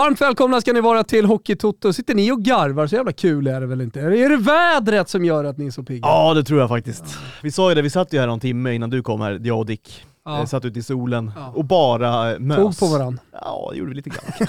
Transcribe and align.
Varmt 0.00 0.20
välkomna 0.20 0.60
ska 0.60 0.72
ni 0.72 0.80
vara 0.80 1.04
till 1.04 1.24
Hockeytoto. 1.24 1.92
Sitter 1.92 2.14
ni 2.14 2.32
och 2.32 2.42
garvar? 2.42 2.86
Så 2.86 2.94
jävla 2.94 3.12
kul 3.12 3.46
är 3.46 3.60
det 3.60 3.66
väl 3.66 3.80
inte? 3.80 4.00
Är 4.00 4.28
det 4.28 4.36
vädret 4.36 5.08
som 5.08 5.24
gör 5.24 5.44
att 5.44 5.58
ni 5.58 5.66
är 5.66 5.70
så 5.70 5.82
pigga? 5.82 6.08
Ja 6.08 6.34
det 6.34 6.44
tror 6.44 6.60
jag 6.60 6.68
faktiskt. 6.68 7.04
Vi 7.42 7.50
sa 7.50 7.68
ju 7.68 7.74
det, 7.74 7.82
vi 7.82 7.90
satt 7.90 8.12
ju 8.12 8.18
här 8.18 8.26
någon 8.26 8.40
timme 8.40 8.74
innan 8.74 8.90
du 8.90 9.02
kom 9.02 9.20
här, 9.20 9.40
jag 9.44 9.58
och 9.58 9.66
Dick. 9.66 10.04
Ja. 10.30 10.38
Eh, 10.40 10.44
Satt 10.46 10.64
ute 10.64 10.78
i 10.78 10.82
solen 10.82 11.32
Ja. 11.36 11.52
och 11.56 11.64
bara 11.64 12.38
mös. 12.38 12.56
Tog 12.56 12.78
på 12.78 12.86
varandra. 12.98 13.22
Ja, 13.32 13.68
det 13.72 13.78
gjorde 13.78 13.88
vi 13.90 13.94
lite 13.96 14.10
grann. 14.10 14.48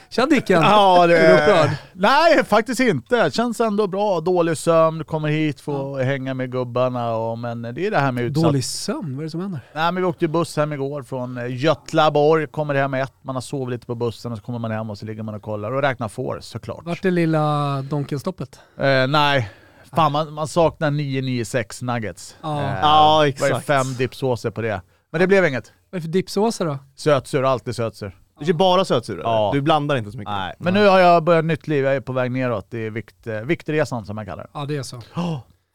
Tja 0.10 0.26
Dicken! 0.26 0.62
Ja, 0.62 1.06
det... 1.06 1.18
Är 1.18 1.28
du 1.28 1.42
upprörd? 1.42 1.70
Nej, 1.92 2.44
faktiskt 2.44 2.80
inte. 2.80 3.30
Känns 3.32 3.60
ändå 3.60 3.86
bra. 3.86 4.20
Dålig 4.20 4.58
sömn, 4.58 5.04
kommer 5.04 5.28
hit, 5.28 5.60
får 5.60 5.98
hänga 6.02 6.34
med 6.34 6.52
gubbarna. 6.52 7.16
Och, 7.16 7.38
men 7.38 7.62
det 7.62 7.86
är 7.86 7.90
det 7.90 7.98
här 7.98 8.12
med 8.12 8.24
utsatt... 8.24 8.44
Dålig 8.44 8.64
sömn, 8.64 9.12
vad 9.16 9.18
är 9.20 9.24
det 9.24 9.30
som 9.30 9.40
händer? 9.40 9.60
Nej, 9.74 9.92
men 9.92 10.02
vi 10.02 10.08
åkte 10.08 10.24
ju 10.24 10.28
buss 10.28 10.56
hem 10.56 10.72
igår 10.72 11.02
från 11.02 11.38
eh, 11.38 11.56
Götlaborg, 11.56 12.46
kommer 12.46 12.74
hem 12.74 12.94
ett, 12.94 13.12
man 13.22 13.36
har 13.36 13.40
sovit 13.42 13.70
lite 13.70 13.86
på 13.86 13.94
bussen 13.94 14.32
och 14.32 14.38
så 14.38 14.44
kommer 14.44 14.58
man 14.58 14.70
hem 14.70 14.90
och 14.90 14.98
så 14.98 15.06
ligger 15.06 15.22
man 15.22 15.34
och 15.34 15.42
kollar 15.42 15.72
och 15.72 15.82
räknar 15.82 16.08
får 16.08 16.38
såklart. 16.40 16.84
Vart 16.84 17.04
är 17.04 17.10
lilla 17.10 17.82
Donkenstoppet? 17.82 18.60
Eh, 18.78 19.06
nej, 19.08 19.50
fan 19.96 20.12
man, 20.12 20.32
man 20.32 20.48
saknar 20.48 20.90
996 20.90 21.82
nuggets. 21.82 22.36
Ja. 22.42 22.60
Eh, 22.62 22.78
Ja, 22.82 23.16
Var 23.16 23.22
det 23.24 23.28
exakt. 23.28 23.66
fem 23.66 23.94
dipsåser 23.98 24.50
på 24.50 24.62
det. 24.62 24.80
Men 25.14 25.20
det 25.20 25.26
blev 25.26 25.46
inget. 25.46 25.72
Vad 25.90 25.96
är 25.96 26.00
det 26.00 26.02
för 26.02 26.12
dipsåser 26.12 26.64
då? 26.64 26.78
Sötsur, 26.96 27.42
alltid 27.44 27.76
sötsur. 27.76 28.12
Du 28.38 28.46
kör 28.46 28.52
bara 28.52 28.84
sötsura? 28.84 29.20
Ja. 29.22 29.50
Du 29.54 29.60
blandar 29.60 29.96
inte 29.96 30.10
så 30.10 30.18
mycket? 30.18 30.32
Nej, 30.32 30.54
men 30.58 30.74
nu 30.74 30.86
har 30.86 31.00
jag 31.00 31.24
börjat 31.24 31.44
nytt 31.44 31.68
liv, 31.68 31.84
jag 31.84 31.96
är 31.96 32.00
på 32.00 32.12
väg 32.12 32.30
neråt. 32.30 32.70
Det 32.70 32.78
är 32.78 32.90
vikt, 32.90 33.26
eh, 33.26 33.40
viktresan 33.40 34.06
som 34.06 34.18
jag 34.18 34.26
kallar 34.26 34.42
det. 34.42 34.50
Ja 34.54 34.64
det 34.68 34.76
är 34.76 34.82
så. 34.82 35.02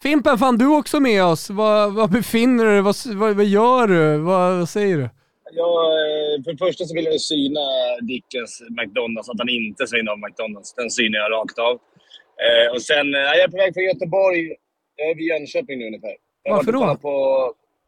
Fimpen, 0.04 0.38
fan 0.38 0.58
du 0.58 0.66
är 0.66 0.78
också 0.78 1.00
med 1.00 1.24
oss. 1.24 1.50
Var, 1.50 1.90
var 1.90 2.08
befinner 2.08 2.66
du 2.66 2.72
dig? 2.72 2.82
Vad, 2.82 2.96
vad, 3.06 3.36
vad 3.36 3.46
gör 3.46 3.88
du? 3.88 4.18
Vad, 4.18 4.58
vad 4.58 4.70
säger 4.70 4.98
du? 4.98 5.10
Jag, 5.52 5.86
eh, 5.86 6.44
för 6.44 6.52
det 6.52 6.58
första 6.58 6.86
så 6.86 6.96
vill 6.96 7.06
jag 7.06 7.22
syna 7.22 7.66
Dickens 8.02 8.64
McDonalds, 8.70 9.30
att 9.30 9.40
han 9.40 9.50
inte 9.50 9.88
säger 9.88 10.10
av 10.12 10.20
McDonalds. 10.20 10.74
Den 10.74 10.90
synar 10.90 11.20
jag 11.20 11.32
rakt 11.32 11.60
av. 11.60 11.76
Eh, 12.46 12.74
och 12.74 12.82
sen, 12.82 13.16
eh, 13.16 13.20
jag 13.20 13.40
är 13.40 13.48
på 13.48 13.58
väg 13.58 13.74
från 13.74 13.84
Göteborg. 13.84 14.56
Jag 14.96 15.10
är 15.10 15.16
vid 15.16 15.26
Jönköping 15.26 15.80
nu 15.80 15.86
ungefär. 15.88 16.16
Jag 16.44 16.56
Varför 16.56 16.72
då? 16.72 16.96
På, 16.96 17.16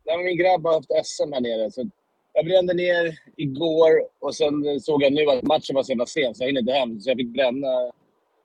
nej, 0.06 0.24
min 0.24 0.38
grabb 0.38 0.64
har 0.66 0.74
haft 0.74 0.90
SM 1.08 1.34
här 1.34 1.42
nere. 1.42 1.72
Så 1.72 1.90
jag 2.34 2.46
brände 2.46 2.74
ner 2.74 3.18
igår 3.38 3.92
och 4.20 4.36
sen 4.36 4.80
såg 4.82 5.04
jag 5.04 5.14
nu 5.14 5.26
att 5.26 5.44
matchen 5.44 5.76
var 5.76 5.84
så 5.84 5.92
jävla 5.92 6.06
sen 6.06 6.36
så 6.36 6.44
jag 6.44 6.48
hinner 6.48 6.62
inte 6.62 6.74
hem. 6.74 7.00
Så 7.02 7.10
jag 7.10 7.18
fick 7.18 7.34
bränna, 7.34 7.68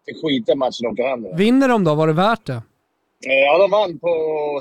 fick 0.07 0.17
skita 0.23 0.53
i 0.53 0.55
matchen 0.55 0.87
och 0.87 0.93
åka 0.93 1.07
hem. 1.09 1.37
Vinner 1.37 1.69
de 1.69 1.85
då? 1.85 1.95
Var 1.95 2.07
det 2.07 2.13
värt 2.13 2.47
det? 2.47 2.53
Eh, 2.53 3.33
Ja, 3.47 3.59
de 3.59 3.71
vann 3.71 3.99
på 3.99 4.11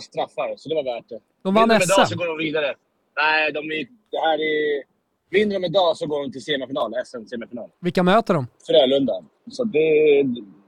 straffar, 0.02 0.54
så 0.58 0.70
det 0.70 0.76
var 0.76 0.84
värt 0.84 1.10
det. 1.10 1.20
De 1.44 1.54
vann 1.54 1.64
Vinner 1.70 1.80
de 1.80 1.84
idag 1.86 2.08
så 2.08 2.14
SM. 2.14 2.18
går 2.18 2.28
de 2.28 2.38
vidare. 2.38 2.76
Nej, 3.18 3.52
de 3.52 3.60
är, 3.60 3.88
det 4.12 4.20
här 4.20 4.34
är... 4.40 4.84
Vinner 5.30 5.60
de 5.60 5.66
idag 5.66 5.98
så 5.98 6.08
går 6.08 6.22
de 6.22 6.32
till 6.32 6.44
semifinal, 6.44 6.94
SM-semifinal. 7.06 7.70
Vilka 7.82 8.04
möter 8.04 8.34
de? 8.34 8.48
Frölunda. 8.68 9.24
Så 9.52 9.64
det, 9.64 10.24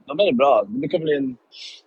de 0.06 0.20
är 0.20 0.32
bra. 0.32 0.64
Det 0.68 0.88
kan 0.88 1.00
bli 1.00 1.16
en... 1.16 1.36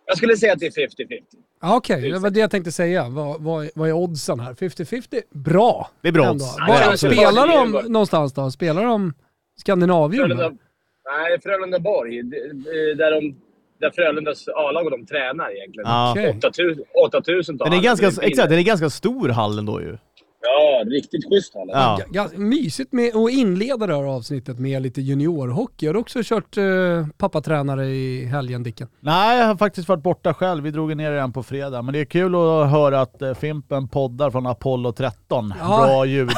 Jag 0.06 0.18
skulle 0.18 0.38
säga 0.38 0.53
att 0.53 0.59
det 0.59 0.66
är 0.66 0.88
50-50. 0.88 1.22
Ja, 1.61 1.75
Okej, 1.75 2.11
det 2.11 2.19
var 2.19 2.29
det 2.29 2.39
jag 2.39 2.51
tänkte 2.51 2.72
säga. 2.72 3.09
Vad, 3.09 3.41
vad, 3.41 3.69
vad 3.75 3.89
är 3.89 3.94
oddsen 3.94 4.39
här? 4.39 4.53
50-50? 4.53 5.22
Bra! 5.29 5.89
Det 6.01 6.07
är 6.07 6.11
bra 6.11 6.31
odds. 6.31 6.57
Var, 6.67 6.95
spelar 6.95 7.47
de 7.47 7.91
någonstans 7.91 8.33
då? 8.33 8.51
Spelar 8.51 8.83
de 8.85 9.13
Skandinavium? 9.59 10.27
Frölunda, 10.27 10.50
nej, 10.50 11.41
Frölundaborg. 11.44 12.23
Där, 12.97 13.11
de, 13.11 13.35
där 13.79 13.91
Frölundas 13.91 14.47
A-lag 14.47 14.85
och 14.85 14.91
de 14.91 15.05
tränar 15.05 15.55
egentligen. 15.55 15.88
Okej. 16.11 16.38
8000 16.38 16.83
8000 17.05 17.57
tar 17.57 17.66
Den 17.66 17.79
är, 17.79 17.83
ganska, 17.83 18.07
exakt, 18.07 18.50
den 18.50 18.59
är 18.59 18.63
ganska 18.63 18.89
stor 18.89 19.29
hall 19.29 19.59
ändå 19.59 19.81
ju. 19.81 19.97
Ja, 20.44 20.84
riktigt 20.88 21.25
schysst 21.29 21.53
hall. 21.56 21.69
Ja. 21.72 22.00
Ganska 22.09 22.38
mysigt 22.38 22.91
med 22.94 23.16
att 23.16 23.31
inleda 23.31 23.88
det 23.88 23.96
här 23.96 24.03
avsnittet 24.03 24.59
med 24.59 24.81
lite 24.81 25.02
juniorhockey. 25.02 25.88
Har 25.88 25.94
du 25.94 26.00
också 26.00 26.19
kört 26.24 26.57
eh, 26.57 26.63
pappatränare 27.18 27.85
i 27.85 28.25
helgen 28.25 28.63
Dicken? 28.63 28.88
Nej, 29.00 29.40
jag 29.40 29.46
har 29.46 29.56
faktiskt 29.56 29.88
varit 29.90 30.03
borta 30.03 30.34
själv. 30.34 30.63
Vi 30.63 30.72
drog 30.72 30.97
ner 30.97 31.12
igen 31.13 31.34
på 31.34 31.44
fredag. 31.44 31.81
Men 31.81 31.94
det 31.94 32.00
är 32.00 32.06
kul 32.06 32.35
att 32.35 32.69
höra 32.72 33.01
att 33.01 33.22
eh, 33.22 33.34
Fimpen 33.34 33.88
poddar 33.88 34.31
från 34.31 34.47
Apollo 34.47 34.91
13. 34.91 35.53
Ja. 35.59 35.85
Bra 35.88 36.06
ljud. 36.06 36.30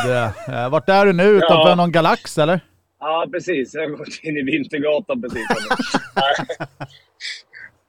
Eh, 0.47 0.69
vart 0.69 0.89
är 0.89 1.05
du 1.05 1.13
nu? 1.13 1.23
Utanför 1.23 1.69
Ja. 1.69 1.75
någon 1.75 1.91
galax 1.91 2.37
eller? 2.37 2.59
Ja, 2.99 3.27
precis. 3.31 3.73
Jag 3.73 3.81
har 3.81 3.89
gått 3.89 4.07
in 4.23 4.37
i 4.37 4.41
Vintergatan 4.43 5.21
precis. 5.21 5.41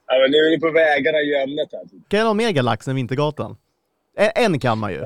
ja, 0.07 0.17
men 0.21 0.31
nu 0.31 0.37
är 0.37 0.49
vi 0.49 0.59
på 0.59 0.71
vägarna 0.71 1.17
i 1.17 1.43
ämnet 1.43 1.69
här. 1.71 1.81
Kan 2.07 2.19
jag 2.19 2.27
ha 2.27 2.33
mer 2.33 2.51
Galax 2.51 2.87
än 2.87 2.95
Vintergatan? 2.95 3.57
En, 4.17 4.29
en 4.35 4.59
kan 4.59 4.77
man 4.77 4.91
ju. 4.91 4.97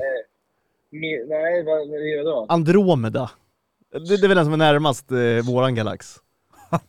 Mi- 0.92 1.24
Nej, 1.28 1.64
vad 1.64 1.80
är 1.80 2.16
det 2.18 2.22
då? 2.30 2.46
Andromeda. 2.48 3.30
Det, 3.92 4.16
det 4.16 4.24
är 4.26 4.28
väl 4.28 4.36
den 4.36 4.44
som 4.44 4.52
är 4.52 4.56
närmast 4.56 5.12
eh, 5.12 5.18
våran 5.52 5.74
Galax. 5.74 6.16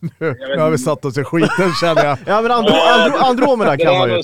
Nu, 0.00 0.10
nu 0.38 0.58
har 0.58 0.70
vi 0.70 0.78
satt 0.78 1.04
oss 1.04 1.18
i 1.18 1.24
skiten 1.24 1.72
känner 1.80 2.04
jag. 2.04 2.18
Ja 2.26 2.42
men 2.42 2.50
Andro, 2.50 2.72
Andro, 2.74 3.16
Andromeda 3.18 3.70
Det 3.70 3.76
kan 3.84 3.98
man 3.98 4.08
ju. 4.10 4.16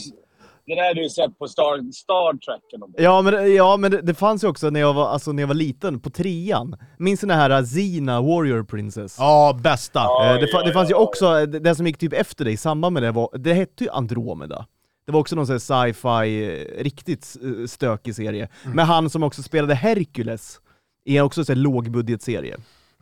det 0.66 0.74
där 0.74 0.82
har 0.86 0.94
du 0.94 1.08
sett 1.08 1.38
på 1.38 1.46
Star, 1.48 1.92
Star 1.92 2.32
Trek 2.32 2.72
eller. 2.74 3.04
Ja 3.04 3.22
men, 3.22 3.32
det- 3.34 3.48
ja, 3.48 3.76
men 3.76 3.90
det, 3.90 4.02
det 4.02 4.14
fanns 4.14 4.44
ju 4.44 4.48
också 4.48 4.70
när 4.70 4.80
jag, 4.80 4.94
var, 4.94 5.08
alltså, 5.08 5.32
när 5.32 5.42
jag 5.42 5.48
var 5.48 5.54
liten, 5.54 6.00
på 6.00 6.10
trean. 6.10 6.76
Minns 6.98 7.20
du 7.20 7.26
den 7.26 7.38
här 7.38 7.64
Zina 7.64 8.20
Warrior 8.22 8.62
Princess? 8.64 9.16
Ja, 9.18 9.58
bästa. 9.62 10.00
Eh, 10.00 10.34
det, 10.40 10.48
ja, 10.52 10.62
det 10.62 10.72
fanns 10.72 10.90
ju 10.90 10.94
ja. 10.94 10.98
också, 10.98 11.26
eh, 11.38 11.42
det- 11.46 11.58
den 11.58 11.76
som 11.76 11.86
gick 11.86 11.98
typ 11.98 12.12
efter 12.12 12.44
det 12.44 12.50
i 12.50 12.56
samband 12.56 12.94
med 12.94 13.02
det 13.02 13.10
var, 13.12 13.30
det 13.38 13.52
hette 13.52 13.84
ju 13.84 13.90
Andromeda. 13.90 14.66
Det 15.08 15.12
var 15.12 15.20
också 15.20 15.36
någon 15.36 15.46
sci-fi, 15.60 16.44
eh, 16.78 16.82
riktigt 16.82 17.36
eh, 17.42 17.66
stökig 17.66 18.14
serie. 18.14 18.48
Men 18.74 18.86
han 18.86 19.10
som 19.10 19.22
också 19.22 19.42
spelade 19.42 19.74
Hercules, 19.74 20.60
är 21.04 21.22
också 21.22 21.52
en 21.52 21.62
lågbudgetserie. 21.62 22.56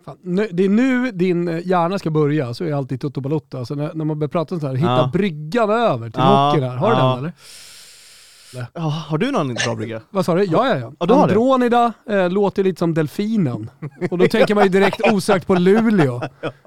Fan, 0.04 0.16
det 0.52 0.64
är 0.64 0.68
nu 0.68 1.10
din 1.12 1.48
eh, 1.48 1.66
hjärna 1.66 1.98
ska 1.98 2.10
börja, 2.10 2.54
så 2.54 2.64
är 2.64 2.68
det 2.68 2.76
alltid 2.76 3.00
Toto 3.00 3.20
Balotto. 3.20 3.58
Alltså 3.58 3.74
när, 3.74 3.94
när 3.94 4.04
man 4.04 4.18
börjar 4.18 4.28
prata 4.28 4.54
om 4.54 4.60
så 4.60 4.66
här, 4.66 4.74
hitta 4.74 4.90
Ja. 4.90 5.10
bryggan 5.12 5.70
över 5.70 6.10
till 6.10 6.20
Ja, 6.20 6.48
hockeyn 6.48 6.64
här. 6.70 6.76
Har 6.76 6.90
du 6.90 6.96
ja. 6.96 7.08
den 7.08 7.18
eller? 7.18 7.32
Ja, 8.74 8.80
har 8.80 9.18
du 9.18 9.30
någon 9.30 9.54
bra 9.54 9.74
brygga? 9.74 10.00
Vad 10.10 10.24
sa 10.24 10.34
du? 10.34 10.44
Ja, 10.44 10.68
ja, 10.68 10.78
ja. 10.78 10.92
Ja, 10.98 11.06
du. 11.06 11.14
Andronida 11.14 11.92
eh, 12.10 12.30
låter 12.30 12.64
lite 12.64 12.78
som 12.78 12.94
delfinen. 12.94 13.70
Och 14.10 14.18
då 14.18 14.26
tänker 14.28 14.54
man 14.54 14.64
ju 14.64 14.70
direkt 14.70 15.00
osökt 15.12 15.46
på 15.46 15.54
Luleå. 15.54 16.20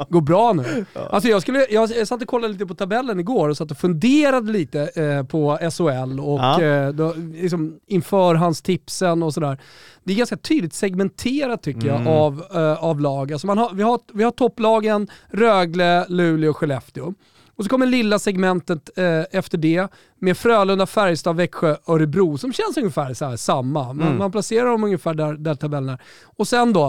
Går 0.10 0.22
bra 0.22 0.54
nu. 0.54 0.86
Alltså 1.12 1.30
jag, 1.30 1.42
skulle, 1.42 1.68
jag, 1.70 1.90
jag 1.92 2.08
satt 2.08 2.22
och 2.22 2.28
kollade 2.28 2.54
lite 2.54 2.66
på 2.66 2.74
tabellen 2.76 3.20
igår 3.20 3.50
och 3.50 3.58
satt 3.58 3.72
och 3.72 3.78
funderade 3.78 4.52
lite 4.52 4.82
eh, 4.96 5.24
på 5.26 5.58
SHL 5.72 6.20
och 6.20 6.40
Ja. 6.40 6.62
eh, 6.62 6.90
då, 6.90 7.14
liksom, 7.34 7.80
inför 7.88 8.36
hans 8.36 8.62
tipsen 8.62 9.24
och 9.24 9.34
sådär. 9.34 9.58
Det 10.04 10.14
är 10.14 10.18
ganska 10.18 10.38
tydligt 10.38 10.74
segmenterat 10.74 11.62
tycker 11.64 11.88
jag 11.88 11.96
Mm. 11.96 12.08
av, 12.08 12.44
eh, 12.54 12.84
av 12.84 13.00
lag. 13.02 13.32
Alltså 13.34 13.48
man 13.48 13.58
har, 13.58 13.70
vi, 13.74 13.84
har, 13.84 14.00
vi 14.14 14.24
har 14.24 14.32
topplagen 14.32 15.08
Rögle, 15.28 16.06
Luleå 16.10 16.50
och 16.50 16.58
Skellefteå. 16.58 17.14
Och 17.60 17.66
så 17.66 17.70
kommer 17.70 17.86
lilla 17.86 18.20
segmentet 18.20 18.90
eh, 18.98 19.22
efter 19.32 19.58
det 19.58 19.88
med 20.20 20.38
Frölunda, 20.38 20.86
Färjestad, 20.86 21.36
Växjö, 21.36 21.76
Örebro 21.88 22.38
som 22.38 22.54
känns 22.54 22.78
ungefär 22.78 23.14
så 23.14 23.26
här 23.26 23.36
samma. 23.38 23.94
Man, 23.94 24.02
Mm. 24.08 24.18
man 24.18 24.32
placerar 24.32 24.66
dem 24.66 24.84
ungefär 24.84 25.14
där, 25.14 25.34
där 25.34 25.56
tabellen 25.56 25.90
är. 25.90 26.02
Och 26.38 26.48
sen 26.48 26.74
då, 26.74 26.88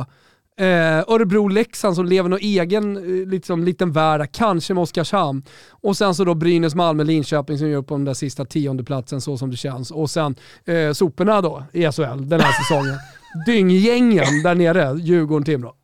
eh, 0.57 0.67
Örebro-Leksand 1.09 1.95
som 1.95 2.07
lever 2.07 2.29
någon 2.29 2.39
egen 2.43 2.95
liksom, 3.31 3.65
liten 3.65 3.93
värld, 3.93 4.29
kanske 4.33 4.75
med 4.75 4.83
Oskarshamn. 4.83 5.43
Och 5.71 5.97
sen 5.97 6.15
så 6.15 6.25
då 6.25 6.35
Brynäs, 6.35 6.75
Malmö, 6.75 7.05
Linköping 7.05 7.59
som 7.59 7.69
gör 7.69 7.79
upp 7.79 7.87
på 7.87 7.95
den 7.95 8.05
där 8.05 8.15
sista 8.15 8.45
tiondeplatsen 8.45 9.21
så 9.21 9.37
som 9.37 9.51
det 9.51 9.57
känns. 9.57 9.91
Och 9.91 10.11
sen 10.11 10.35
eh, 10.65 10.93
soporna 10.93 11.41
då 11.41 11.65
i 11.73 11.83
SHL 11.93 12.29
den 12.29 12.41
här 12.41 12.53
säsongen. 12.63 12.95
Dynggängen 13.47 14.43
där 14.45 14.55
nere, 14.55 14.99
Djurgården, 14.99 15.45
Timrå. 15.45 15.75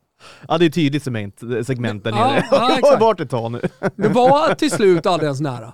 Ja 0.47 0.57
det 0.57 0.65
är 0.65 0.69
tydligt 0.69 1.03
segment, 1.03 1.39
segment 1.63 2.03
där 2.03 2.11
Ja, 2.11 2.27
nere. 2.31 2.45
ja, 2.51 2.77
jag 2.81 2.87
har 2.87 2.99
varit 2.99 3.19
ett 3.19 3.29
tag 3.29 3.51
nu. 3.51 3.61
Det 3.95 4.07
var 4.09 4.55
till 4.55 4.71
slut 4.71 5.05
aldrig 5.05 5.25
ens 5.27 5.41
nära. 5.41 5.73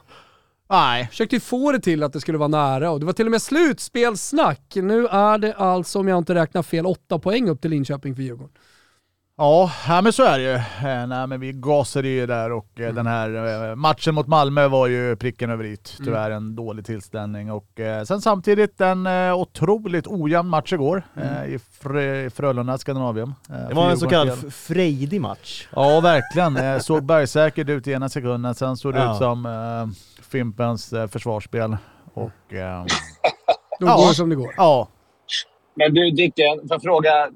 Nej. 0.69 1.07
Försökte 1.07 1.39
få 1.39 1.71
det 1.71 1.79
till 1.79 2.03
att 2.03 2.13
det 2.13 2.21
skulle 2.21 2.37
vara 2.37 2.47
nära 2.47 2.91
och 2.91 2.99
det 2.99 3.05
var 3.05 3.13
till 3.13 3.25
och 3.25 3.31
med 3.31 3.41
slutspelssnack. 3.41 4.61
Nu 4.75 5.07
är 5.07 5.37
det 5.37 5.53
alltså, 5.53 5.99
om 5.99 6.07
jag 6.07 6.17
inte 6.17 6.35
räknar 6.35 6.63
fel, 6.63 6.85
åtta 6.85 7.19
poäng 7.19 7.49
upp 7.49 7.61
till 7.61 7.71
Linköping 7.71 8.15
för 8.15 8.23
Djurgården. 8.23 8.53
Ja, 9.37 9.71
ja, 9.87 10.01
men 10.01 10.13
så 10.13 10.23
är 10.23 10.37
det 10.39 10.43
ju. 10.43 10.53
Eh, 10.89 11.07
nej, 11.07 11.27
men 11.27 11.39
vi 11.39 11.51
gasade 11.51 12.07
ju 12.07 12.25
där 12.25 12.51
och 12.51 12.79
eh, 12.79 12.93
den 12.93 13.07
här 13.07 13.69
eh, 13.69 13.75
matchen 13.75 14.15
mot 14.15 14.27
Malmö 14.27 14.67
var 14.67 14.87
ju 14.87 15.15
pricken 15.15 15.49
över 15.49 15.63
i. 15.63 15.77
Tyvärr 15.77 16.31
en 16.31 16.55
dålig 16.55 16.85
tillställning. 16.85 17.51
Och 17.51 17.65
sen 18.07 18.21
samtidigt 18.21 18.81
en 18.81 19.07
otroligt 19.33 20.07
ojämn 20.07 20.49
match 20.49 20.73
igår 20.73 21.03
eh, 21.15 21.45
i 21.53 21.57
Frö- 21.81 22.29
Frölunda 22.29 22.77
Skandinavium. 22.77 23.33
Eh, 23.49 23.67
Det 23.67 23.73
var 23.73 23.89
en 23.89 23.97
så 23.97 24.09
kallad 24.09 24.53
frejdig 24.53 25.21
match. 25.21 25.67
Ja, 25.75 25.99
verkligen. 25.99 26.81
Såg 26.81 27.03
bergsäkert 27.03 27.69
ut 27.69 27.87
i 27.87 27.91
ena 27.91 28.09
sekunden, 28.09 28.55
sen 28.55 28.77
såg 28.77 28.93
det 28.93 28.99
Ja. 28.99 29.11
ut 29.13 29.17
som 29.17 29.47
Fimpens 30.21 30.93
försvarsspel. 31.11 31.77
Och 32.13 32.31
Då 32.49 32.55
Ja. 32.57 32.85
går 33.79 34.07
det 34.09 34.15
som 34.15 34.29
det 34.29 34.35
går. 34.35 34.53
ja, 34.57 34.87
Men 35.75 35.93
du 35.93 36.11
Dicken, 36.11 36.59
får 36.59 36.67
jag 36.69 36.81
fråga. 36.81 37.29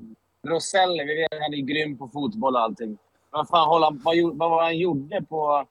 Roselli, 0.48 1.04
vi 1.04 1.16
vet 1.22 1.34
att 1.34 1.40
han 1.42 1.54
är 1.54 1.58
grym 1.58 1.98
på 1.98 2.08
fotboll 2.08 2.56
och 2.56 2.62
allting. 2.62 2.98
Vad 3.32 3.48
fan 3.48 3.68
håller 3.68 3.86
han, 3.86 4.02
vad, 4.04 4.38
vad 4.52 4.64
han 4.64 4.78
gjorde 4.78 5.22
på... 5.30 5.66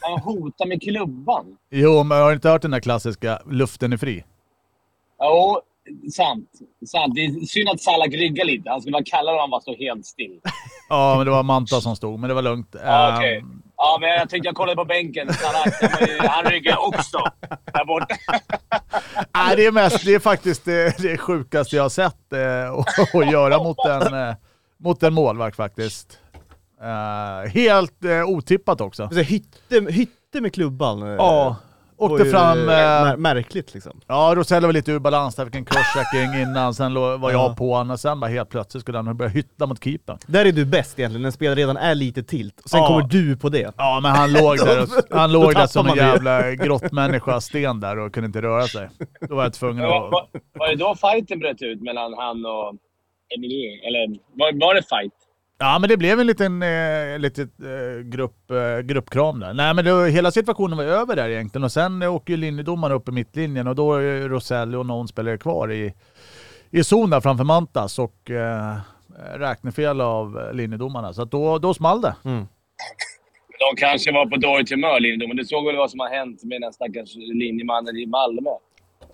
Han 0.00 0.18
hotade 0.18 0.68
med 0.68 0.82
klubban. 0.82 1.56
jo, 1.70 2.02
men 2.02 2.18
har 2.22 2.28
du 2.28 2.34
inte 2.34 2.48
hört 2.48 2.62
den 2.62 2.70
där 2.70 2.80
klassiska 2.80 3.38
“luften 3.50 3.92
är 3.92 3.96
fri”? 3.96 4.24
Jo, 5.20 5.60
sant. 6.12 6.50
sant. 6.86 7.14
Det 7.14 7.24
är 7.24 7.46
synd 7.46 7.68
att 7.68 7.80
Salak 7.80 8.12
ryggar 8.14 8.44
lite. 8.44 8.70
Han 8.70 8.80
skulle 8.80 8.92
vara 8.94 9.04
kallare 9.04 9.34
om 9.34 9.40
han 9.40 9.50
var 9.50 9.60
så 9.60 9.74
helt 9.76 10.06
still. 10.06 10.40
Ja, 10.88 11.14
men 11.16 11.26
det 11.26 11.32
var 11.32 11.42
Manta 11.42 11.80
som 11.80 11.96
stod, 11.96 12.18
men 12.18 12.28
det 12.28 12.34
var 12.34 12.42
lugnt. 12.42 12.76
Ja, 12.84 13.16
okej. 13.16 13.36
Ehm, 13.36 13.62
Ja, 13.78 13.98
men 14.00 14.08
jag 14.10 14.28
tänkte 14.28 14.48
jag 14.48 14.54
kollade 14.54 14.76
på 14.76 14.84
bänken. 14.84 15.32
Salah, 15.32 16.28
han 16.30 16.44
ryggar 16.52 16.86
också 16.88 17.18
där 17.72 17.84
borta. 17.84 18.16
Nej, 19.34 19.56
det 19.56 19.66
är 19.66 19.72
mest, 19.72 20.04
det 20.04 20.14
är 20.14 20.18
faktiskt 20.18 20.64
det, 20.64 20.98
det 20.98 21.18
sjukaste 21.18 21.76
jag 21.76 21.82
har 21.82 21.88
sett 21.88 22.32
eh, 22.32 22.72
att- 22.72 23.32
göra 23.32 23.58
mot 23.58 23.78
en, 23.86 24.14
eh, 24.28 24.34
mot 24.78 25.02
en 25.02 25.14
målvakt 25.14 25.56
faktiskt. 25.56 26.18
Eh, 26.82 27.50
helt 27.50 28.04
eh, 28.04 28.24
otippat 28.24 28.80
också. 28.80 29.08
Så 29.12 29.18
hytte, 29.18 29.80
hytte 29.90 30.40
med 30.40 30.54
klubban. 30.54 31.02
eh, 31.02 31.08
Ja, 31.08 31.56
åkte 31.98 32.24
ju, 32.24 32.30
fram... 32.30 32.58
eh, 32.58 32.64
mär- 32.74 33.16
märkligt 33.16 33.74
liksom. 33.74 34.00
ja, 34.06 34.32
Rosello 34.36 34.66
var 34.68 34.72
lite 34.72 34.92
ur 34.92 34.98
balans 34.98 35.34
där, 35.34 35.44
fick 35.44 35.54
en 35.54 35.64
crosschecking 35.64 36.40
innan, 36.42 36.74
sen 36.74 36.94
var 36.94 37.30
jag 37.30 37.32
Ja. 37.32 37.54
på 37.58 37.74
honom 37.74 37.90
och 37.90 38.00
sen 38.00 38.20
bara 38.20 38.30
helt 38.30 38.48
plötsligt 38.48 38.80
skulle 38.80 38.98
han 38.98 39.16
börja 39.16 39.28
hytta 39.30 39.66
mot 39.66 39.84
keepern. 39.84 40.18
Där 40.26 40.44
är 40.44 40.52
du 40.52 40.64
bäst 40.64 40.98
egentligen, 40.98 41.22
när 41.22 41.26
en 41.28 41.32
spelare 41.32 41.54
redan 41.60 41.76
är 41.76 41.94
lite 41.94 42.22
tilt. 42.22 42.60
Och 42.64 42.70
sen 42.70 42.80
Ja. 42.80 42.86
kommer 42.88 43.02
du 43.08 43.36
på 43.36 43.48
det. 43.48 43.72
Ja, 43.76 44.00
men 44.02 44.10
han 44.10 44.32
låg 44.32 44.56
där, 44.66 44.82
och, 44.82 44.88
han 45.18 45.32
låg 45.32 45.54
där 45.54 45.66
som 45.66 45.86
en 45.86 45.96
jävla 45.96 46.50
grottmänniska, 46.54 47.40
sten 47.40 47.80
där 47.80 47.98
och 47.98 48.14
kunde 48.14 48.26
inte 48.26 48.42
röra 48.42 48.62
sig. 48.66 48.88
Då 49.28 49.34
var 49.34 49.42
jag 49.42 49.52
tvungen 49.54 49.84
att... 49.84 49.90
var, 49.90 50.26
var 50.52 50.68
det 50.68 50.76
då 50.76 50.94
fighten 50.94 51.38
bröt 51.38 51.62
ut 51.62 51.82
mellan 51.82 52.14
han 52.18 52.46
och 52.46 52.74
Emilio? 53.36 53.70
Eller 53.88 54.18
var, 54.38 54.66
var 54.66 54.74
det 54.74 54.82
fight? 54.82 55.12
Ja, 55.58 55.78
men 55.78 55.88
det 55.88 55.96
blev 55.96 56.20
en 56.20 56.26
liten, 56.26 56.62
eh, 56.62 57.18
litet, 57.18 57.50
eh, 57.60 58.02
grupp, 58.04 58.50
eh, 58.50 58.78
gruppkram 58.78 59.40
där. 59.40 59.54
Nej, 59.54 59.74
men 59.74 59.84
det, 59.84 60.10
hela 60.10 60.30
situationen 60.30 60.78
var 60.78 60.84
över 60.84 61.16
där 61.16 61.28
egentligen 61.28 61.64
och 61.64 61.72
sen 61.72 62.02
åker 62.02 62.32
ju 62.32 62.36
linjedomaren 62.36 62.96
upp 62.96 63.08
i 63.08 63.12
mittlinjen 63.12 63.66
och 63.66 63.74
då 63.74 63.94
är 63.94 64.28
Roselli 64.28 64.76
och 64.76 64.86
någon 64.86 65.08
spelare 65.08 65.38
kvar 65.38 65.72
i, 65.72 65.94
i 66.70 66.84
zon 66.84 67.10
där 67.10 67.20
framför 67.20 67.44
Mantas 67.44 67.98
och 67.98 68.30
eh, 68.30 68.76
räknefel 69.38 70.00
av 70.00 70.50
linjedomarna. 70.52 71.12
Så 71.12 71.22
att 71.22 71.30
då, 71.30 71.58
då 71.58 71.74
small 71.74 72.00
det. 72.00 72.16
Mm. 72.24 72.46
De 73.58 73.76
kanske 73.76 74.12
var 74.12 74.26
på 74.26 74.36
dåligt 74.36 74.70
humör, 74.70 75.00
linjedomaren. 75.00 75.36
Du 75.36 75.44
såg 75.44 75.66
väl 75.66 75.76
vad 75.76 75.90
som 75.90 76.00
har 76.00 76.08
hänt 76.08 76.44
med 76.44 76.60
den 76.60 76.72
stackars 76.72 77.14
linjemannen 77.14 77.96
i 77.96 78.06
Malmö? 78.06 78.50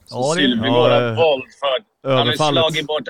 Som 0.04 0.20
Ja, 0.20 0.34
Sylvegård 0.36 0.90
ja, 0.90 1.00
har 1.00 1.16
våldfört. 1.16 1.86
Han 2.02 2.26
har 2.26 2.52
slagit 2.52 2.86
bort... 2.86 3.08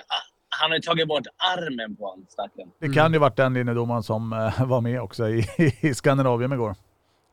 Han 0.61 0.71
har 0.71 0.77
ju 0.77 0.83
tagit 0.83 1.09
bort 1.09 1.27
armen 1.57 1.97
på 1.97 2.05
honom, 2.07 2.27
stackaren. 2.29 2.69
Det 2.81 2.89
kan 2.89 3.13
ju 3.13 3.19
varit 3.19 3.37
den 3.37 3.55
linjedomaren 3.55 4.03
som 4.03 4.33
eh, 4.33 4.65
var 4.67 4.81
med 4.81 5.01
också 5.03 5.29
i, 5.29 5.45
i 5.81 5.95
Skandinavien 5.95 6.53
igår. 6.53 6.75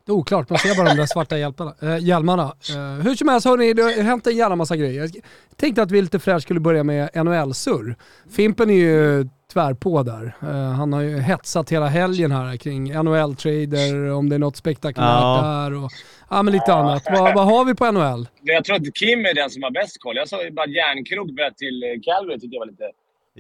Det 0.05 0.11
är 0.11 0.15
oklart, 0.15 0.49
man 0.49 0.59
ser 0.59 0.75
bara 0.77 0.89
de 0.89 0.95
där 0.95 1.05
svarta 1.05 1.37
hjälparna, 1.37 1.73
äh, 1.81 1.97
hjälmarna. 1.97 2.43
Eh, 2.43 3.03
hur 3.03 3.15
som 3.15 3.27
helst 3.27 3.47
hörni, 3.47 3.73
det 3.73 3.81
har 3.81 4.03
hänt 4.03 4.27
en 4.27 4.35
jävla 4.37 4.55
massa 4.55 4.75
grejer. 4.75 5.01
Jag 5.01 5.11
tänkte 5.55 5.81
att 5.81 5.91
vi 5.91 6.01
lite 6.01 6.19
fräscht 6.19 6.43
skulle 6.43 6.59
börja 6.59 6.83
med 6.83 7.09
NHL-surr. 7.15 7.95
Fimpen 8.35 8.69
är 8.69 8.73
ju 8.73 9.27
tvär 9.53 9.73
på 9.73 10.03
där. 10.03 10.35
Eh, 10.41 10.71
han 10.71 10.93
har 10.93 11.01
ju 11.01 11.17
hetsat 11.19 11.69
hela 11.69 11.87
helgen 11.87 12.31
här 12.31 12.57
kring 12.57 12.93
NHL-trader, 13.03 14.11
om 14.11 14.29
det 14.29 14.35
är 14.35 14.39
något 14.39 14.55
spektakulärt 14.55 15.09
Ja. 15.09 15.41
där 15.41 15.83
och 15.83 15.91
ja, 16.29 16.43
men 16.43 16.53
lite 16.53 16.73
annat. 16.73 17.03
Vad, 17.11 17.35
vad 17.35 17.45
har 17.45 17.65
vi 17.65 17.75
på 17.75 17.91
NHL? 17.91 18.27
Jag 18.41 18.63
tror 18.65 18.75
att 18.75 18.95
Kim 18.95 19.25
är 19.25 19.33
den 19.35 19.49
som 19.49 19.63
har 19.63 19.71
bäst 19.71 19.99
koll. 19.99 20.15
Jag 20.15 20.27
sa 20.27 20.43
ju 20.43 20.51
bara 20.51 20.65
järnkrok 20.67 21.31
bröt 21.31 21.57
till 21.57 21.83
eh, 21.83 21.87
Calgary, 22.03 22.39
tyckte 22.39 22.55
jag 22.55 22.59
var 22.59 22.67
lite... 22.67 22.83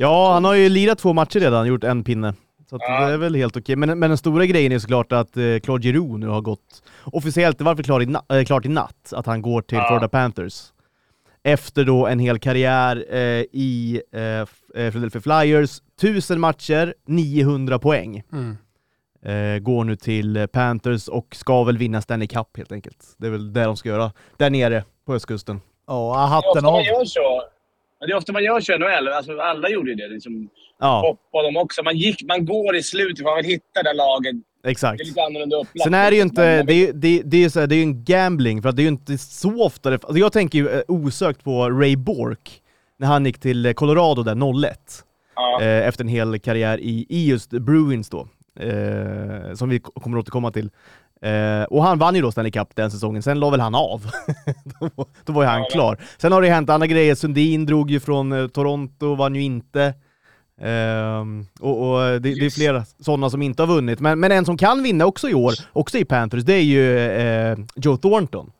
Ja, 0.01 0.33
han 0.33 0.45
har 0.45 0.53
ju 0.53 0.69
lirat 0.69 0.97
två 0.99 1.13
matcher 1.13 1.39
redan, 1.39 1.67
gjort 1.67 1.83
en 1.83 2.03
pinne. 2.03 2.33
Så 2.69 2.75
att 2.75 2.81
Ja. 2.87 3.05
det 3.07 3.13
är 3.13 3.17
väl 3.17 3.35
helt 3.35 3.57
okej. 3.57 3.75
Men, 3.75 3.99
men 3.99 4.09
den 4.09 4.17
stora 4.17 4.45
grejen 4.45 4.71
är 4.71 4.79
såklart 4.79 5.11
att 5.11 5.37
eh, 5.37 5.59
Claude 5.63 5.83
Giroux 5.87 6.19
nu 6.19 6.27
har 6.27 6.41
gått 6.41 6.83
officiellt, 7.03 7.57
det 7.57 7.63
var 7.63 7.75
klart 7.83 8.01
i, 8.01 8.05
na- 8.05 8.37
eh, 8.39 8.45
klart 8.45 8.65
i 8.65 8.69
natt, 8.69 9.13
att 9.13 9.25
han 9.25 9.41
går 9.41 9.61
till 9.61 9.77
Ja. 9.77 9.87
Florida 9.87 10.07
Panthers. 10.09 10.63
Efter 11.43 11.83
då 11.85 12.07
en 12.07 12.19
hel 12.19 12.39
karriär 12.39 13.05
eh, 13.09 13.19
i 13.51 14.01
eh, 14.13 14.21
eh, 14.21 14.45
Philadelphia 14.91 15.21
Flyers, 15.21 15.81
1000 16.01 16.39
matcher, 16.39 16.93
900 17.07 17.79
poäng. 17.79 18.23
Mm. 18.33 18.57
Eh, 19.25 19.59
går 19.59 19.83
nu 19.83 19.95
till 19.95 20.47
Panthers 20.51 21.07
och 21.07 21.35
ska 21.35 21.63
väl 21.63 21.77
vinna 21.77 22.01
Stanley 22.01 22.27
Cup 22.27 22.57
helt 22.57 22.71
enkelt. 22.71 22.97
Det 23.17 23.27
är 23.27 23.31
väl 23.31 23.53
det 23.53 23.63
de 23.63 23.77
ska 23.77 23.89
göra, 23.89 24.11
där 24.37 24.49
nere 24.49 24.83
på 25.05 25.13
östkusten. 25.13 25.61
Ja, 25.87 26.13
Det 26.15 26.21
är 26.21 26.27
hatten 26.27 26.49
ofta 26.49 26.67
av. 26.67 26.73
man 26.73 26.83
gör 26.83 27.05
så. 27.05 27.41
Men 27.99 28.07
det 28.09 28.13
är 28.13 28.17
ofta 28.17 28.33
man 28.33 28.43
gör 28.43 28.59
så 28.59 28.73
i 28.73 28.77
NHL. 28.79 29.07
Alltså, 29.07 29.37
alla 29.39 29.69
gjorde 29.69 29.89
ju 29.89 29.95
det. 29.95 30.07
Liksom, 30.07 30.49
Ja, 30.81 31.01
Hoppa 31.01 31.43
de 31.51 31.57
också. 31.57 31.83
Man, 31.83 31.97
gick, 31.97 32.23
man 32.27 32.45
går 32.45 32.75
i 32.75 32.83
slutet 32.83 33.17
för 33.17 33.23
man 33.25 33.35
vill 33.35 33.45
hitta 33.45 33.83
det 33.83 33.93
laget. 33.93 34.35
exakt. 34.67 34.97
Det 34.97 35.03
är 35.03 35.05
lite 35.05 35.21
annorlunda 35.23 35.55
upplagt. 35.57 35.83
Sen 35.83 35.93
är 35.93 36.09
det 36.11 36.15
ju 36.17 36.21
inte, 36.23 36.63
det 36.63 36.73
är, 36.73 36.93
det, 36.93 37.21
det 37.25 37.37
är 37.37 37.41
ju 37.41 37.49
så 37.49 37.59
här, 37.59 37.67
det 37.67 37.75
är 37.75 37.77
ju 37.77 37.83
en 37.83 38.03
gambling, 38.03 38.61
för 38.61 38.69
att 38.69 38.75
det 38.75 38.81
är 38.81 38.83
ju 38.83 38.89
inte 38.89 39.17
så 39.17 39.63
ofta 39.63 39.89
det, 39.89 39.95
alltså 40.03 40.17
jag 40.17 40.33
tänker 40.33 40.59
ju 40.59 40.69
eh, 40.69 40.81
osökt 40.87 41.43
på 41.43 41.69
Ray 41.69 41.95
Bork, 41.95 42.61
när 42.97 43.07
han 43.07 43.25
gick 43.25 43.39
till 43.39 43.65
eh, 43.65 43.73
Colorado 43.73 44.23
där 44.23 44.63
01, 44.65 44.79
Ja. 45.35 45.61
eh, 45.61 45.87
efter 45.87 46.03
en 46.03 46.07
hel 46.09 46.39
karriär 46.39 46.77
i, 46.77 47.05
i 47.09 47.27
just 47.29 47.49
Bruins 47.49 48.09
då, 48.09 48.27
eh, 48.59 49.53
som 49.53 49.69
vi 49.69 49.79
kommer 49.79 50.17
återkomma 50.17 50.51
till. 50.51 50.69
Eh, 51.21 51.63
och 51.63 51.83
han 51.83 51.99
vann 51.99 52.15
ju 52.15 52.21
då 52.21 52.31
Stanley 52.31 52.51
Cup 52.51 52.75
den 52.75 52.91
säsongen, 52.91 53.23
sen 53.23 53.39
la 53.39 53.49
väl 53.49 53.59
han 53.59 53.75
av. 53.75 54.11
då, 54.79 55.05
då 55.25 55.33
var 55.33 55.43
ju 55.43 55.49
han 55.49 55.65
klar. 55.71 55.97
Sen 56.17 56.31
har 56.31 56.41
det 56.41 56.49
hänt 56.49 56.69
andra 56.69 56.87
grejer, 56.87 57.15
Sundin 57.15 57.65
drog 57.65 57.91
ju 57.91 57.99
från 57.99 58.31
eh, 58.31 58.47
Toronto, 58.47 59.15
vann 59.15 59.35
ju 59.35 59.41
inte. 59.41 59.93
Ehm, 60.61 61.45
och, 61.59 61.89
och 61.89 61.99
det, 61.99 62.19
det 62.19 62.45
är 62.45 62.49
flera 62.49 62.85
sådana 62.99 63.29
som 63.29 63.41
inte 63.41 63.61
har 63.61 63.67
vunnit, 63.67 63.99
men, 63.99 64.19
men 64.19 64.31
en 64.31 64.45
som 64.45 64.57
kan 64.57 64.83
vinna 64.83 65.05
också 65.05 65.29
i 65.29 65.33
år, 65.33 65.53
också 65.73 65.97
i 65.97 66.05
Panthers, 66.05 66.43
det 66.43 66.53
är 66.53 66.63
ju 66.63 66.99
eh, 66.99 67.57
Joe 67.75 67.97
Thornton. 67.97 68.51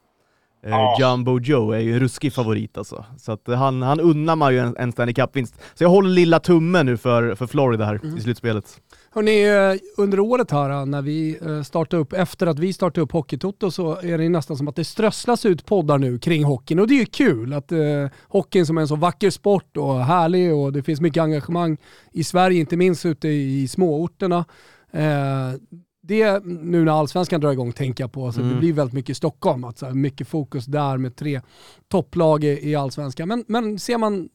Eh, 0.63 0.69
Ja. 0.69 0.97
Jumbo 0.99 1.39
Joe 1.39 1.71
är 1.71 1.79
ju 1.79 1.93
en 1.93 1.99
ruskig 1.99 2.33
favorit 2.33 2.77
alltså. 2.77 3.05
Så 3.17 3.31
att 3.31 3.47
han, 3.47 3.81
han 3.81 3.99
unnar 3.99 4.35
man 4.35 4.53
ju 4.53 4.59
en, 4.59 4.75
en 4.77 4.91
Stanley 4.91 5.13
Cup-vinst. 5.13 5.55
Så 5.73 5.83
jag 5.83 5.89
håller 5.89 6.09
lilla 6.09 6.39
tummen 6.39 6.85
nu 6.85 6.97
för, 6.97 7.35
för 7.35 7.47
Florida 7.47 7.85
här 7.85 7.99
Mm. 8.03 8.17
i 8.17 8.21
slutspelet. 8.21 8.81
Hörrni, 9.11 9.47
eh, 9.47 10.01
under 10.03 10.19
året 10.19 10.51
här 10.51 10.69
eh, 10.69 10.85
när 10.85 11.01
vi 11.01 11.39
startade 11.65 12.01
upp, 12.01 12.13
efter 12.13 12.47
att 12.47 12.59
vi 12.59 12.73
startade 12.73 13.01
upp 13.01 13.11
Hockeytoto 13.11 13.71
så 13.71 13.97
är 14.01 14.17
det 14.17 14.29
nästan 14.29 14.57
som 14.57 14.67
att 14.67 14.75
det 14.75 14.83
strösslas 14.85 15.45
ut 15.45 15.65
poddar 15.65 15.97
nu 15.97 16.19
kring 16.19 16.43
hockeyn 16.43 16.79
och 16.79 16.87
det 16.87 16.93
är 16.93 16.99
ju 16.99 17.05
kul 17.05 17.53
att 17.53 17.71
eh, 17.71 17.79
hockeyn 18.27 18.65
som 18.65 18.77
är 18.77 18.81
en 18.81 18.87
så 18.87 18.95
vacker 18.95 19.29
sport 19.29 19.77
och 19.77 19.99
härlig 20.05 20.53
och 20.55 20.73
det 20.73 20.83
finns 20.83 21.01
mycket 21.01 21.23
engagemang 21.23 21.77
i 22.11 22.23
Sverige, 22.23 22.59
inte 22.59 22.77
minst 22.77 23.05
ute 23.05 23.27
i 23.27 23.67
småorterna. 23.67 24.45
Eh, 24.91 25.53
det 26.09 26.45
nu 26.45 26.83
när 26.85 26.91
allsvenskan 26.99 27.41
drar 27.41 27.51
igång 27.51 27.71
tänker 27.71 28.03
jag 28.03 28.11
på, 28.11 28.31
så 28.31 28.39
det 28.39 28.45
Mm. 28.45 28.59
blir 28.59 28.73
väldigt 28.73 28.93
mycket 28.93 29.17
Stockholm, 29.17 29.63
att 29.63 29.77
så 29.77 29.85
här, 29.85 29.93
mycket 29.93 30.27
fokus 30.27 30.65
där 30.65 30.97
med 30.97 31.15
tre 31.15 31.41
topplag 31.87 32.43
i, 32.43 32.69
i 32.69 32.75
allsvenskan. 32.75 33.27
Men, 33.27 33.43
men 33.47 33.79
ser 33.79 33.97
man 33.97 34.29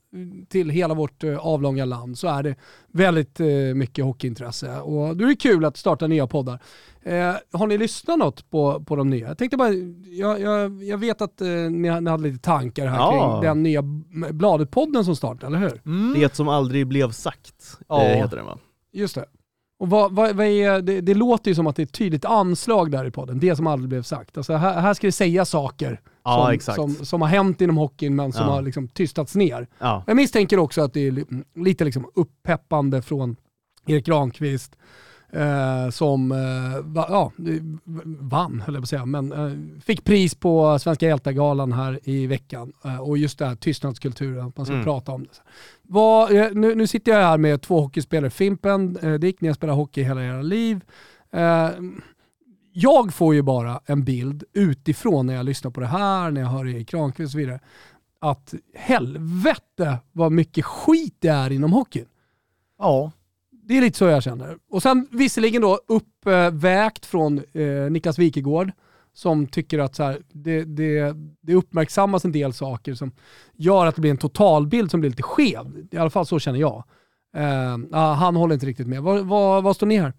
till 0.49 0.71
hela 0.71 0.95
vårt 0.95 1.25
eh, 1.25 1.39
avlånga 1.39 1.85
land 1.85 2.19
så 2.19 2.29
är 2.29 2.43
det 2.43 2.55
väldigt 2.93 3.41
eh, 3.41 3.47
mycket 3.75 4.05
hockeyintresse. 4.05 4.81
Och 4.81 5.17
då 5.17 5.25
är 5.25 5.29
det 5.29 5.37
kul 5.37 5.65
att 5.65 5.77
starta 5.77 6.07
nya 6.07 6.27
poddar. 6.27 6.63
Eh, 7.03 7.35
har 7.53 7.67
ni 7.67 7.79
lyssnat 7.79 8.19
något 8.19 8.51
på, 8.51 8.85
på 8.85 8.97
de 8.97 9.11
nya? 9.11 9.29
Jag 9.29 9.39
tänkte 9.39 9.57
bara, 9.57 9.73
jag, 10.05 10.41
jag, 10.41 10.83
jag 10.85 10.99
vet 10.99 11.21
att 11.23 11.41
eh, 11.41 11.49
ni, 11.49 11.71
ni 12.01 12.11
hade 12.11 12.23
lite 12.23 12.39
tankar 12.39 12.87
här 12.87 12.99
Ja. 12.99 13.11
kring 13.41 13.49
den 13.49 13.63
nya 13.63 13.83
Bladet-podden 14.33 15.05
som 15.05 15.17
startar, 15.17 15.47
eller 15.47 15.59
hur? 15.59 15.81
Mm. 15.87 16.15
Det 16.21 16.35
som 16.35 16.49
aldrig 16.49 16.87
blev 16.87 17.11
sagt, 17.11 17.79
Ja. 17.89 18.03
eh, 18.05 18.17
heter 18.17 18.37
den 18.37 18.47
va? 18.47 18.59
Just 18.93 19.15
det. 19.15 19.25
Och 19.85 19.91
vad, 19.91 20.13
vad, 20.13 20.37
vad 20.37 20.47
är, 20.47 20.83
det, 20.83 21.01
det 21.01 21.15
låter 21.15 21.51
ju 21.51 21.55
som 21.55 21.67
att 21.67 21.77
det 21.77 21.83
är 21.83 21.87
ett 21.87 21.93
tydligt 21.93 22.25
anslag 22.25 22.91
där 22.91 23.05
i 23.05 23.11
podden, 23.11 23.39
det 23.41 23.57
som 23.57 23.67
aldrig 23.67 23.89
blev 23.89 24.03
sagt. 24.03 24.37
Alltså 24.37 24.53
här, 24.55 24.81
här 24.81 24.95
ska 24.95 25.07
det 25.07 25.13
säga 25.13 25.45
saker 25.45 26.01
Ja, 26.25 26.55
som, 26.61 26.75
som, 26.75 27.07
som 27.07 27.23
har 27.23 27.29
hänt 27.29 27.61
inom 27.61 27.77
hockeyn 27.77 28.17
men 28.17 28.33
som 28.33 28.47
Ja. 28.47 28.53
har 28.53 28.63
liksom 28.63 28.89
tystats 28.89 29.35
ner. 29.35 29.67
Ja. 29.79 30.05
Jag 30.07 30.17
misstänker 30.17 30.59
också 30.59 30.83
att 30.83 30.93
det 30.93 31.01
är 31.07 31.11
li- 31.11 31.25
lite 31.55 31.85
liksom 31.85 32.07
uppeppande 32.15 33.03
från 33.03 33.37
Erik 33.87 34.07
Granqvist 34.07 34.77
eh, 35.35 35.91
som 35.91 36.33
eh, 36.33 36.39
ja, 36.95 37.33
vann, 38.21 38.61
höll 38.61 38.75
jag 38.75 38.83
på 38.83 38.85
att 38.85 38.89
säga, 38.89 39.07
men 39.07 39.33
eh, 39.33 39.81
fick 39.85 40.05
pris 40.05 40.35
på 40.35 40.79
Svenska 40.79 41.07
hjältegalan 41.07 41.73
här 41.73 42.01
i 42.03 42.27
veckan. 42.27 42.73
Eh, 42.85 43.01
och 43.01 43.19
just 43.19 43.39
det 43.39 43.47
här 43.47 43.55
tystnadskulturen, 43.55 44.47
att 44.47 44.57
man 44.57 44.67
ska 44.67 44.73
Mm. 44.75 44.85
prata 44.85 45.13
om 45.13 45.23
det. 45.23 45.41
Vad, 45.83 46.33
eh, 46.37 46.47
nu, 46.53 46.75
nu 46.75 46.87
sitter 46.87 47.13
jag 47.13 47.19
här 47.19 47.39
med 47.39 47.63
två 47.63 47.81
hockeyspelare, 47.81 48.31
Fimpen, 48.31 48.97
eh, 49.03 49.15
Dick, 49.15 49.41
ni 49.41 49.49
har 49.49 49.55
spelat 49.55 49.77
hockey 49.77 50.03
hela 50.03 50.25
era 50.25 50.43
liv. 50.43 50.81
Eh, 51.33 51.71
jag 52.73 53.15
får 53.15 53.35
ju 53.35 53.43
bara 53.43 53.81
en 53.87 54.05
bild 54.05 54.45
utifrån 54.53 55.27
när 55.27 55.35
jag 55.35 55.47
lyssnar 55.47 55.71
på 55.71 55.81
det 55.81 55.87
här, 55.87 56.31
när 56.31 56.41
jag 56.41 56.49
hör 56.49 56.67
Erik 56.69 56.91
Granqvist 56.91 57.29
och 57.29 57.33
så 57.33 57.39
vidare, 57.39 57.61
att 58.21 58.55
helvete 58.75 59.99
vad 60.13 60.33
mycket 60.33 60.65
skit 60.65 61.17
det 61.19 61.29
är 61.29 61.53
inom 61.53 61.73
hockeyn. 61.73 62.07
Ja. 62.79 63.13
Det 63.67 63.77
är 63.77 63.81
lite 63.81 63.99
så 63.99 64.05
jag 64.05 64.23
känner. 64.23 64.57
Och 64.71 64.83
sen 64.83 65.09
visserligen 65.11 65.63
då 65.63 65.79
uppvägt 65.89 67.07
från 67.07 67.39
eh, 67.39 67.91
Niklas 67.91 68.19
Wikegård 68.19 68.71
som 69.13 69.47
tycker 69.47 69.79
att 69.79 69.95
så 69.95 70.03
här, 70.03 70.19
det, 70.33 70.65
det, 70.65 71.15
det 71.41 71.55
uppmärksammas 71.55 72.25
en 72.25 72.33
del 72.33 72.53
saker 72.53 72.95
som 72.95 73.13
gör 73.53 73.87
att 73.87 73.95
det 73.95 74.01
blir 74.01 74.11
en 74.11 74.17
totalbild 74.17 74.91
som 74.91 75.01
blir 75.01 75.11
lite 75.11 75.23
skev. 75.23 75.87
I 75.91 75.97
alla 75.97 76.11
fall 76.11 76.27
så 76.27 76.39
känner 76.39 76.61
jag. 76.61 76.85
Eh, 77.37 78.01
han 78.15 78.37
håller 78.37 78.55
inte 78.55 78.67
riktigt 78.67 78.87
med. 78.87 79.03
Vad, 79.03 79.27
vad, 79.27 79.63
vad 79.63 79.77
står 79.77 79.87
ni 79.87 79.97
här? 79.97 80.13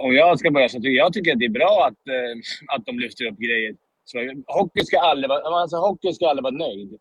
Om 0.00 0.14
jag 0.14 0.38
ska 0.38 0.50
börja 0.50 0.68
så 0.68 0.76
tycker 0.76 0.90
jag 0.90 1.12
tycker 1.12 1.32
att 1.32 1.38
det 1.38 1.44
är 1.44 1.58
bra 1.60 1.86
att, 1.88 2.08
eh, 2.08 2.76
att 2.76 2.86
de 2.86 2.98
lyfter 2.98 3.24
upp 3.26 3.38
grejer. 3.38 3.74
Så, 4.04 4.18
hockey, 4.46 4.84
ska 4.84 4.98
aldrig 5.00 5.28
vara, 5.28 5.60
alltså, 5.62 5.76
hockey 5.76 6.12
ska 6.12 6.28
aldrig 6.28 6.42
vara 6.42 6.54
nöjd. 6.54 6.98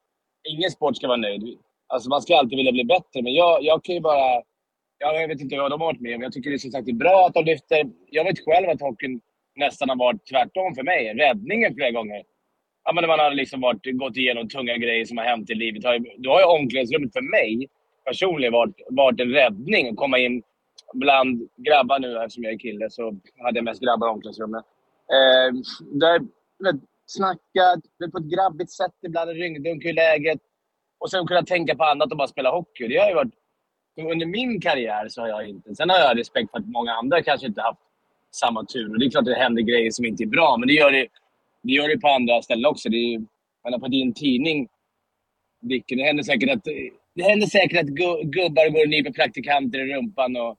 Ingen 0.50 0.72
sport 0.72 0.98
ska 0.98 1.08
vara 1.08 1.18
nöjd. 1.18 1.58
Alltså, 1.88 2.10
man 2.10 2.22
ska 2.22 2.38
alltid 2.38 2.58
vilja 2.58 2.72
bli 2.72 2.84
bättre, 2.84 3.22
men 3.24 3.34
jag, 3.34 3.64
jag 3.64 3.84
kan 3.84 3.96
ju 3.96 4.02
bara... 4.02 4.42
Ja, 5.04 5.20
jag 5.22 5.28
vet 5.28 5.42
inte 5.42 5.58
vad 5.58 5.72
de 5.72 5.82
har 5.82 5.88
varit 5.88 6.02
med 6.02 6.16
om. 6.16 6.22
Jag 6.22 6.34
tycker 6.34 6.50
det 6.50 6.56
är 6.56 6.66
som 6.66 6.72
sagt 6.72 6.86
det 6.86 6.92
är 6.92 7.06
bra 7.08 7.26
att 7.28 7.34
de 7.34 7.46
lyfter. 7.46 7.90
Jag 8.10 8.24
vet 8.24 8.46
själv 8.46 8.70
att 8.70 8.82
hockeyn 8.82 9.22
nästan 9.56 9.90
har 9.90 9.96
varit 9.96 10.26
tvärtom 10.32 10.76
för 10.76 10.84
mig. 10.84 11.14
Räddningen 11.14 11.76
flera 11.76 11.92
gånger. 11.92 12.24
Ja, 12.84 12.94
men 12.94 13.02
när 13.02 13.08
man 13.08 13.20
har 13.20 13.32
liksom 13.32 13.62
varit, 13.62 13.98
gått 14.04 14.18
igenom 14.18 14.50
tunga 14.50 14.78
grejer 14.78 15.06
som 15.06 15.18
har 15.18 15.26
hänt 15.26 15.50
i 15.50 15.56
livet. 15.56 15.84
Då 16.18 16.30
har 16.30 16.40
ju 16.40 16.46
omklädningsrummet 16.46 17.14
för 17.14 17.22
mig 17.38 17.68
personligen 18.06 18.54
varit, 18.54 18.76
varit 18.90 19.20
en 19.20 19.32
räddning. 19.32 19.90
Att 19.90 19.96
komma 19.96 20.18
in 20.18 20.44
bland 20.94 21.50
grabbar 21.58 22.00
nu, 22.00 22.18
eftersom 22.18 22.44
jag 22.44 22.54
är 22.54 22.60
kille, 22.60 22.90
så 22.90 23.04
hade 23.44 23.58
jag 23.58 23.66
mest 23.66 23.84
grabbar 23.84 24.08
i 24.08 24.12
omklädningsrummet. 24.12 24.64
Eh, 25.16 25.50
där, 26.02 26.20
vet, 26.66 26.82
snacka 27.06 27.66
på 28.12 28.18
ett 28.18 28.32
grabbigt 28.36 28.72
sätt 28.72 28.98
ibland, 29.08 29.30
en 29.30 29.82
i 29.92 29.94
läget. 29.94 30.40
Och 31.00 31.10
sen 31.12 31.28
kunna 31.28 31.44
tänka 31.44 31.76
på 31.76 31.84
annat 31.84 32.12
och 32.12 32.18
bara 32.18 32.28
spela 32.28 32.52
hockey. 32.52 32.88
Det 32.88 32.98
har 32.98 33.10
ju 33.10 33.16
varit... 33.16 33.34
Under 33.98 34.26
min 34.26 34.62
karriär 34.62 35.08
så 35.10 35.22
har 35.22 35.28
jag 35.28 35.50
inte... 35.50 35.76
Sen 35.76 35.90
har 35.90 35.98
jag 35.98 36.18
respekt 36.18 36.52
för 36.52 36.58
att 36.58 36.66
många 36.66 36.94
andra 36.94 37.24
kanske 37.24 37.48
inte 37.48 37.62
haft 37.62 37.80
samma 38.32 38.66
tur. 38.66 38.90
Och 38.92 39.00
det 39.00 39.06
är 39.06 39.10
klart 39.10 39.22
att 39.22 39.26
det 39.26 39.36
händer 39.36 39.62
grejer 39.62 39.92
som 39.92 40.06
inte 40.06 40.24
är 40.24 40.28
bra, 40.28 40.58
men 40.58 40.68
det 40.68 40.74
gör 40.74 40.92
det, 40.92 41.08
det, 41.64 41.74
gör 41.74 41.88
det 41.88 41.98
på 41.98 42.08
andra 42.08 42.42
ställen 42.42 42.66
också. 42.66 42.90
Det 42.90 42.98
är, 42.98 43.20
menar, 43.64 43.80
på 43.80 43.88
din 43.88 44.14
tidning, 44.14 44.68
Dicken, 45.62 45.98
det 45.98 46.04
händer 46.04 46.24
säkert 46.24 46.50
att, 46.50 46.64
det 47.16 47.24
händer 47.24 47.48
säkert 47.48 47.80
att 47.80 47.90
gubbar 48.36 48.70
går 48.70 48.84
och 48.84 48.90
nyper 48.90 49.12
praktikanter 49.12 49.80
i 49.80 49.94
rumpan 49.94 50.36
och 50.36 50.58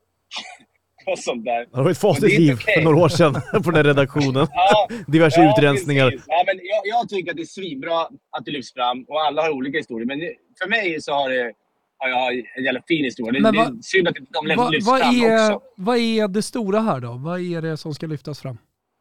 och 1.05 1.19
sånt 1.19 1.45
där. 1.45 1.59
Det 1.59 1.83
var 1.83 1.91
ett 1.91 1.97
fasligt 1.97 2.39
liv 2.39 2.53
okay. 2.53 2.73
för 2.73 2.81
några 2.81 2.97
år 2.97 3.09
sedan 3.09 3.33
på 3.63 3.71
den 3.71 3.83
redaktionen. 3.83 4.47
ja, 4.51 4.87
Diverse 5.07 5.41
ja, 5.41 5.51
utrensningar. 5.51 6.11
Ja, 6.27 6.43
men 6.47 6.55
jag, 6.63 6.81
jag, 6.83 7.09
tycker 7.09 7.31
att 7.31 7.37
det 7.37 7.43
är 7.43 7.45
svinbra 7.45 8.01
att 8.31 8.45
det 8.45 8.51
lyfts 8.51 8.73
fram 8.73 9.05
och 9.07 9.21
alla 9.21 9.41
har 9.41 9.49
olika 9.49 9.77
historier. 9.77 10.05
Men 10.05 10.19
för 10.61 10.69
mig 10.69 11.01
så 11.01 11.13
har 11.13 11.29
det 11.29 11.53
har 11.97 12.09
jag 12.09 12.33
en 12.57 12.63
jävla 12.63 12.81
fin 12.87 13.05
historia. 13.05 13.41
Men 13.41 13.53
det, 13.53 13.59
va, 13.59 13.69
det 13.69 13.77
är 13.77 13.81
synd 13.81 14.07
att 14.07 14.15
de 14.15 14.55
va, 14.55 14.69
lyfts 14.69 14.89
fram 14.89 15.15
är, 15.15 15.55
också. 15.55 15.61
Vad 15.77 15.97
är 15.97 16.27
det 16.27 16.41
stora 16.41 16.79
här 16.79 16.99
då? 16.99 17.13
Vad 17.13 17.41
är 17.41 17.61
det 17.61 17.77
som 17.77 17.93
ska 17.93 18.07
lyftas 18.07 18.39
fram? 18.39 18.57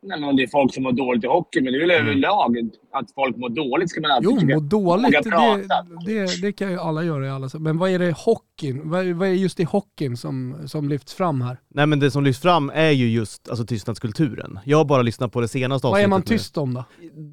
Nej, 0.07 0.21
men 0.21 0.37
det 0.37 0.43
är 0.43 0.47
folk 0.47 0.75
som 0.75 0.83
mår 0.83 0.93
dåligt 0.93 1.25
i 1.25 1.27
hockey, 1.27 1.61
men 1.61 1.73
det 1.73 1.79
är 1.79 1.81
väl 1.81 1.91
mm. 1.91 2.07
överlag 2.07 2.57
att 2.93 3.13
folk 3.15 3.37
mår 3.37 3.49
dåligt 3.49 3.91
ska 3.91 4.01
man 4.01 4.11
alltid 4.11 4.31
Jo, 4.31 4.55
må 4.55 4.61
dåligt, 4.61 5.13
det, 5.23 5.61
det, 6.07 6.43
det, 6.43 6.53
kan 6.53 6.71
ju 6.71 6.79
alla 6.79 7.05
göra 7.05 7.27
i 7.27 7.31
alla 7.31 7.49
Men 7.59 7.79
vad 7.79 7.91
är 7.91 7.99
det 7.99 8.13
hockeyn, 8.17 8.91
vad, 8.91 9.07
vad 9.07 9.29
är 9.29 9.33
just 9.33 9.61
i 9.61 9.65
hockeyn 9.65 10.17
som, 10.17 10.57
som 10.67 10.89
lyfts 10.89 11.15
fram 11.15 11.41
här? 11.41 11.61
Nej 11.69 11.87
men 11.87 12.01
det 12.01 12.11
som 12.11 12.25
lyfts 12.25 12.43
fram 12.43 12.71
är 12.75 12.91
ju 12.91 13.09
just 13.09 13.49
alltså, 13.49 13.67
tystnadskulturen. 13.67 14.59
Jag 14.65 14.79
har 14.79 14.85
bara 14.85 15.03
lyssnat 15.03 15.33
på 15.33 15.41
det 15.41 15.49
senaste 15.49 15.87
avsnittet. 15.87 16.11
Vad 16.11 16.19
är 16.19 16.21
man 16.21 16.23
tyst 16.23 16.59
om 16.59 16.75
då? 16.75 16.85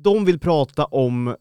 De 0.03 0.25
vill 0.25 0.39
prata 0.39 0.85
om, 0.85 1.35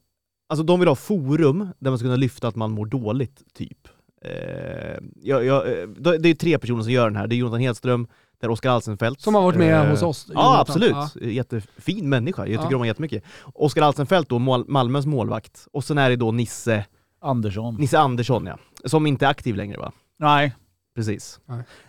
alltså 0.49 0.65
de 0.65 0.81
vill 0.81 0.89
ha 0.89 0.97
forum 0.97 1.69
där 1.79 1.91
man 1.91 1.99
ska 1.99 2.05
kunna 2.05 2.17
lyfta 2.17 2.49
att 2.49 2.57
man 2.57 2.71
mår 2.71 2.87
dåligt, 2.87 3.43
typ. 3.55 3.89
Eh, 4.25 4.99
jag, 5.23 5.45
jag, 5.45 5.83
eh, 5.83 5.89
det 6.21 6.29
är 6.29 6.35
tre 6.35 6.59
personer 6.59 6.83
som 6.83 6.93
gör 6.93 7.05
den 7.05 7.17
här, 7.17 7.27
det 7.27 7.35
är 7.35 7.37
Jonathan 7.37 7.61
Hedström, 7.61 8.07
det 8.41 8.47
är 8.47 8.51
Oskar 8.51 8.71
Alsenfelt. 8.71 9.21
Som 9.21 9.35
har 9.35 9.43
varit 9.43 9.59
med 9.59 9.85
eh, 9.85 9.91
hos 9.91 10.03
oss. 10.03 10.31
Ja, 10.35 10.61
absolut. 10.61 10.91
Ja. 10.91 11.11
Jättefin 11.21 12.09
människa. 12.09 12.47
Jag 12.47 12.49
tycker 12.49 12.63
ja. 12.63 12.67
om 12.67 12.73
honom 12.73 12.87
jättemycket. 12.87 13.25
Oskar 13.55 13.83
Alsenfelt 13.83 14.29
då, 14.29 14.39
mål, 14.39 14.65
Malmös 14.69 15.07
målvakt. 15.07 15.67
Och 15.73 15.85
sen 15.85 15.99
är 15.99 16.11
det 16.11 16.17
då 16.17 16.33
Nisse 16.33 16.85
Andersson. 17.21 17.75
Nisse 17.75 17.99
Andersson 17.99 18.47
ja. 18.47 18.59
Som 18.85 19.07
inte 19.07 19.27
är 19.27 19.31
aktiv 19.31 19.57
längre 19.57 19.79
va? 19.79 19.93
Nej. 20.19 20.55
Precis. 20.95 21.41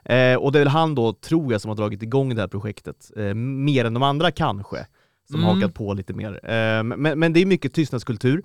Eh, 0.06 0.36
och 0.36 0.52
det 0.52 0.60
är 0.60 0.62
väl 0.62 0.68
han 0.68 0.96
då, 0.96 1.14
tror 1.14 1.52
jag, 1.52 1.62
som 1.62 1.70
har 1.70 1.76
dragit 1.76 2.04
igång 2.04 2.36
det 2.36 2.42
här 2.42 2.48
projektet. 2.48 3.12
Eh, 3.18 3.34
mer 3.34 3.86
än 3.86 3.94
de 3.94 4.04
andra 4.04 4.32
kanske. 4.32 4.88
Som 5.30 5.40
mm. 5.40 5.56
hakat 5.56 5.74
på 5.74 5.94
lite 5.94 6.14
mer. 6.14 6.40
Eh, 6.44 6.84
men, 6.84 7.20
men 7.20 7.34
det 7.34 7.42
är 7.42 7.46
mycket 7.46 7.74
tystnadskultur. 7.74 8.44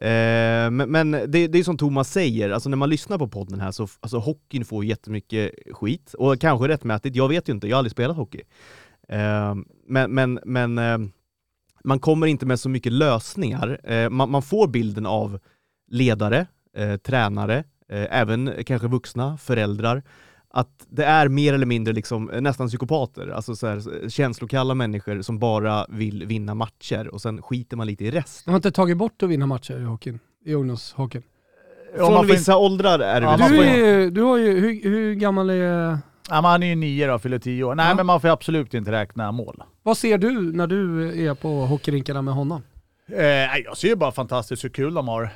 Eh, 0.00 0.70
men, 0.70 0.90
men 0.90 1.10
det, 1.10 1.46
det 1.46 1.58
är 1.58 1.64
som 1.64 1.78
Thomas 1.78 2.12
säger, 2.12 2.50
alltså 2.50 2.68
när 2.68 2.76
man 2.76 2.90
lyssnar 2.90 3.18
på 3.18 3.28
podden 3.28 3.60
här 3.60 3.70
så 3.70 3.88
alltså 4.00 4.18
hockeyn 4.18 4.64
får 4.64 4.84
jättemycket 4.84 5.50
skit, 5.70 6.14
och 6.14 6.40
kanske 6.40 6.68
rättmätigt, 6.68 7.16
jag 7.16 7.28
vet 7.28 7.48
ju 7.48 7.52
inte, 7.52 7.68
jag 7.68 7.76
har 7.76 7.78
aldrig 7.78 7.92
spelat 7.92 8.16
hockey. 8.16 8.40
Eh, 9.08 9.54
men 9.86 10.14
men, 10.14 10.40
men 10.44 10.78
eh, 10.78 10.98
man 11.84 12.00
kommer 12.00 12.26
inte 12.26 12.46
med 12.46 12.60
så 12.60 12.68
mycket 12.68 12.92
lösningar. 12.92 13.80
Eh, 13.84 14.10
man, 14.10 14.30
man, 14.30 14.42
får 14.42 14.68
bilden 14.68 15.06
av 15.06 15.38
ledare, 15.90 16.46
eh, 16.76 16.96
tränare, 16.96 17.64
eh, 17.88 18.06
även 18.10 18.64
kanske 18.66 18.88
vuxna, 18.88 19.38
föräldrar, 19.38 20.02
att 20.58 20.86
det 20.88 21.04
är 21.04 21.28
mer 21.28 21.54
eller 21.54 21.66
mindre 21.66 21.94
liksom, 21.94 22.30
eh, 22.30 22.40
nästan 22.40 22.68
psykopater, 22.68 23.28
alltså 23.28 23.56
så 23.56 23.66
här, 23.66 24.08
känslokalla 24.08 24.74
människor 24.74 25.22
som 25.22 25.38
bara 25.38 25.86
vill 25.88 26.26
vinna 26.26 26.54
matcher 26.54 27.08
och 27.08 27.22
sen 27.22 27.42
skiter 27.42 27.76
man 27.76 27.86
lite 27.86 28.04
i 28.04 28.10
resten. 28.10 28.42
De 28.44 28.50
har 28.50 28.56
inte 28.56 28.70
tagit 28.70 28.96
bort 28.96 29.22
att 29.22 29.28
vinna 29.28 29.46
matcher 29.46 29.80
i 29.80 29.84
hockeyn, 29.84 30.18
i 30.44 30.54
ungdomshockeyn? 30.54 31.22
Från 31.96 32.26
vissa 32.26 32.52
in... 32.52 32.58
åldrar 32.58 32.98
är 32.98 33.20
det 33.20 33.26
ja, 33.26 33.36
väl 33.36 33.52
du, 33.52 33.64
är, 33.64 34.10
du 34.10 34.22
har 34.22 34.38
ju, 34.38 34.60
hur, 34.60 34.90
hur 34.90 35.14
gammal 35.14 35.50
är... 35.50 35.98
Ja, 36.30 36.40
han 36.40 36.62
är 36.62 36.66
ju 36.66 36.74
nio 36.74 37.06
då, 37.06 37.18
fyller 37.18 37.38
tio 37.38 37.64
år. 37.64 37.74
Nej 37.74 37.88
ja. 37.88 37.94
men 37.94 38.06
man 38.06 38.20
får 38.20 38.28
absolut 38.28 38.74
inte 38.74 38.92
räkna 38.92 39.32
mål. 39.32 39.62
Vad 39.82 39.98
ser 39.98 40.18
du 40.18 40.52
när 40.52 40.66
du 40.66 41.12
är 41.26 41.34
på 41.34 41.48
hockeyrinkarna 41.48 42.22
med 42.22 42.34
honom? 42.34 42.62
Eh, 43.12 43.58
jag 43.64 43.76
ser 43.76 43.88
ju 43.88 43.96
bara 43.96 44.12
fantastiskt 44.12 44.64
hur 44.64 44.68
kul 44.68 44.94
de 44.94 45.08
har. 45.08 45.22
Eh, 45.22 45.28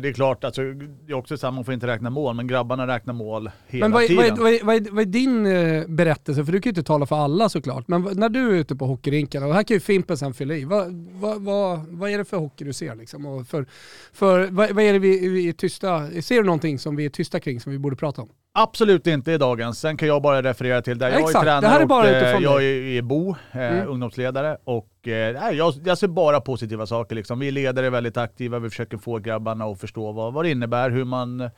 det 0.00 0.08
är 0.08 0.12
klart, 0.12 0.44
alltså, 0.44 0.62
det 0.72 1.12
är 1.12 1.14
också 1.14 1.36
så 1.36 1.50
man 1.50 1.64
får 1.64 1.74
inte 1.74 1.86
räkna 1.86 2.10
mål, 2.10 2.34
men 2.34 2.46
grabbarna 2.46 2.86
räknar 2.86 3.14
mål 3.14 3.50
hela 3.66 3.84
men 3.84 3.92
vad, 3.92 4.06
tiden. 4.06 4.36
Vad, 4.36 4.38
vad, 4.38 4.62
vad, 4.62 4.88
vad 4.88 5.00
är 5.02 5.04
din 5.04 5.46
eh, 5.46 5.86
berättelse? 5.86 6.44
För 6.44 6.52
du 6.52 6.60
kan 6.60 6.70
ju 6.70 6.70
inte 6.70 6.82
tala 6.82 7.06
för 7.06 7.16
alla 7.16 7.48
såklart, 7.48 7.88
men 7.88 8.02
när 8.02 8.28
du 8.28 8.48
är 8.48 8.52
ute 8.52 8.76
på 8.76 8.86
hockeyrinkarna, 8.86 9.46
och 9.46 9.54
här 9.54 9.62
kan 9.62 9.74
ju 9.74 9.80
Fimpen 9.80 10.16
sen 10.16 10.34
fylla 10.34 10.54
i, 10.54 10.64
vad, 10.64 10.92
vad, 11.12 11.42
vad, 11.42 11.86
vad 11.88 12.10
är 12.10 12.18
det 12.18 12.24
för 12.24 12.36
hockey 12.36 12.64
du 12.64 12.72
ser? 12.72 12.94
Liksom? 12.94 13.26
Och 13.26 13.46
för, 13.46 13.66
för, 14.12 14.48
vad, 14.50 14.70
vad 14.70 14.84
är 14.84 14.92
det 14.92 14.98
vi, 14.98 15.28
vi 15.28 15.48
är 15.48 15.52
tysta, 15.52 16.10
ser 16.22 16.36
du 16.36 16.42
någonting 16.42 16.78
som 16.78 16.96
vi 16.96 17.04
är 17.04 17.10
tysta 17.10 17.40
kring 17.40 17.60
som 17.60 17.72
vi 17.72 17.78
borde 17.78 17.96
prata 17.96 18.22
om? 18.22 18.28
Absolut 18.54 19.06
inte 19.06 19.32
i 19.32 19.38
dagens. 19.38 19.78
Sen 19.78 19.96
kan 19.96 20.08
jag 20.08 20.22
bara 20.22 20.42
referera 20.42 20.82
till 20.82 20.98
där 20.98 21.08
ja, 21.08 21.14
jag 21.14 21.22
exakt. 21.22 21.36
är 21.36 21.40
tränare 21.40 21.60
det 21.60 21.68
här 21.68 21.80
är 21.80 21.86
bara 21.86 22.02
och 22.02 22.08
eh, 22.08 22.42
jag 22.42 22.64
är, 22.64 22.98
är 22.98 23.02
Bo, 23.02 23.30
eh, 23.52 23.60
mm. 23.60 23.88
ungdomsledare. 23.88 24.56
Och 24.64 25.08
eh, 25.08 25.56
jag, 25.56 25.74
jag 25.84 25.98
ser 25.98 26.08
bara 26.08 26.40
positiva 26.40 26.86
saker. 26.86 27.14
Liksom. 27.14 27.38
Vi 27.38 27.50
ledare 27.50 27.86
är 27.86 27.90
väldigt 27.90 28.16
aktiva, 28.16 28.58
vi 28.58 28.70
försöker 28.70 28.98
få 28.98 29.18
grabbarna 29.18 29.64
att 29.64 29.80
förstå 29.80 30.12
vad, 30.12 30.32
vad 30.32 30.44
det 30.44 30.50
innebär, 30.50 30.90
hur 30.90 31.04
man 31.04 31.50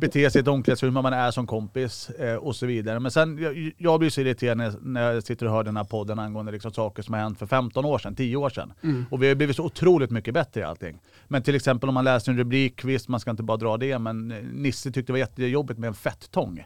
beter 0.00 0.30
sig 0.30 0.38
i 0.38 0.42
ett 0.42 0.48
omklädningsrum, 0.48 0.96
hur 0.96 1.02
man 1.02 1.12
är 1.12 1.30
som 1.30 1.46
kompis 1.46 2.10
eh, 2.10 2.34
och 2.34 2.56
så 2.56 2.66
vidare. 2.66 3.00
Men 3.00 3.10
sen, 3.10 3.38
jag, 3.38 3.72
jag 3.76 4.00
blir 4.00 4.10
så 4.10 4.20
irriterad 4.20 4.58
när, 4.58 4.74
när 4.80 5.12
jag 5.12 5.22
sitter 5.22 5.46
och 5.46 5.52
hör 5.52 5.64
den 5.64 5.76
här 5.76 5.84
podden 5.84 6.18
angående 6.18 6.52
liksom, 6.52 6.72
saker 6.72 7.02
som 7.02 7.14
har 7.14 7.20
hänt 7.20 7.38
för 7.38 7.46
15 7.46 7.84
år 7.84 7.98
sedan, 7.98 8.14
10 8.14 8.36
år 8.36 8.50
sedan. 8.50 8.72
Mm. 8.82 9.06
Och 9.10 9.22
vi 9.22 9.28
har 9.28 9.34
blivit 9.34 9.56
så 9.56 9.64
otroligt 9.64 10.10
mycket 10.10 10.34
bättre 10.34 10.60
i 10.60 10.64
allting. 10.64 10.98
Men 11.28 11.42
till 11.42 11.54
exempel 11.54 11.88
om 11.88 11.94
man 11.94 12.04
läser 12.04 12.32
en 12.32 12.38
rubrik, 12.38 12.84
visst 12.84 13.08
man 13.08 13.20
ska 13.20 13.30
inte 13.30 13.42
bara 13.42 13.56
dra 13.56 13.76
det, 13.76 13.98
men 13.98 14.30
eh, 14.30 14.38
Nisse 14.52 14.92
tyckte 14.92 15.12
det 15.12 15.12
var 15.12 15.18
jättejobbigt 15.18 15.78
med 15.78 15.88
en 15.88 15.94
fetttång. 15.94 16.64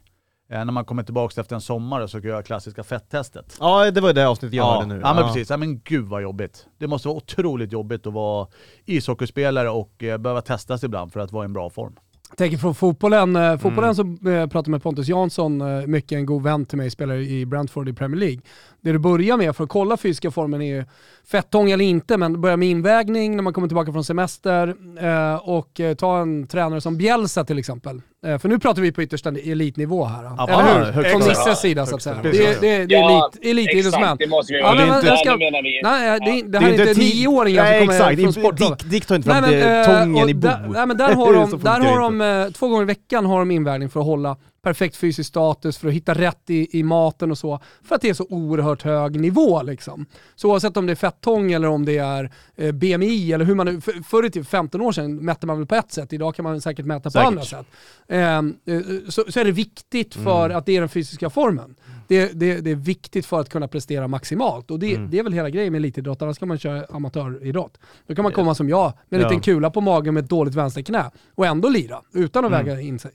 Eh, 0.49 0.65
när 0.65 0.73
man 0.73 0.85
kommer 0.85 1.03
tillbaka 1.03 1.41
efter 1.41 1.55
en 1.55 1.61
sommar 1.61 2.01
och 2.01 2.11
ska 2.11 2.19
göra 2.19 2.43
klassiska 2.43 2.85
fetttestet. 2.85 3.57
Ja, 3.61 3.91
det 3.91 4.01
var 4.01 4.13
det 4.13 4.29
avsnittet 4.29 4.57
jag 4.57 4.67
ja. 4.67 4.75
hörde 4.75 4.87
nu. 4.87 5.01
Ja, 5.05 5.15
men 5.15 5.25
precis. 5.25 5.51
Ja, 5.51 5.57
men 5.57 5.81
gud 5.81 6.05
vad 6.05 6.23
jobbigt. 6.23 6.67
Det 6.79 6.87
måste 6.87 7.09
vara 7.09 7.17
otroligt 7.17 7.73
jobbigt 7.73 8.07
att 8.07 8.13
vara 8.13 8.47
ishockeyspelare 8.85 9.71
och 9.71 10.03
eh, 10.03 10.19
behöva 10.19 10.41
testas 10.41 10.85
ibland 10.85 11.13
för 11.13 11.21
att 11.21 11.33
vara 11.33 11.45
i 11.45 11.47
en 11.47 11.53
bra 11.53 11.71
form. 11.71 11.97
Tänker 12.37 12.59
från 12.59 12.75
fotbollen, 12.75 13.37
eh, 13.37 13.59
fotbollen 13.59 13.91
mm. 13.91 14.19
så 14.23 14.31
eh, 14.31 14.47
pratar 14.47 14.71
med 14.71 14.83
Pontus 14.83 15.09
Jansson, 15.09 15.61
eh, 15.61 15.87
mycket 15.87 16.17
en 16.17 16.27
god 16.27 16.43
vän 16.43 16.67
till 16.67 16.79
mig, 16.79 16.91
spelar 16.91 17.15
i 17.15 17.47
Brentford 17.47 17.89
i 17.89 17.93
Premier 17.93 18.21
League. 18.21 18.41
Det 18.85 18.93
du 18.93 18.99
börjar 18.99 19.37
med 19.37 19.57
för 19.57 19.65
att 19.65 19.71
kolla 19.71 19.97
fysiska 19.97 20.31
formen 20.31 20.63
är 20.63 20.87
fettång 21.31 21.71
eller 21.71 21.85
inte, 21.85 22.17
men 22.17 22.41
börja 22.41 22.57
med 22.57 22.69
invägning 22.69 23.37
när 23.37 23.43
man 23.43 23.53
kommer 23.53 23.69
tillbaka 23.69 23.93
från 23.93 24.05
semester 24.05 24.75
eh, 25.01 25.49
och 25.49 25.81
eh, 25.81 25.95
ta 25.95 26.19
en 26.19 26.47
tränare 26.47 26.81
som 26.81 26.97
Bielsa 26.97 27.45
till 27.45 27.59
exempel. 27.59 28.03
Eh, 28.27 28.39
för 28.39 28.49
nu 28.49 28.59
pratar 28.59 28.83
vi 28.83 28.93
på 28.93 29.03
yttersta 29.03 29.29
elitnivå 29.29 30.05
här. 30.05 30.25
Ja, 30.25 30.49
eller 30.49 30.93
hur? 30.93 31.03
Från 31.03 31.21
Nisses 31.21 31.61
sida 31.61 31.87
så 31.87 31.97
att 31.97 32.03
säga. 32.03 32.17
Det, 32.23 32.31
det, 32.31 32.61
det, 32.61 32.87
det 32.87 32.95
är 32.95 33.01
ja, 33.01 33.31
elit, 33.43 33.59
elitidrottsmän. 33.59 34.03
Exakt, 34.03 34.19
det 34.19 34.27
måste 34.27 34.53
vi 34.53 34.59
ja, 34.59 34.75
men, 34.75 35.17
ska. 35.17 35.37
Nej, 35.37 36.21
det, 36.21 36.49
det 36.49 36.59
här 36.59 36.73
är 36.73 36.89
inte 36.89 37.01
nioåringar 37.01 37.67
som 37.67 37.87
kommer 37.87 37.95
exakt. 37.95 38.21
från 38.21 38.33
sportlovet. 38.33 38.91
Dick 38.91 39.07
tar 39.07 39.17
inte 39.17 39.31
fram 39.31 39.45
nej, 39.45 39.61
men, 39.61 39.85
tången 39.85 40.29
i 40.29 40.35
bo. 40.35 40.49
nej, 40.49 40.87
men 40.87 40.97
där 40.97 41.15
har 41.15 41.35
de, 41.35 41.59
där 41.59 41.81
har 41.81 42.01
de 42.01 42.53
två 42.53 42.69
gånger 42.69 42.83
i 42.83 42.87
veckan 42.87 43.27
har 43.27 43.39
de 43.39 43.51
invägning 43.51 43.91
för 43.91 44.01
att 44.01 44.07
hålla 44.07 44.37
perfekt 44.65 44.97
fysisk 44.97 45.29
status, 45.29 45.79
för 45.79 45.89
att 45.89 45.95
hitta 45.95 46.15
rätt 46.15 46.51
i, 46.51 46.79
i 46.79 46.83
maten 46.83 47.31
och 47.31 47.39
så. 47.39 47.61
För 47.83 47.95
att 47.95 48.03
det 48.03 48.09
är 48.09 48.15
så 48.15 48.27
oerhört 48.31 48.83
hög 48.83 49.21
nivå. 49.21 49.63
Liksom. 49.63 50.07
Så 50.35 50.51
oavsett 50.51 50.77
om 50.77 50.87
det 50.87 50.93
är 50.93 50.97
fettång 50.97 51.53
eller 51.53 51.69
om 51.69 51.85
det 51.85 51.99
är 51.99 52.31
eh, 52.57 52.73
BMI 52.73 53.33
eller 53.33 53.45
hur 53.45 53.55
man 53.55 53.81
för, 53.81 53.93
Förr 53.93 54.27
i 54.27 54.31
tiden, 54.31 54.47
15 54.47 54.81
år 54.81 54.93
sedan, 54.93 55.17
mätte 55.17 55.47
man 55.47 55.59
väl 55.59 55.67
på 55.67 55.75
ett 55.75 55.93
sätt. 55.93 56.13
Idag 56.13 56.35
kan 56.35 56.43
man 56.43 56.61
säkert 56.61 56.87
mäta 56.87 57.11
säkert. 57.11 57.23
på 57.23 57.29
andra 57.29 57.43
sätt. 57.43 57.67
Ehm, 58.09 58.57
eh, 58.65 58.81
så, 59.09 59.25
så, 59.29 59.41
är 59.41 59.45
det 59.45 59.53
viktigt 59.53 60.15
för 60.15 60.45
mm. 60.45 60.59
att 60.59 60.67
det 60.67 60.77
är 60.77 60.81
den 60.81 60.89
fysiska 60.89 61.31
formen. 61.31 61.75
Det, 62.09 62.33
det, 62.41 62.61
det, 62.61 62.71
är 62.71 62.75
viktigt 62.75 63.27
för 63.27 63.41
att 63.41 63.49
kunna 63.49 63.69
prestera 63.69 64.09
maximalt. 64.09 64.71
Och 64.71 64.79
det, 64.79 64.95
mm. 64.95 65.11
det 65.11 65.19
är 65.19 65.23
väl 65.23 65.33
hela 65.33 65.51
grejen 65.51 65.73
med 65.73 65.79
elitidrott, 65.79 66.23
annars 66.23 66.37
ska 66.37 66.47
man 66.47 66.59
köra 66.59 66.85
amatöridrott. 66.91 67.79
Då 68.07 68.15
kan 68.15 68.23
man 68.23 68.33
komma 68.33 68.55
som 68.55 68.69
jag, 68.69 68.93
med 69.09 69.19
en 69.19 69.23
ja. 69.23 69.29
liten 69.29 69.43
kula 69.43 69.71
på 69.71 69.81
magen 69.81 70.15
med 70.15 70.25
ett 70.25 70.31
dåligt 70.31 70.55
vänsterknä 70.55 71.11
och 71.35 71.47
ändå 71.47 71.69
lira, 71.69 72.01
utan 72.13 72.45
att 72.45 72.53
mm. 72.53 72.67
väga 72.67 72.81
in 72.81 72.99
sig. 72.99 73.13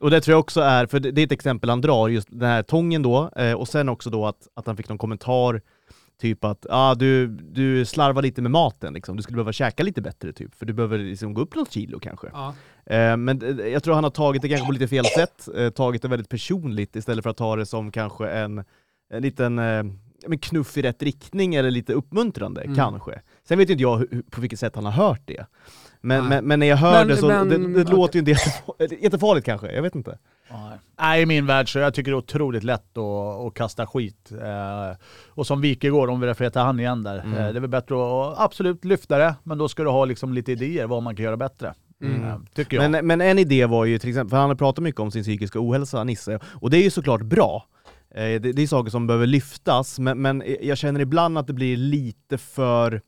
Och 0.00 0.10
det 0.10 0.20
tror 0.20 0.32
jag 0.32 0.40
också 0.40 0.60
är, 0.60 0.86
för 0.86 1.00
det 1.00 1.20
är 1.20 1.26
ett 1.26 1.32
exempel 1.32 1.70
han 1.70 1.80
drar, 1.80 2.08
just 2.08 2.28
den 2.30 2.48
här 2.48 2.62
tången 2.62 3.02
då, 3.02 3.30
eh, 3.36 3.52
och 3.52 3.68
sen 3.68 3.88
också 3.88 4.10
då 4.10 4.26
att, 4.26 4.48
att 4.54 4.66
han 4.66 4.76
fick 4.76 4.88
någon 4.88 4.98
kommentar 4.98 5.60
Typ 6.20 6.44
att 6.44 6.66
ah, 6.70 6.94
du, 6.94 7.26
du 7.26 7.84
slarvar 7.84 8.22
lite 8.22 8.42
med 8.42 8.50
maten, 8.50 8.94
liksom. 8.94 9.16
du 9.16 9.22
skulle 9.22 9.36
behöva 9.36 9.52
käka 9.52 9.82
lite 9.82 10.02
bättre 10.02 10.32
typ, 10.32 10.54
för 10.54 10.66
du 10.66 10.72
behöver 10.72 10.98
liksom 10.98 11.34
gå 11.34 11.40
upp 11.40 11.54
något 11.54 11.72
kilo 11.72 11.98
kanske. 11.98 12.26
Ja. 12.32 12.54
Eh, 12.86 13.16
men 13.16 13.42
eh, 13.60 13.66
jag 13.66 13.82
tror 13.82 13.94
han 13.94 14.04
har 14.04 14.10
tagit 14.10 14.42
det 14.42 14.48
kanske 14.48 14.66
på 14.66 14.72
lite 14.72 14.88
fel 14.88 15.04
sätt, 15.04 15.48
eh, 15.56 15.70
tagit 15.70 16.02
det 16.02 16.08
väldigt 16.08 16.28
personligt 16.28 16.96
istället 16.96 17.22
för 17.22 17.30
att 17.30 17.36
ta 17.36 17.56
det 17.56 17.66
som 17.66 17.92
kanske 17.92 18.30
en, 18.30 18.64
en 19.10 19.22
liten 19.22 19.58
eh, 19.58 19.84
knuff 20.40 20.76
i 20.76 20.82
rätt 20.82 21.02
riktning 21.02 21.54
eller 21.54 21.70
lite 21.70 21.92
uppmuntrande 21.92 22.62
Mm. 22.62 22.76
kanske. 22.76 23.20
Sen 23.48 23.58
vet 23.58 23.68
ju 23.68 23.72
inte 23.72 23.82
jag 23.82 23.96
hur, 23.98 24.22
på 24.30 24.40
vilket 24.40 24.58
sätt 24.60 24.74
han 24.74 24.84
har 24.84 24.92
hört 24.92 25.20
det. 25.24 25.46
Men, 26.00 26.28
men, 26.28 26.44
men 26.44 26.58
när 26.60 26.66
jag 26.66 26.76
hör 26.76 26.92
Men- 26.98 27.08
det 27.08 27.16
så, 27.16 27.26
men- 27.26 27.48
det, 27.48 27.58
det 27.58 27.82
okej. 27.82 27.94
låter 27.96 28.14
ju 28.14 28.18
inte 28.18 28.30
jättefar- 28.32 29.02
jättefarligt 29.02 29.46
kanske, 29.46 29.72
jag 29.72 29.82
vet 29.82 29.94
inte. 29.94 30.18
Nej. 30.50 30.78
Nej, 31.00 31.22
i 31.22 31.26
min 31.26 31.46
värld 31.46 31.72
så 31.72 31.78
jag 31.78 31.94
tycker 31.94 32.10
det 32.10 32.14
är 32.14 32.18
otroligt 32.18 32.62
lätt 32.64 32.98
att, 32.98 33.46
att 33.46 33.54
kasta 33.54 33.86
skit. 33.86 34.32
Eh, 34.42 34.96
och 35.28 35.46
som 35.46 35.60
Wikegård, 35.60 36.10
om 36.10 36.20
vi 36.20 36.26
refererar 36.26 36.50
till 36.50 36.60
han 36.60 36.80
igen 36.80 37.02
där, 37.02 37.18
Mm. 37.18 37.32
eh, 37.32 37.38
det 37.52 37.58
är 37.58 37.60
väl 37.60 37.70
bättre 37.70 37.94
att 37.94 38.40
absolut 38.40 38.84
lyfta 38.84 39.18
det, 39.18 39.34
men 39.42 39.58
då 39.58 39.68
ska 39.68 39.82
du 39.82 39.90
ha 39.90 40.04
liksom 40.04 40.32
lite 40.34 40.52
idéer 40.52 40.86
vad 40.86 41.02
man 41.02 41.16
kan 41.16 41.24
göra 41.24 41.36
bättre. 41.36 41.74
Mm. 42.02 42.24
Eh, 42.24 42.36
tycker 42.54 42.76
jag. 42.82 42.90
Men, 42.90 43.06
men 43.06 43.20
en 43.20 43.38
idé 43.38 43.66
var 43.66 43.84
ju 43.84 43.98
till 43.98 44.08
exempel, 44.08 44.30
för 44.30 44.36
han 44.36 44.48
har 44.50 44.56
pratat 44.56 44.82
mycket 44.82 45.00
om 45.00 45.10
sin 45.10 45.22
psykiska 45.22 45.58
ohälsa, 45.60 46.04
Nisse, 46.04 46.38
och 46.60 46.70
det 46.70 46.76
är 46.76 46.82
ju 46.82 46.90
såklart 46.90 47.22
bra. 47.22 47.66
Eh, 48.14 48.20
Det, 48.20 48.38
det 48.38 48.62
är 48.62 48.66
saker 48.66 48.90
som 48.90 49.06
behöver 49.06 49.26
lyftas, 49.26 49.98
men, 49.98 50.22
men 50.22 50.42
jag 50.60 50.78
känner 50.78 51.00
ibland 51.00 51.38
att 51.38 51.46
det 51.46 51.52
blir 51.52 51.76
lite 51.76 52.38
för, 52.38 53.00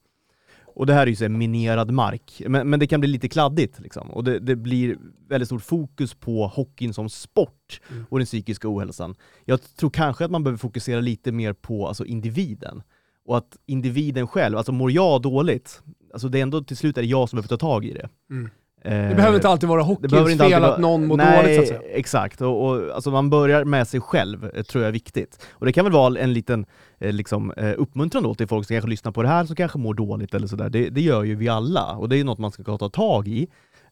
och 0.77 0.87
det 0.87 0.95
här 0.95 1.03
är 1.03 1.07
ju 1.07 1.17
så 1.17 1.29
minerad 1.29 1.91
mark, 1.91 2.43
men, 2.49 2.71
men 2.71 2.81
det 2.81 2.87
kan 2.87 3.01
bli 3.01 3.09
lite 3.09 3.29
kladdigt 3.29 3.81
liksom. 3.81 4.11
Och 4.11 4.25
det, 4.25 4.39
det 4.39 4.57
blir 4.57 4.97
väldigt 5.29 5.49
stort 5.49 5.63
fokus 5.63 6.15
på 6.15 6.47
hockeyn 6.47 6.95
som 6.95 7.09
sport 7.09 7.81
Mm. 7.91 8.05
och 8.09 8.19
den 8.19 8.27
psykiska 8.27 8.69
ohälsan. 8.69 9.15
Jag 9.45 9.61
tror 9.77 9.91
kanske 9.91 10.25
att 10.25 10.31
man 10.31 10.45
behöver 10.45 10.59
fokusera 10.59 11.01
lite 11.01 11.33
mer 11.33 11.53
på 11.53 11.89
alltså, 11.89 12.05
individen. 12.05 12.83
Och 13.27 13.37
att 13.37 13.57
individen 13.67 14.27
själv, 14.27 14.57
alltså 14.57 14.73
mår 14.73 14.91
jag 14.91 15.23
dåligt, 15.23 15.83
alltså 16.13 16.29
det 16.29 16.39
är 16.39 16.43
ändå 16.43 16.63
till 16.63 16.77
slut 16.77 16.99
är 16.99 17.03
det 17.03 17.09
jag 17.09 17.29
som 17.29 17.37
behöver 17.37 17.49
ta 17.49 17.57
tag 17.57 17.85
i 17.85 17.93
det. 17.93 18.09
Mm. 18.31 18.51
Eh, 18.87 19.09
Det 19.09 19.15
behöver 19.15 19.37
inte 19.37 19.49
alltid 19.49 19.69
vara 19.69 19.83
hockeyns 19.83 20.39
fel 20.41 20.65
att 20.65 20.79
någon 20.81 21.07
mår 21.07 21.17
Nej, 21.17 21.43
dåligt 21.43 21.57
så 21.57 21.63
att 21.63 21.69
säga. 21.69 21.81
exakt. 21.93 22.41
Och, 22.41 22.67
och, 22.69 22.95
alltså 22.95 23.11
man 23.11 23.31
börjar 23.31 23.65
med 23.65 23.89
sig 23.89 24.01
själv, 24.01 24.51
eh, 24.55 24.63
tror 24.63 24.83
jag 24.85 24.89
är 24.89 24.93
viktigt. 24.93 25.47
Och 25.53 25.67
det 25.67 25.73
kan 25.73 25.85
väl 25.85 25.93
vara 25.93 26.19
en 26.21 26.33
liten 26.33 26.67
eh, 26.99 27.13
liksom, 27.13 27.53
eh, 27.57 27.73
uppmuntran 27.77 28.23
då 28.23 28.35
till 28.35 28.47
folk 28.47 28.67
som 28.67 28.75
kanske 28.75 28.91
lyssnar 28.91 29.13
på 29.13 29.23
det 29.23 29.29
här, 29.29 29.45
som 29.45 29.57
kanske 29.57 29.79
mår 29.79 29.95
dåligt 29.95 30.35
eller 30.35 30.47
sådär. 30.47 30.69
Det, 30.71 30.89
det 30.91 31.01
gör 31.01 31.23
ju 31.25 31.35
vi 31.37 31.49
alla, 31.49 31.85
och 31.97 32.09
det 32.09 32.17
är 32.21 32.25
något 32.25 32.39
man 32.39 32.53
ska 32.53 32.79
ta 32.79 32.89
tag 32.89 33.29
i. 33.29 33.49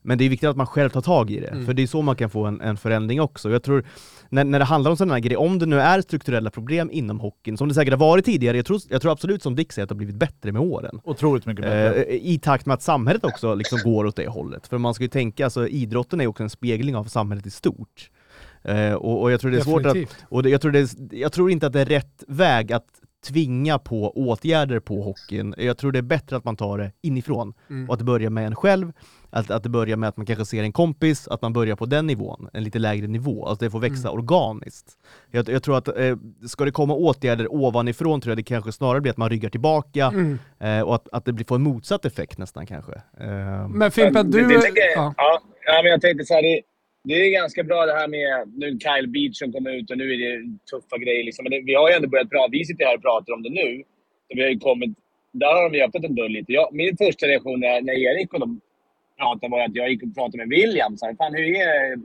Men 0.06 0.18
det 0.18 0.25
är 0.25 0.28
viktigt 0.28 0.49
att 0.49 0.56
man 0.56 0.66
själv 0.66 0.88
tar 0.90 1.00
tag 1.00 1.30
i 1.30 1.40
det, 1.40 1.46
Mm. 1.46 1.66
för 1.66 1.75
det 1.75 1.82
är 1.82 1.87
så 1.87 2.02
man 2.02 2.16
kan 2.16 2.30
få 2.30 2.44
en, 2.44 2.61
en 2.61 2.76
förändring 2.76 3.20
också. 3.20 3.50
Jag 3.50 3.62
tror, 3.62 3.84
när, 4.28 4.44
när 4.44 4.58
det 4.58 4.64
handlar 4.64 4.90
om 4.90 4.96
sådana 4.96 5.14
här 5.14 5.20
grejer, 5.20 5.40
om 5.40 5.58
det 5.58 5.66
nu 5.66 5.80
är 5.80 6.00
strukturella 6.00 6.50
problem 6.50 6.90
inom 6.92 7.20
hockeyn, 7.20 7.56
som 7.56 7.68
det 7.68 7.75
säkert 7.75 7.92
har 7.92 7.99
varit 7.99 8.25
tidigare, 8.25 8.56
jag 8.56 8.66
tror, 8.66 8.80
jag 8.88 9.02
tror 9.02 9.12
absolut 9.12 9.42
som 9.42 9.54
Dick 9.56 9.73
säger 9.73 9.84
att 9.84 9.88
det 9.88 9.94
har 9.94 9.96
blivit 9.99 10.16
bättre 10.16 10.52
med 10.52 10.62
åren. 10.62 11.00
Otroligt 11.04 11.46
mycket 11.46 11.64
bättre. 11.64 12.02
Eh, 12.02 12.14
I 12.23 12.38
takt 12.38 12.66
med 12.66 12.75
att 12.75 12.82
samhället 12.82 13.25
också 13.25 13.54
liksom 13.54 13.78
går 13.84 14.04
åt 14.06 14.16
det 14.16 14.28
hållet. 14.28 14.66
För 14.66 14.78
man 14.78 14.94
ska 14.94 15.04
ju 15.04 15.08
tänka, 15.08 15.44
alltså 15.44 15.68
idrotten 15.68 16.20
är 16.20 16.25
ju 16.25 16.28
också 16.28 16.42
en 16.42 16.50
spegling 16.50 16.96
av 16.96 17.04
samhället 17.04 17.46
i 17.46 17.50
stort. 17.50 18.11
Eh, 18.62 18.92
och, 18.92 19.23
och 19.23 19.32
jag 19.32 19.40
tror 19.40 19.50
det 19.50 19.56
är 19.56 19.61
svårt 19.62 19.87
att, 19.87 19.94
Definitivt. 19.94 20.16
och 20.28 20.42
det, 20.42 20.50
jag, 20.50 20.61
tror 20.61 20.73
det 20.73 20.78
är, 20.78 20.88
jag 21.11 21.32
tror 21.32 21.50
inte 21.50 21.66
att 21.66 21.73
det 21.73 21.80
är 21.80 21.84
rätt 21.87 22.25
väg 22.28 22.73
att 22.73 22.87
tvinga 23.28 23.78
på 23.78 24.12
åtgärder 24.28 24.81
på 24.81 25.02
hockeyn. 25.02 25.55
Jag 25.59 25.79
tror 25.79 25.92
det 25.92 25.98
är 25.98 26.02
bättre 26.02 26.37
att 26.37 26.44
man 26.44 26.57
tar 26.57 26.79
det 26.79 26.92
inifrån 27.02 27.55
Mm. 27.70 27.88
och 27.88 27.92
att 27.94 27.98
det 27.98 28.05
börjar 28.05 28.31
med 28.31 28.46
en 28.46 28.55
själv, 28.57 28.92
att, 29.35 29.51
att 29.51 29.62
det 29.62 29.68
börjar 29.68 29.97
med 29.97 30.09
att 30.09 30.16
man 30.16 30.27
kanske 30.27 30.44
ser 30.44 30.62
en 30.62 30.73
kompis, 30.73 31.29
att 31.29 31.42
man 31.42 31.53
börjar 31.53 31.77
på 31.77 31.87
den 31.87 32.07
nivån, 32.07 32.49
en 32.53 32.64
lite 32.64 32.79
lägre 32.79 33.07
nivå, 33.07 33.47
alltså 33.47 33.64
det 33.64 33.70
får 33.70 33.81
växa 33.81 34.09
Mm. 34.09 34.18
organiskt. 34.20 34.92
Jag, 35.31 35.49
jag 35.49 35.62
tror 35.62 35.77
att 35.79 35.88
eh, 35.88 36.16
ska 36.47 36.64
det 36.64 36.70
komma 36.70 36.94
åtgärder 36.94 37.55
ovanifrån 37.55 38.20
tror 38.20 38.31
jag 38.31 38.38
det 38.38 38.42
kanske 38.42 38.73
snarare 38.73 39.01
blir 39.01 39.12
att 39.12 39.16
man 39.18 39.31
ryggar 39.31 39.51
tillbaka 39.51 40.07
Mm. 40.07 40.38
eh, 40.61 40.81
och 40.81 40.94
att, 40.94 41.09
att 41.12 41.25
det 41.25 41.33
blir, 41.33 41.44
får 41.47 41.55
en 41.57 41.62
motsatt 41.62 42.05
effekt 42.05 42.38
nästan 42.38 42.66
kanske. 42.66 42.92
Eh, 43.20 43.68
Men 43.68 43.90
Fimpen, 43.90 44.31
du... 44.31 44.40
Det, 44.42 44.55
det, 44.55 44.61
tänker, 44.61 44.83
ja. 44.94 45.14
ja. 45.16 45.40
Ja, 45.66 45.81
men 45.83 45.90
jag 45.90 46.01
tänkte 46.01 46.25
så 46.25 46.35
här, 46.35 46.42
det, 46.42 46.61
det 47.05 47.14
är 47.14 47.31
ganska 47.40 47.62
bra 47.64 47.87
det 47.87 47.92
här 47.92 48.09
med 48.09 48.53
nu 48.62 48.79
Kyle 48.85 49.09
Beach 49.09 49.38
som 49.38 49.53
kom 49.53 49.66
ut 49.66 49.90
och 49.90 49.99
nu 49.99 50.05
är 50.14 50.18
det 50.25 50.59
tuffa 50.70 50.97
grejer. 51.05 51.25
Liksom. 51.25 51.42
Men 51.42 51.51
det, 51.51 51.61
vi 51.70 51.75
har 51.75 51.88
ju 51.90 51.94
ändå 51.97 52.09
börjat 52.09 52.31
prata. 52.31 52.49
Vi 52.51 52.64
sitter 52.64 52.85
här 52.85 52.97
och 52.97 53.03
pratar 53.03 53.33
om 53.33 53.42
det 53.42 53.51
nu. 53.51 53.83
Så 54.29 54.31
vi 54.37 54.42
har 54.42 54.51
ju 54.51 54.59
kommit, 54.59 54.90
där 55.33 55.47
har 55.55 55.70
de 55.70 55.83
öppnat 55.85 56.05
en 56.05 56.14
dörr 56.14 56.29
lite. 56.29 56.53
Jag, 56.53 56.68
min 56.73 56.97
första 56.97 57.27
reaktion 57.27 57.61
när, 57.61 57.81
när 57.88 57.92
Erik 58.07 58.33
och 58.35 58.40
de 58.40 58.61
pratade 59.18 59.50
var 59.50 59.61
att 59.61 59.74
jag 59.74 59.90
gick 59.90 60.03
och 60.03 60.14
pratade 60.14 60.38
med 60.38 60.48
William. 60.48 60.96
Så 60.96 61.07
här, 61.07 61.14
Fan, 61.14 61.35
hur 61.35 61.57
är, 61.57 61.98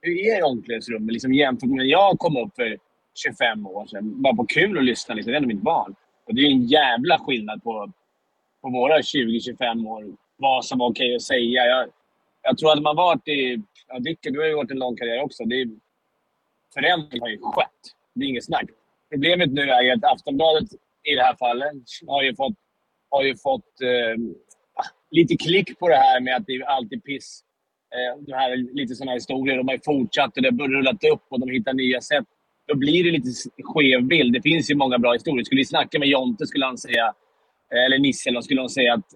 hur 0.00 0.26
är 0.26 0.44
omklädningsrummet 0.44 1.12
liksom, 1.12 1.34
jämfört 1.34 1.68
med 1.68 1.76
när 1.76 1.84
jag 1.84 2.18
kom 2.18 2.36
upp 2.36 2.54
för 2.56 2.78
25 3.14 3.66
år 3.66 3.86
sedan? 3.86 4.22
Bara 4.22 4.34
på 4.34 4.46
kul 4.46 4.78
att 4.78 4.84
lyssna. 4.84 5.14
Liksom. 5.14 5.30
Det 5.30 5.36
är 5.36 5.42
ändå 5.42 5.48
mitt 5.48 5.62
barn. 5.62 5.94
Och 6.26 6.34
det 6.34 6.40
är 6.40 6.50
en 6.50 6.66
jävla 6.66 7.18
skillnad 7.18 7.62
på, 7.62 7.92
på 8.62 8.68
våra 8.70 8.98
20-25 8.98 9.88
år. 9.88 10.04
Vad 10.36 10.64
som 10.64 10.78
var 10.78 10.90
okej 10.90 11.16
att 11.16 11.22
säga. 11.22 11.66
Jag, 11.66 11.88
jag 12.42 12.58
tror 12.58 12.72
att 12.72 12.82
man 12.82 12.96
varit 12.96 13.28
i... 13.28 13.62
Ja, 13.88 13.98
Dicke, 13.98 14.30
du 14.30 14.40
har 14.40 14.46
ju 14.46 14.54
varit 14.54 14.70
en 14.70 14.78
lång 14.78 14.96
karriär 14.96 15.22
också. 15.22 15.44
Det 15.44 15.60
är, 15.60 15.68
förändring 16.74 17.20
har 17.20 17.28
ju 17.28 17.38
skett. 17.38 17.70
Det 18.14 18.24
är 18.24 18.28
inget 18.28 18.44
snack. 18.44 18.64
Problemet 19.10 19.52
nu 19.52 19.62
är 19.62 19.82
ju 19.82 19.90
att 19.90 20.04
Aftonbladet 20.04 20.68
i 21.02 21.14
det 21.14 21.22
här 21.22 21.36
fallet 21.36 21.72
har 22.06 22.22
ju 22.22 22.34
fått, 22.34 22.54
har 23.10 23.22
ju 23.22 23.36
fått 23.36 23.80
eh, 23.80 24.16
lite 25.10 25.36
klick 25.36 25.78
på 25.78 25.88
det 25.88 25.96
här 25.96 26.20
med 26.20 26.36
att 26.36 26.46
det 26.46 26.52
är 26.52 26.62
alltid 26.62 27.04
piss. 27.04 27.42
Eh, 27.94 28.22
det 28.26 28.34
här, 28.34 28.50
är 28.50 28.74
lite 28.74 28.94
sådana 28.94 29.12
historier. 29.12 29.56
De 29.56 29.68
har 29.68 29.74
ju 29.74 29.80
fortsatt 29.84 30.36
och 30.36 30.42
det 30.42 30.50
har 30.62 30.68
rullat 30.68 31.04
upp 31.12 31.24
och 31.28 31.40
de 31.40 31.50
hittar 31.50 31.74
nya 31.74 32.00
sätt. 32.00 32.24
Då 32.66 32.74
blir 32.76 33.04
det 33.04 33.10
lite 33.10 33.30
skev 33.62 34.02
bild. 34.02 34.32
Det 34.32 34.42
finns 34.42 34.70
ju 34.70 34.74
många 34.74 34.98
bra 34.98 35.12
historier. 35.12 35.44
Skulle 35.44 35.60
vi 35.60 35.64
snacka 35.64 35.98
med 35.98 36.08
Jonte 36.08 36.46
skulle 36.46 36.66
han 36.66 36.78
säga, 36.78 37.14
eh, 37.72 37.84
eller 37.84 37.98
Nisse, 37.98 38.30
då 38.30 38.42
skulle 38.42 38.60
de 38.60 38.68
säga 38.68 38.94
att 38.94 39.06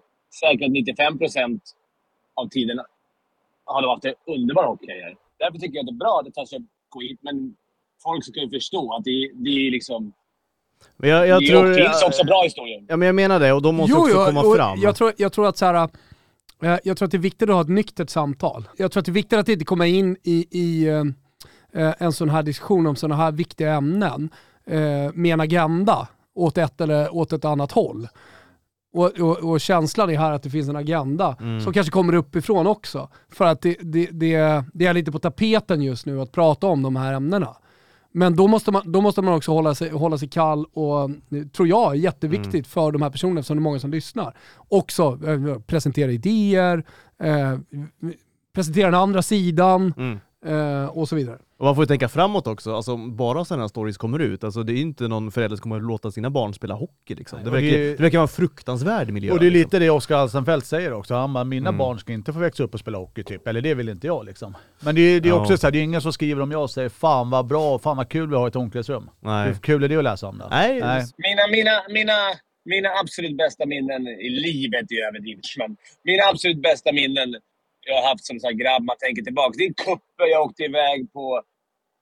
säkert 0.40 0.70
95 0.70 1.18
procent 1.18 1.62
av 2.34 2.48
tiden 2.48 2.80
har 3.64 3.82
de 3.82 3.88
haft 3.88 4.04
en 4.04 4.14
underbar 4.26 4.66
hockeykarriär. 4.66 5.16
Därför 5.38 5.58
tycker 5.58 5.76
jag 5.76 5.82
att 5.82 5.86
det 5.86 5.92
är 5.92 6.04
bra 6.04 6.18
att 6.18 6.24
det 6.24 6.32
tas 6.32 6.52
upp 6.52 6.62
skit, 6.94 7.18
men 7.22 7.56
folk 8.02 8.24
ska 8.24 8.40
ju 8.40 8.50
förstå 8.50 8.94
att 8.94 9.04
det, 9.04 9.30
det 9.34 9.50
är 9.50 9.70
liksom 9.70 10.12
men 10.96 11.10
jag, 11.10 11.26
jag 11.28 11.40
det 11.42 11.46
tror, 11.46 11.74
finns 11.74 12.02
också 12.02 12.24
bra 12.24 12.42
historier. 12.42 12.84
Ja 12.88 12.96
men 12.96 13.06
jag 13.06 13.14
menar 13.14 13.40
det, 13.40 13.52
och 13.52 13.62
de 13.62 13.74
måste 13.74 13.96
också 13.96 14.24
komma 14.24 14.40
och 14.40 14.56
fram. 14.56 14.78
Jag 14.80 14.96
tror, 14.96 15.12
jag 15.16 15.32
tror 15.32 15.48
att 15.48 15.56
så 15.56 15.66
här, 15.66 15.88
eh, 16.62 16.78
jag 16.84 16.96
tror 16.96 17.06
att 17.06 17.10
det 17.10 17.16
är 17.16 17.18
viktigt 17.18 17.48
att 17.48 17.54
ha 17.54 17.62
ett 17.62 17.68
nyktert 17.68 18.10
samtal. 18.10 18.68
Jag 18.76 18.92
tror 18.92 19.00
att 19.00 19.04
det 19.06 19.10
är 19.10 19.14
viktigt 19.14 19.38
att 19.38 19.48
inte 19.48 19.64
komma 19.64 19.86
in 19.86 20.16
i, 20.22 20.46
i 20.50 20.88
eh, 20.88 21.04
eh, 21.82 21.94
en 21.98 22.12
sån 22.12 22.30
här 22.30 22.42
diskussion 22.42 22.86
om 22.86 22.96
sådana 22.96 23.16
här 23.16 23.32
viktiga 23.32 23.72
ämnen 23.72 24.30
eh, 24.66 25.12
med 25.14 25.32
en 25.32 25.40
agenda 25.40 26.08
åt 26.34 26.58
ett 26.58 26.80
eller 26.80 27.14
åt 27.14 27.32
ett 27.32 27.44
annat 27.44 27.72
håll. 27.72 28.08
Och, 28.92 29.20
och, 29.20 29.50
och 29.50 29.60
känslan 29.60 30.10
är 30.10 30.18
här 30.18 30.32
att 30.32 30.42
det 30.42 30.50
finns 30.50 30.68
en 30.68 30.76
agenda 30.76 31.36
Mm. 31.40 31.60
som 31.60 31.72
kanske 31.72 31.90
kommer 31.90 32.14
uppifrån 32.14 32.66
också. 32.66 33.08
För 33.32 33.44
att 33.44 33.60
det, 33.60 33.76
det, 33.80 34.08
det, 34.12 34.64
det 34.74 34.86
är 34.86 34.94
lite 34.94 35.12
på 35.12 35.18
tapeten 35.18 35.82
just 35.82 36.06
nu 36.06 36.20
att 36.20 36.32
prata 36.32 36.66
om 36.66 36.82
de 36.82 36.96
här 36.96 37.12
ämnena. 37.12 37.56
Men 38.12 38.36
då 38.36 38.46
måste 38.46 38.72
man, 38.72 38.92
då 38.92 39.00
måste 39.00 39.22
man 39.22 39.34
också 39.34 39.52
hålla 39.52 39.74
sig, 39.74 39.90
hålla 39.90 40.18
sig 40.18 40.28
kall 40.28 40.64
och, 40.72 41.10
tror 41.52 41.68
jag, 41.68 41.90
är 41.90 41.94
jätteviktigt 41.98 42.54
Mm. 42.54 42.64
för 42.64 42.92
de 42.92 43.02
här 43.02 43.10
personerna 43.10 43.40
eftersom 43.40 43.56
det 43.56 43.60
är 43.60 43.62
många 43.62 43.78
som 43.78 43.90
lyssnar. 43.90 44.36
Också 44.68 45.18
eh, 45.26 45.58
presentera 45.60 46.12
idéer, 46.12 46.84
eh, 47.22 47.58
presentera 48.54 48.86
den 48.86 49.00
andra 49.00 49.22
sidan 49.22 49.94
Mm. 49.96 50.18
Eh, 50.46 50.84
och 50.98 51.08
så 51.08 51.16
vidare. 51.16 51.38
Och 51.58 51.64
man 51.64 51.74
får 51.74 51.82
ju 51.84 51.86
tänka 51.86 52.08
framåt 52.08 52.46
också, 52.46 52.74
alltså 52.74 52.96
bara 52.96 53.44
sådana 53.44 53.62
här 53.62 53.68
stories 53.68 53.96
kommer 53.98 54.18
ut, 54.18 54.44
alltså 54.44 54.62
det 54.62 54.72
är 54.72 54.74
ju 54.74 54.80
inte 54.80 55.08
någon 55.08 55.30
förälder 55.32 55.56
som 55.56 55.62
kommer 55.62 55.76
att 55.76 55.82
låta 55.82 56.10
sina 56.10 56.30
barn 56.30 56.54
spela 56.54 56.74
hockey 56.74 57.14
liksom. 57.14 57.38
Det 57.44 57.48
och 57.50 57.54
verkar, 57.56 57.78
det 57.78 57.96
det 57.96 58.02
verkar 58.02 58.18
vara 58.18 58.22
en 58.24 58.28
fruktansvärd 58.28 59.10
miljö. 59.10 59.32
Och 59.32 59.38
det 59.40 59.46
är 59.46 59.50
liksom. 59.50 59.64
lite 59.64 59.78
det 59.78 59.90
Oskar 59.90 60.16
Alsenfelt 60.16 60.66
säger 60.66 60.92
också. 60.92 61.14
Han 61.14 61.32
bara, 61.32 61.44
mina 61.44 61.68
Mm. 61.68 61.78
barn 61.78 61.98
ska 61.98 62.12
inte 62.12 62.32
få 62.32 62.38
växa 62.38 62.62
upp 62.62 62.74
och 62.74 62.80
spela 62.80 62.98
hockey 62.98 63.24
typ. 63.24 63.46
Eller 63.48 63.60
det 63.60 63.74
vill 63.74 63.88
inte 63.88 64.06
jag 64.06 64.26
liksom. 64.26 64.56
Men 64.80 64.94
det 64.94 65.00
är, 65.00 65.20
det 65.20 65.28
är 65.28 65.30
Ja. 65.30 65.40
också 65.40 65.56
så 65.56 65.66
här, 65.66 65.72
det 65.72 65.78
är 65.78 65.82
ingen 65.82 66.00
som 66.02 66.12
skriver 66.12 66.42
om 66.42 66.50
jag 66.50 66.62
och 66.62 66.70
säger 66.70 66.88
fan 66.88 67.30
vad 67.30 67.46
bra, 67.46 67.78
fan 67.78 67.96
vad 67.96 68.08
kul 68.08 68.28
vi 68.30 68.36
har 68.36 68.46
i 68.46 68.48
ett 68.48 68.56
omklädningsrum. 68.56 69.10
Nej. 69.20 69.46
Hur 69.48 69.54
kul 69.54 69.84
är 69.84 69.88
det 69.88 69.96
att 69.96 70.04
läsa 70.04 70.26
om 70.28 70.38
då? 70.38 70.46
Nej, 70.50 70.74
Mina, 70.74 71.46
mina, 71.52 71.70
mina, 71.88 72.12
mina 72.64 72.88
absolut 73.02 73.36
bästa 73.36 73.66
minnen 73.66 74.06
i 74.06 74.28
livet 74.30 74.86
är 74.92 75.08
överdrivet, 75.08 75.44
men 75.58 75.76
mina 76.04 76.22
absolut 76.32 76.62
bästa 76.62 76.92
minnen 76.92 77.36
jag 77.86 77.94
har 78.02 78.08
haft 78.08 78.24
som 78.24 78.40
så 78.40 78.46
här 78.46 78.54
grabb, 78.54 78.82
man 78.82 78.96
tänker 78.98 79.22
tillbaka. 79.22 79.54
Det 79.58 79.64
är 79.64 79.72
kupper 79.72 80.26
jag 80.30 80.42
åkte 80.46 80.62
iväg 80.64 81.12
på 81.12 81.42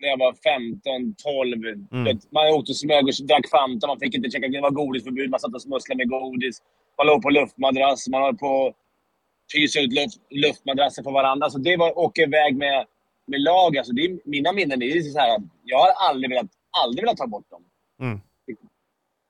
när 0.01 0.09
jag 0.09 0.19
var 0.19 0.35
15, 0.35 1.14
12. 1.14 1.64
Mm. 1.93 2.19
Man 2.31 2.47
åkte 2.55 2.73
och 2.73 2.77
smög 2.77 3.05
och 3.09 3.27
drack 3.29 3.49
Fanta, 3.51 3.87
man 3.87 4.01
fick 4.01 4.14
inte 4.14 4.31
checka, 4.31 4.49
det 4.49 4.61
var 4.61 4.71
godisförbud, 4.71 5.31
man 5.31 5.41
satt 5.41 5.55
och 5.55 5.62
smusslade 5.62 5.99
med 5.99 6.09
godis. 6.09 6.62
Man 6.99 7.07
låg 7.07 7.23
på 7.23 7.31
luftmadrass, 7.31 8.09
man 8.09 8.23
höll 8.23 8.37
på 8.37 8.67
att 8.67 8.75
pysa 9.53 9.81
ut 9.81 9.93
luft, 9.93 10.19
luftmadrasser 10.31 11.03
på 11.03 11.11
varandra. 11.11 11.51
Så 11.51 11.59
det 11.59 11.77
var 11.77 11.88
att 11.88 11.97
åka 11.97 12.23
iväg 12.23 12.57
med, 12.57 12.87
med 13.27 13.41
lag. 13.41 13.77
Alltså 13.79 13.93
det 13.93 14.03
är, 14.05 14.19
mina 14.25 14.53
minnen 14.53 14.83
är 14.83 15.01
så 15.01 15.19
här, 15.19 15.38
jag 15.64 15.79
har 15.79 15.91
aldrig 16.09 16.31
velat, 16.31 16.51
aldrig 16.85 17.05
velat 17.05 17.17
ta 17.17 17.27
bort 17.27 17.51
dem. 17.51 17.62
Mm. 18.01 18.21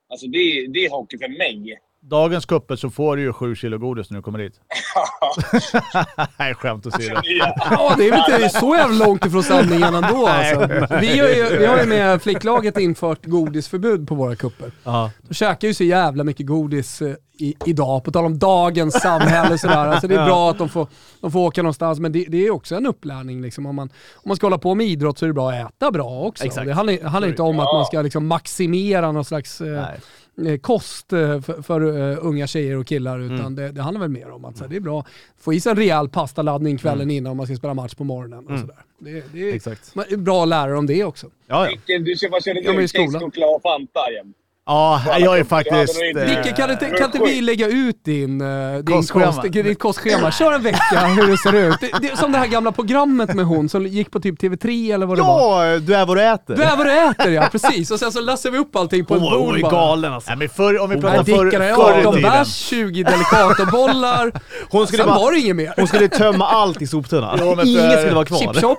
Alltså 0.08 0.26
det, 0.26 0.66
det 0.66 0.84
är 0.84 0.90
hockey 0.90 1.18
för 1.18 1.28
mig. 1.28 1.78
Dagens 2.08 2.46
kupper 2.46 2.76
så 2.76 2.90
får 2.90 3.16
du 3.16 3.22
ju 3.22 3.32
sju 3.32 3.54
kilo 3.54 3.78
godis 3.78 4.10
när 4.10 4.16
du 4.16 4.22
kommer 4.22 4.38
dit. 4.38 4.54
Nej, 6.38 6.54
skämt 6.54 6.86
åsido. 6.86 7.20
Ja. 7.24 7.54
Ja, 7.70 7.94
det 7.98 8.08
är 8.08 8.10
väl 8.10 8.42
inte 8.42 8.58
så 8.58 8.76
jävla 8.76 9.06
långt 9.06 9.26
ifrån 9.26 9.42
sanningen 9.42 9.94
ändå 9.94 10.26
alltså. 10.28 10.60
vi, 11.00 11.18
har 11.18 11.28
ju, 11.28 11.58
vi 11.58 11.66
har 11.66 11.78
ju 11.78 11.86
med 11.86 12.22
flicklaget 12.22 12.78
infört 12.78 13.26
godisförbud 13.26 14.08
på 14.08 14.14
våra 14.14 14.36
kupper. 14.36 14.72
Ja. 14.84 15.10
De 15.28 15.34
käkar 15.34 15.68
ju 15.68 15.74
så 15.74 15.84
jävla 15.84 16.24
mycket 16.24 16.46
godis 16.46 17.02
eh, 17.02 17.14
i, 17.38 17.54
idag, 17.66 18.04
på 18.04 18.10
tal 18.10 18.24
om 18.24 18.38
dagens 18.38 18.94
samhälle 18.94 19.58
sådär. 19.58 19.86
Alltså 19.86 20.08
det 20.08 20.14
är 20.14 20.24
bra 20.24 20.50
att 20.50 20.58
de 20.58 20.68
får, 20.68 20.88
de 21.20 21.32
får 21.32 21.40
åka 21.40 21.62
någonstans, 21.62 22.00
men 22.00 22.12
det, 22.12 22.24
det 22.28 22.46
är 22.46 22.50
också 22.50 22.74
en 22.74 22.86
upplärning. 22.86 23.42
Liksom. 23.42 23.66
Om, 23.66 23.76
man, 23.76 23.88
om 24.14 24.28
man 24.28 24.36
ska 24.36 24.46
hålla 24.46 24.58
på 24.58 24.74
med 24.74 24.86
idrott 24.86 25.18
så 25.18 25.24
är 25.24 25.26
det 25.26 25.34
bra 25.34 25.50
att 25.50 25.70
äta 25.70 25.90
bra 25.90 26.20
också. 26.20 26.44
Exakt. 26.44 26.66
Det 26.66 26.74
handlar, 26.74 27.08
handlar 27.08 27.28
inte 27.28 27.42
om 27.42 27.60
att 27.60 27.72
man 27.72 27.84
ska 27.84 28.02
liksom 28.02 28.26
maximera 28.26 29.12
någon 29.12 29.24
slags 29.24 29.60
eh, 29.60 29.66
Nej. 29.66 30.00
Eh, 30.46 30.58
kost 30.58 31.12
eh, 31.12 31.40
för, 31.40 31.62
för 31.62 32.10
eh, 32.12 32.18
unga 32.20 32.46
tjejer 32.46 32.76
och 32.76 32.86
killar, 32.86 33.18
utan 33.20 33.38
Mm. 33.40 33.54
det, 33.54 33.72
det 33.72 33.82
handlar 33.82 34.00
väl 34.00 34.10
mer 34.10 34.30
om 34.30 34.44
att 34.44 34.56
så 34.56 34.64
här, 34.64 34.70
det 34.70 34.76
är 34.76 34.80
bra 34.80 35.04
få 35.38 35.52
i 35.52 35.60
sig 35.60 35.70
en 35.70 35.76
rejäl 35.76 36.08
pastaladdning 36.08 36.78
kvällen 36.78 37.10
innan 37.10 37.30
om 37.30 37.36
man 37.36 37.46
ska 37.46 37.56
spela 37.56 37.74
match 37.74 37.94
på 37.94 38.04
morgonen. 38.04 38.44
Och 38.44 38.50
Mm. 38.50 38.60
sådär. 38.60 38.76
Det, 38.98 39.24
det 39.32 39.50
är 39.50 39.54
Exakt. 39.54 39.94
bra 40.18 40.42
att 40.42 40.48
lära 40.48 40.72
dem 40.72 40.86
det 40.86 41.04
också. 41.04 41.26
Ja, 41.46 41.68
ja. 41.86 41.98
Du 41.98 42.16
kör, 42.16 42.28
vad 42.30 42.44
körde 42.44 42.60
Ja, 42.60 43.20
choklad 43.20 43.54
och 43.54 43.62
Fanta 43.62 44.10
igen. 44.10 44.34
Ja, 44.68 45.02
jag 45.18 45.38
är 45.38 45.44
faktiskt... 45.44 46.00
Ja, 46.00 46.06
det 46.14 46.26
var 46.26 46.46
eh, 46.46 46.54
kan 46.54 46.70
inte, 46.70 46.86
kan 46.90 47.04
inte 47.04 47.18
vi 47.18 47.40
lägga 47.40 47.66
ut 47.68 48.04
din, 48.04 48.40
eh, 48.40 48.74
din 48.76 48.84
Kostschema. 48.96 49.32
kost, 49.32 49.42
ditt 49.52 49.78
kostschema? 49.78 50.30
Kör 50.32 50.52
en 50.52 50.62
vecka 50.62 51.00
hur 51.06 51.26
det 51.30 51.36
ser 51.38 51.54
ut. 51.54 51.76
Det, 51.80 51.90
det, 52.08 52.16
som 52.18 52.32
det 52.32 52.38
här 52.38 52.46
gamla 52.46 52.72
programmet 52.72 53.34
med 53.34 53.44
hon 53.44 53.68
som 53.68 53.86
gick 53.86 54.10
på 54.10 54.20
typ 54.20 54.40
TV3 54.42 54.94
eller 54.94 55.06
vad 55.06 55.18
det 55.18 55.22
var. 55.22 55.64
ja, 55.64 55.78
du 55.78 55.94
är 55.94 56.06
vad 56.06 56.16
du 56.16 56.22
äter. 56.22 56.56
Du 56.56 56.62
är 56.62 56.76
vad 56.76 56.86
du 56.86 56.92
äter 56.92 57.32
ja, 57.32 57.48
precis. 57.52 57.90
Och 57.90 57.98
sen 57.98 58.12
så 58.12 58.20
lassar 58.20 58.50
vi 58.50 58.58
upp 58.58 58.76
allting 58.76 59.04
på 59.04 59.14
Hon 59.14 59.22
var- 59.22 59.30
hon 59.38 59.46
bord 59.46 59.56
är 59.58 59.62
bara. 59.62 59.72
galen 59.72 60.12
alltså. 60.12 60.30
Nej, 60.30 60.38
men 60.38 60.48
förr, 60.48 60.78
om 60.80 60.90
vi 60.90 61.00
pratar 61.00 61.24
förr, 61.24 61.50
förr 61.74 61.98
18 62.00 62.12
i 62.12 62.16
tiden. 62.16 62.30
bärs, 62.30 62.56
20 62.56 63.02
delicatobollar. 63.02 64.32
Hon 64.70 64.86
skulle, 64.86 65.02
Sen 65.02 65.12
bara, 65.12 65.18
var 65.18 65.32
det 65.32 65.38
inget 65.38 65.56
mer. 65.56 65.72
hon 65.76 65.86
skulle 65.88 66.08
tömma 66.08 66.46
allt 66.48 66.82
i 66.82 66.86
soptunnan. 66.86 67.38
Inget 67.66 67.98
skulle 67.98 68.14
vara 68.14 68.24
kvar. 68.24 68.38
Chip 68.38 68.60
chop, 68.60 68.78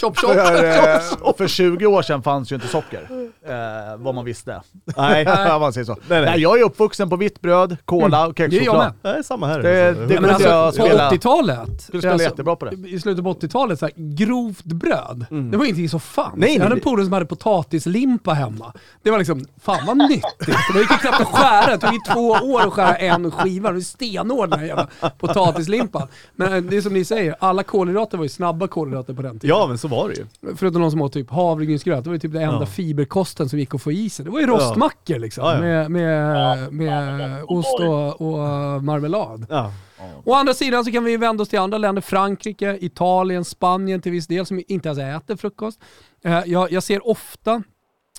chop 0.00 0.18
chop. 0.18 0.30
För, 0.32 0.64
eh, 0.64 1.34
för 1.38 1.48
20 1.48 1.86
år 1.86 2.02
sedan 2.02 2.22
fanns 2.22 2.52
ju 2.52 2.54
inte 2.54 2.68
socker, 2.68 3.08
eh, 3.46 3.96
vad 3.98 4.14
man 4.14 4.24
visste. 4.24 4.62
Nej. 4.96 5.24
Man 5.60 5.72
säger 5.72 5.84
så. 5.84 5.96
nej. 6.08 6.22
Nej, 6.24 6.40
jag 6.40 6.60
är 6.60 6.64
uppvuxen 6.64 7.10
på 7.10 7.16
vitt 7.16 7.40
bröd, 7.40 7.76
cola 7.84 8.26
och 8.26 8.34
Det 8.34 8.42
är 8.42 8.44
jag 8.44 8.52
kexchoklad. 8.52 8.92
med. 9.02 9.12
Det 9.14 9.18
är 9.18 9.22
samma 9.22 9.46
här. 9.46 9.62
Det- 9.62 9.92
det- 10.08 10.14
kunde 10.14 10.32
alltså, 10.34 10.48
jag 10.48 10.76
på 10.76 10.82
spela. 10.84 11.10
80-talet, 11.10 11.80
Skulle 11.82 12.00
spela 12.02 12.12
alltså, 12.12 12.28
jättebra 12.28 12.56
på 12.56 12.64
det. 12.64 12.88
i 12.88 13.00
slutet 13.00 13.24
på 13.24 13.32
80-talet, 13.34 13.78
så 13.78 13.86
här, 13.86 13.92
grovt 13.96 14.64
bröd, 14.64 15.26
det 15.50 15.56
var 15.56 15.64
ingenting 15.64 15.88
som 15.88 16.00
fanns. 16.00 16.34
Nej, 16.36 16.54
jag 16.54 16.62
hade 16.62 16.74
nej. 16.74 16.78
en 16.78 16.84
polare 16.90 17.04
som 17.06 17.12
hade 17.12 17.26
potatislimpa 17.26 18.32
hemma. 18.32 18.72
Det 19.02 19.10
var 19.10 19.18
liksom, 19.18 19.46
fan 19.60 19.86
vad 19.86 19.96
nyttigt. 19.96 20.56
Det 20.72 20.78
gick 20.80 20.90
ju 20.90 20.96
knappt 20.96 21.20
att 21.20 21.26
skära, 21.28 21.76
det 21.76 21.78
tog 21.78 21.92
ju 21.94 22.00
två 22.14 22.28
år 22.30 22.60
att 22.66 22.72
skära 22.72 22.96
en 22.96 23.30
skiva. 23.30 23.72
Det 23.72 23.78
är 23.78 23.80
stenhård 23.80 24.50
den 24.50 24.58
här 24.58 24.66
jävla 24.66 24.88
potatislimpan. 25.18 26.08
Men 26.36 26.52
eh, 26.54 26.62
det 26.62 26.76
är 26.76 26.80
som 26.80 26.92
ni 26.92 27.04
säger, 27.04 27.34
alla 27.40 27.62
kolhydrater 27.62 28.18
var 28.18 28.24
ju 28.24 28.28
snabba 28.28 28.68
kolhydrater 28.68 29.14
på 29.14 29.22
den 29.22 29.38
tiden. 29.38 29.56
Ja, 29.58 29.66
men 29.66 29.78
så 29.78 29.88
var 29.88 30.08
det 30.08 30.14
ju. 30.14 30.26
Förutom 30.56 30.82
de 30.82 30.90
som 30.90 31.02
åt 31.02 31.12
typ 31.12 31.30
havregrynsgröt, 31.30 32.04
det 32.04 32.10
var 32.10 32.14
ju 32.14 32.20
typ 32.20 32.32
det 32.32 32.42
enda 32.42 32.58
Ja. 32.60 32.66
Fiberkosten 33.24 33.48
som 33.48 33.58
gick 33.58 33.74
att 33.74 33.82
få 33.82 33.92
i 33.92 34.10
sig. 34.10 34.24
Det 34.24 34.30
var 34.30 34.40
ju 34.40 34.46
rostmackor 34.46 35.18
liksom, 35.18 35.44
Ja, 35.44 35.54
ja. 35.66 35.88
med, 35.88 35.90
med, 35.90 36.72
med 36.72 37.42
och 37.44 37.52
ost 37.56 37.80
och, 37.80 38.20
och 38.20 38.84
marmelad. 38.84 39.46
Ja. 39.50 39.72
Å 40.24 40.34
andra 40.34 40.54
sidan 40.54 40.84
så 40.84 40.92
kan 40.92 41.04
vi 41.04 41.16
vända 41.16 41.42
oss 41.42 41.48
till 41.48 41.58
andra 41.58 41.78
länder, 41.78 42.02
Frankrike, 42.02 42.78
Italien, 42.80 43.44
Spanien 43.44 44.00
till 44.02 44.12
viss 44.12 44.26
del, 44.26 44.46
som 44.46 44.62
inte 44.68 44.88
ens 44.88 44.98
äter 45.22 45.36
frukost. 45.36 45.80
Eh, 46.24 46.42
Jag, 46.46 46.72
jag 46.72 46.82
ser 46.82 47.08
ofta, 47.08 47.62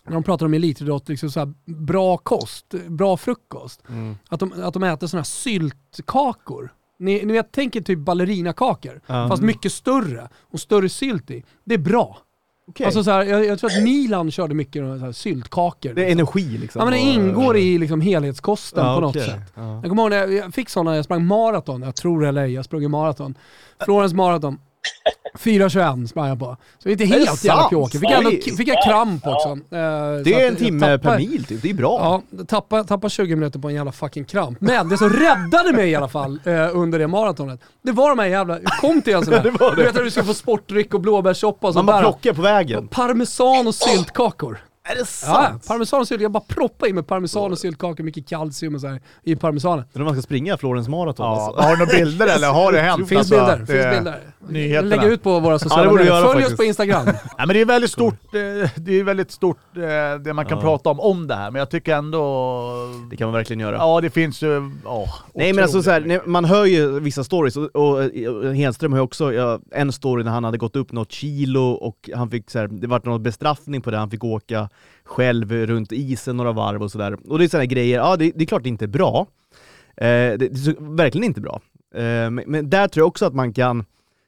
när 0.05 0.13
de 0.13 0.23
pratar 0.23 0.45
om 0.45 0.53
elitidrott, 0.53 1.09
liksom 1.09 1.29
så 1.31 1.39
här, 1.39 1.53
bra 1.65 2.17
kost, 2.17 2.65
bra 2.87 3.17
frukost, 3.17 3.81
Mm. 3.89 4.17
att, 4.29 4.39
de, 4.39 4.53
att 4.63 4.73
de 4.73 4.83
äter 4.83 5.07
sådana 5.07 5.19
här 5.21 5.25
syltkakor. 5.25 6.73
Ni, 6.99 7.25
ni 7.25 7.33
vet, 7.33 7.49
tänk 7.51 7.75
er 7.75 7.81
typ 7.81 7.99
ballerinakakor, 7.99 9.01
Ja. 9.07 9.27
fast 9.29 9.43
mycket 9.43 9.71
större 9.71 10.29
och 10.51 10.59
större 10.59 10.89
sylt 10.89 11.31
i. 11.31 11.43
Det 11.63 11.73
är 11.73 11.77
bra. 11.79 12.17
Okej. 12.69 12.85
Alltså 12.85 13.03
så 13.03 13.11
här, 13.11 13.23
jag, 13.23 13.45
jag 13.45 13.59
tror 13.59 13.69
att 13.77 13.83
Milan 13.83 14.31
körde 14.31 14.53
mycket 14.55 14.81
så 14.99 15.05
här 15.05 15.11
syltkakor. 15.11 15.93
det 15.93 16.01
är 16.01 16.15
liksom. 16.15 16.19
energi 16.19 16.57
liksom. 16.57 16.79
Ja 16.79 16.85
men 16.85 16.93
det 16.93 16.99
ingår 16.99 17.57
i 17.57 17.77
liksom 17.77 18.01
helhetskosten 18.01 18.85
Ja, 18.85 18.95
på 18.95 19.01
något 19.01 19.15
okej. 19.15 19.25
sätt. 19.29 19.53
Ja. 19.55 19.75
Jag 19.75 19.83
kommer 19.89 20.01
ihåg 20.03 20.09
när 20.11 20.17
jag- 20.17 20.33
jag 20.33 20.53
fick 20.53 20.69
sådana, 20.69 20.95
jag 20.95 21.05
sprang 21.05 21.25
maraton, 21.25 21.81
jag 21.81 21.95
tror 21.95 22.25
eller 22.25 22.41
ej, 22.43 22.53
jag 22.53 22.65
sprang 22.65 22.81
ju 22.81 22.87
maraton. 22.87 23.37
Florens 23.85 24.13
maraton. 24.13 24.57
4.21 25.39 26.07
sprang 26.07 26.27
jag 26.27 26.39
på. 26.39 26.57
Så 26.77 26.83
det 26.83 26.89
är 26.89 26.91
inte 26.91 27.05
helt 27.05 27.43
jävla 27.43 27.63
pjåkigt. 27.63 27.99
Fick, 27.99 28.11
ändå- 28.11 28.29
fick 28.57 28.67
jag 28.67 28.83
kramp 28.83 29.27
också. 29.27 29.49
Eh, 29.49 29.55
så 29.59 30.21
Det 30.23 30.33
är 30.33 30.47
en 30.47 30.55
timme 30.55 30.79
tappade- 30.79 30.97
per 30.99 31.17
mil 31.17 31.45
typ, 31.45 31.61
det 31.61 31.69
är 31.69 31.73
bra. 31.73 32.21
Ja, 32.37 32.43
tappa, 32.45 32.83
tappa 32.83 33.09
20 33.09 33.35
minuter 33.35 33.59
på 33.59 33.67
en 33.69 33.75
jävla 33.75 33.91
fucking 33.91 34.25
kramp. 34.25 34.61
Men 34.61 34.89
det 34.89 34.97
som 34.97 35.09
räddade 35.09 35.73
mig 35.73 35.89
i 35.89 35.95
alla 35.95 36.07
fall 36.09 36.39
eh, 36.45 36.69
under 36.77 36.99
det 36.99 37.07
maratonet, 37.07 37.59
det 37.81 37.91
var 37.91 38.09
de 38.09 38.19
här 38.19 38.25
jävla, 38.27 38.59
kom 38.81 39.01
till 39.01 39.13
en 39.15 39.25
sån 39.25 39.33
här, 39.33 39.43
Det 39.43 39.51
var 39.51 39.69
det. 39.69 39.75
du 39.75 39.83
vet 39.83 39.97
att 39.97 40.03
du 40.03 40.11
ska 40.11 40.23
få 40.23 40.33
sportdryck 40.33 40.93
och 40.93 41.01
blåbärssoppa 41.01 41.57
och 41.57 41.63
Man 41.63 41.73
sånt 41.73 41.87
bara 41.87 41.97
där. 41.97 42.03
plockar 42.03 42.33
på 42.33 42.41
vägen. 42.41 42.87
Parmesan 42.87 43.67
och 43.67 43.75
syltkakor. 43.75 44.57
Är 44.91 44.93
det 44.95 44.99
Ja, 44.99 45.05
sant? 45.05 45.67
parmesan 45.67 45.99
och 46.01 46.07
sylt. 46.07 46.21
Jag 46.21 46.31
bara 46.31 46.43
proppar 46.47 46.87
i 46.87 46.93
med 46.93 47.07
parmesan 47.07 47.51
och 47.51 47.57
syltkakor, 47.59 48.03
mycket 48.03 48.27
kalcium 48.29 48.75
och 48.75 48.81
så 48.81 48.87
här, 48.87 49.01
i 49.23 49.35
parmesanen. 49.35 49.85
När 49.93 50.03
man 50.03 50.13
ska 50.13 50.21
springa 50.21 50.57
Florens 50.57 50.87
maraton 50.87 51.25
Ja, 51.25 51.45
alltså. 51.45 51.61
har 51.61 51.71
du 51.71 51.77
några 51.79 51.91
bilder 51.91 52.27
eller 52.35 52.47
har 52.47 52.71
det 52.71 52.81
hänt? 52.81 53.09
Finns 53.09 53.19
Alltså, 53.19 53.35
bilder, 53.35 53.57
det- 53.57 53.65
finns 53.65 53.95
bilder. 53.95 54.19
nyheterna. 54.49 54.89
Lägga 54.95 55.07
ut 55.07 55.23
på 55.23 55.39
våra 55.39 55.53
Ja, 55.53 55.59
sociala 55.59 55.91
det 55.91 55.97
medier. 55.97 56.23
Följ 56.33 56.45
oss 56.45 56.57
på 56.57 56.63
Instagram. 56.63 57.05
Nej, 57.05 57.15
men 57.37 57.47
det 57.47 57.61
är 57.61 57.65
väldigt 57.65 57.91
stort, 57.91 58.13
eh, 58.35 58.69
det 58.75 58.99
är 58.99 59.03
väldigt 59.03 59.31
stort 59.31 59.57
eh, 59.77 59.81
det 60.23 60.33
man 60.33 60.45
kan 60.45 60.57
Ja. 60.57 60.61
prata 60.63 60.89
om 60.89 60.99
om 60.99 61.27
det 61.27 61.35
här, 61.35 61.51
men 61.51 61.59
jag 61.59 61.69
tycker 61.69 61.95
ändå... 61.95 62.63
Det 63.09 63.17
kan 63.17 63.27
man 63.27 63.33
verkligen 63.33 63.59
göra. 63.59 63.75
Ja, 63.75 64.01
det 64.01 64.09
finns 64.09 64.41
ju... 64.41 64.71
Ja, 64.85 65.05
Nej 65.33 65.53
men 65.53 65.63
alltså 65.63 65.83
så 65.83 65.91
här, 65.91 66.21
man 66.27 66.45
hör 66.45 66.65
ju 66.65 66.99
vissa 66.99 67.23
stories, 67.23 67.57
och, 67.57 67.75
och, 67.75 67.97
och 68.45 68.55
Henström 68.55 68.91
har 68.91 68.99
ju 68.99 69.03
också 69.03 69.33
ja, 69.33 69.59
en 69.71 69.91
story 69.91 70.23
när 70.23 70.31
han 70.31 70.43
hade 70.43 70.57
gått 70.57 70.75
upp 70.75 70.91
något 70.91 71.11
kilo 71.11 71.71
och 71.71 72.09
han 72.15 72.29
fick 72.29 72.49
så 72.51 72.59
här, 72.59 72.67
det 72.67 72.87
var 72.87 73.01
någon 73.03 73.23
bestraffning 73.23 73.81
på 73.81 73.91
det, 73.91 73.97
han 73.97 74.09
fick 74.09 74.23
åka 74.23 74.69
själv 75.09 75.51
runt 75.51 75.91
isen 75.91 76.37
några 76.37 76.51
varv 76.51 76.83
och 76.83 76.91
sådär. 76.91 77.17
Och 77.29 77.39
det 77.39 77.45
är 77.45 77.49
sådana 77.49 77.65
grejer, 77.65 77.97
ja 77.97 78.15
det, 78.15 78.31
det 78.35 78.43
är 78.43 78.45
klart 78.45 78.63
det 78.63 78.69
inte 78.69 78.85
är 78.85 78.87
bra. 78.87 79.27
Eh, 79.97 80.05
det, 80.05 80.37
det 80.37 80.67
är 80.67 80.95
verkligen 80.95 81.25
inte 81.25 81.41
bra. 81.41 81.61
Eh, 81.95 82.01
men, 82.01 82.43
men 82.47 82.69
där 82.69 82.87
tror 82.87 83.01
jag 83.01 83.07
också 83.07 83.25
att 83.25 83.33
man 83.33 83.53
kan, 83.53 83.85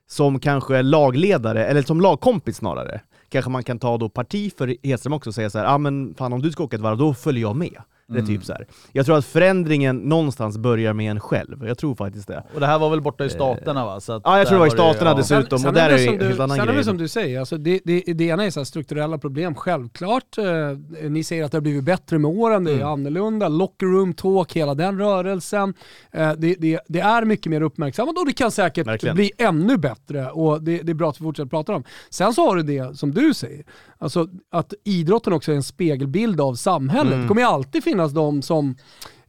som 0.07 0.39
kanske 0.39 0.81
lagledare, 0.81 1.65
eller 1.65 1.81
som 1.81 2.01
lagkompis 2.01 2.57
snarare, 2.57 3.01
kanske 3.29 3.51
man 3.51 3.63
kan 3.63 3.79
ta 3.79 3.97
då 3.97 4.09
parti 4.09 4.53
för 4.57 4.75
Hedström 4.83 5.13
också 5.13 5.29
och 5.29 5.35
säga 5.35 5.49
så 5.49 5.57
här, 5.57 5.65
ja 5.65 5.73
ah, 5.73 5.77
men 5.77 6.15
fan 6.17 6.33
om 6.33 6.41
du 6.41 6.51
ska 6.51 6.63
åka 6.63 6.75
ett 6.75 6.81
varv, 6.81 6.97
då 6.97 7.13
följer 7.13 7.41
jag 7.41 7.55
med. 7.55 7.77
Det 8.11 8.17
är 8.19 8.21
Mm. 8.21 8.35
typ 8.35 8.45
så 8.45 8.53
här. 8.53 8.65
Jag 8.91 9.05
tror 9.05 9.17
att 9.17 9.25
förändringen 9.25 9.97
någonstans 9.97 10.57
börjar 10.57 10.93
med 10.93 11.11
en 11.11 11.19
själv. 11.19 11.67
Jag 11.67 11.77
tror 11.77 11.95
faktiskt 11.95 12.27
det. 12.27 12.43
Och 12.53 12.59
det 12.59 12.65
här 12.67 12.79
var 12.79 12.89
väl 12.89 13.01
borta 13.01 13.25
i 13.25 13.29
staterna 13.29 13.85
va? 13.85 13.99
Så 13.99 14.13
att 14.13 14.21
Ja, 14.25 14.37
jag 14.37 14.47
tror 14.47 14.55
det 14.55 14.59
var 14.59 14.67
i 14.67 14.71
staterna 14.71 15.09
ja. 15.09 15.15
dessutom. 15.17 15.43
Sen, 15.45 15.53
och 15.53 15.59
sen 15.61 15.73
där 15.73 15.89
är 15.89 15.97
det 15.97 16.05
en 16.07 16.17
du, 16.17 16.25
helt 16.25 16.39
annan 16.39 16.57
sen 16.57 16.69
är 16.69 16.73
det 16.73 16.83
som 16.83 16.97
du 16.97 17.07
säger, 17.07 17.39
alltså 17.39 17.57
det, 17.57 17.79
det, 17.85 18.01
det 18.13 18.23
ena 18.23 18.45
är 18.45 18.49
så 18.51 18.59
här 18.59 18.65
strukturella 18.65 19.17
problem, 19.17 19.55
självklart. 19.55 20.37
Eh, 20.37 21.09
ni 21.09 21.23
säger 21.23 21.43
att 21.43 21.51
det 21.51 21.57
har 21.57 21.61
blivit 21.61 21.83
bättre 21.83 22.17
med 22.19 22.31
åren, 22.31 22.63
det 22.63 22.71
är 22.71 22.75
Mm. 22.75 22.87
annorlunda. 22.87 23.47
Locker 23.47 23.85
room 23.85 24.13
talk, 24.13 24.53
hela 24.53 24.73
den 24.75 24.97
rörelsen. 24.99 25.73
Eh, 26.11 26.31
det, 26.37 26.55
det, 26.59 26.79
det 26.87 26.99
är 26.99 27.25
mycket 27.25 27.49
mer 27.49 27.61
uppmärksammat 27.61 28.17
och 28.17 28.25
det 28.25 28.33
kan 28.33 28.51
säkert 28.51 28.87
Verkligen. 28.87 29.15
bli 29.15 29.31
ännu 29.37 29.77
bättre 29.77 30.29
och 30.29 30.63
det, 30.63 30.77
det 30.81 30.91
är 30.91 30.93
bra 30.93 31.09
att 31.09 31.19
vi 31.21 31.23
fortsätter 31.23 31.49
prata 31.49 31.75
om. 31.75 31.83
Sen 32.09 32.33
så 32.33 32.47
har 32.49 32.55
du 32.55 32.63
det 32.63 32.97
som 32.97 33.11
du 33.11 33.33
säger, 33.33 33.63
alltså 33.97 34.27
att 34.51 34.73
idrotten 34.83 35.33
också 35.33 35.51
är 35.51 35.55
en 35.55 35.63
spegelbild 35.63 36.41
av 36.41 36.55
samhället. 36.55 37.07
Mm. 37.13 37.21
Det 37.21 37.27
kommer 37.27 37.41
ju 37.41 37.47
alltid 37.47 37.83
finnas 37.83 38.00
de 38.09 38.41
som 38.41 38.75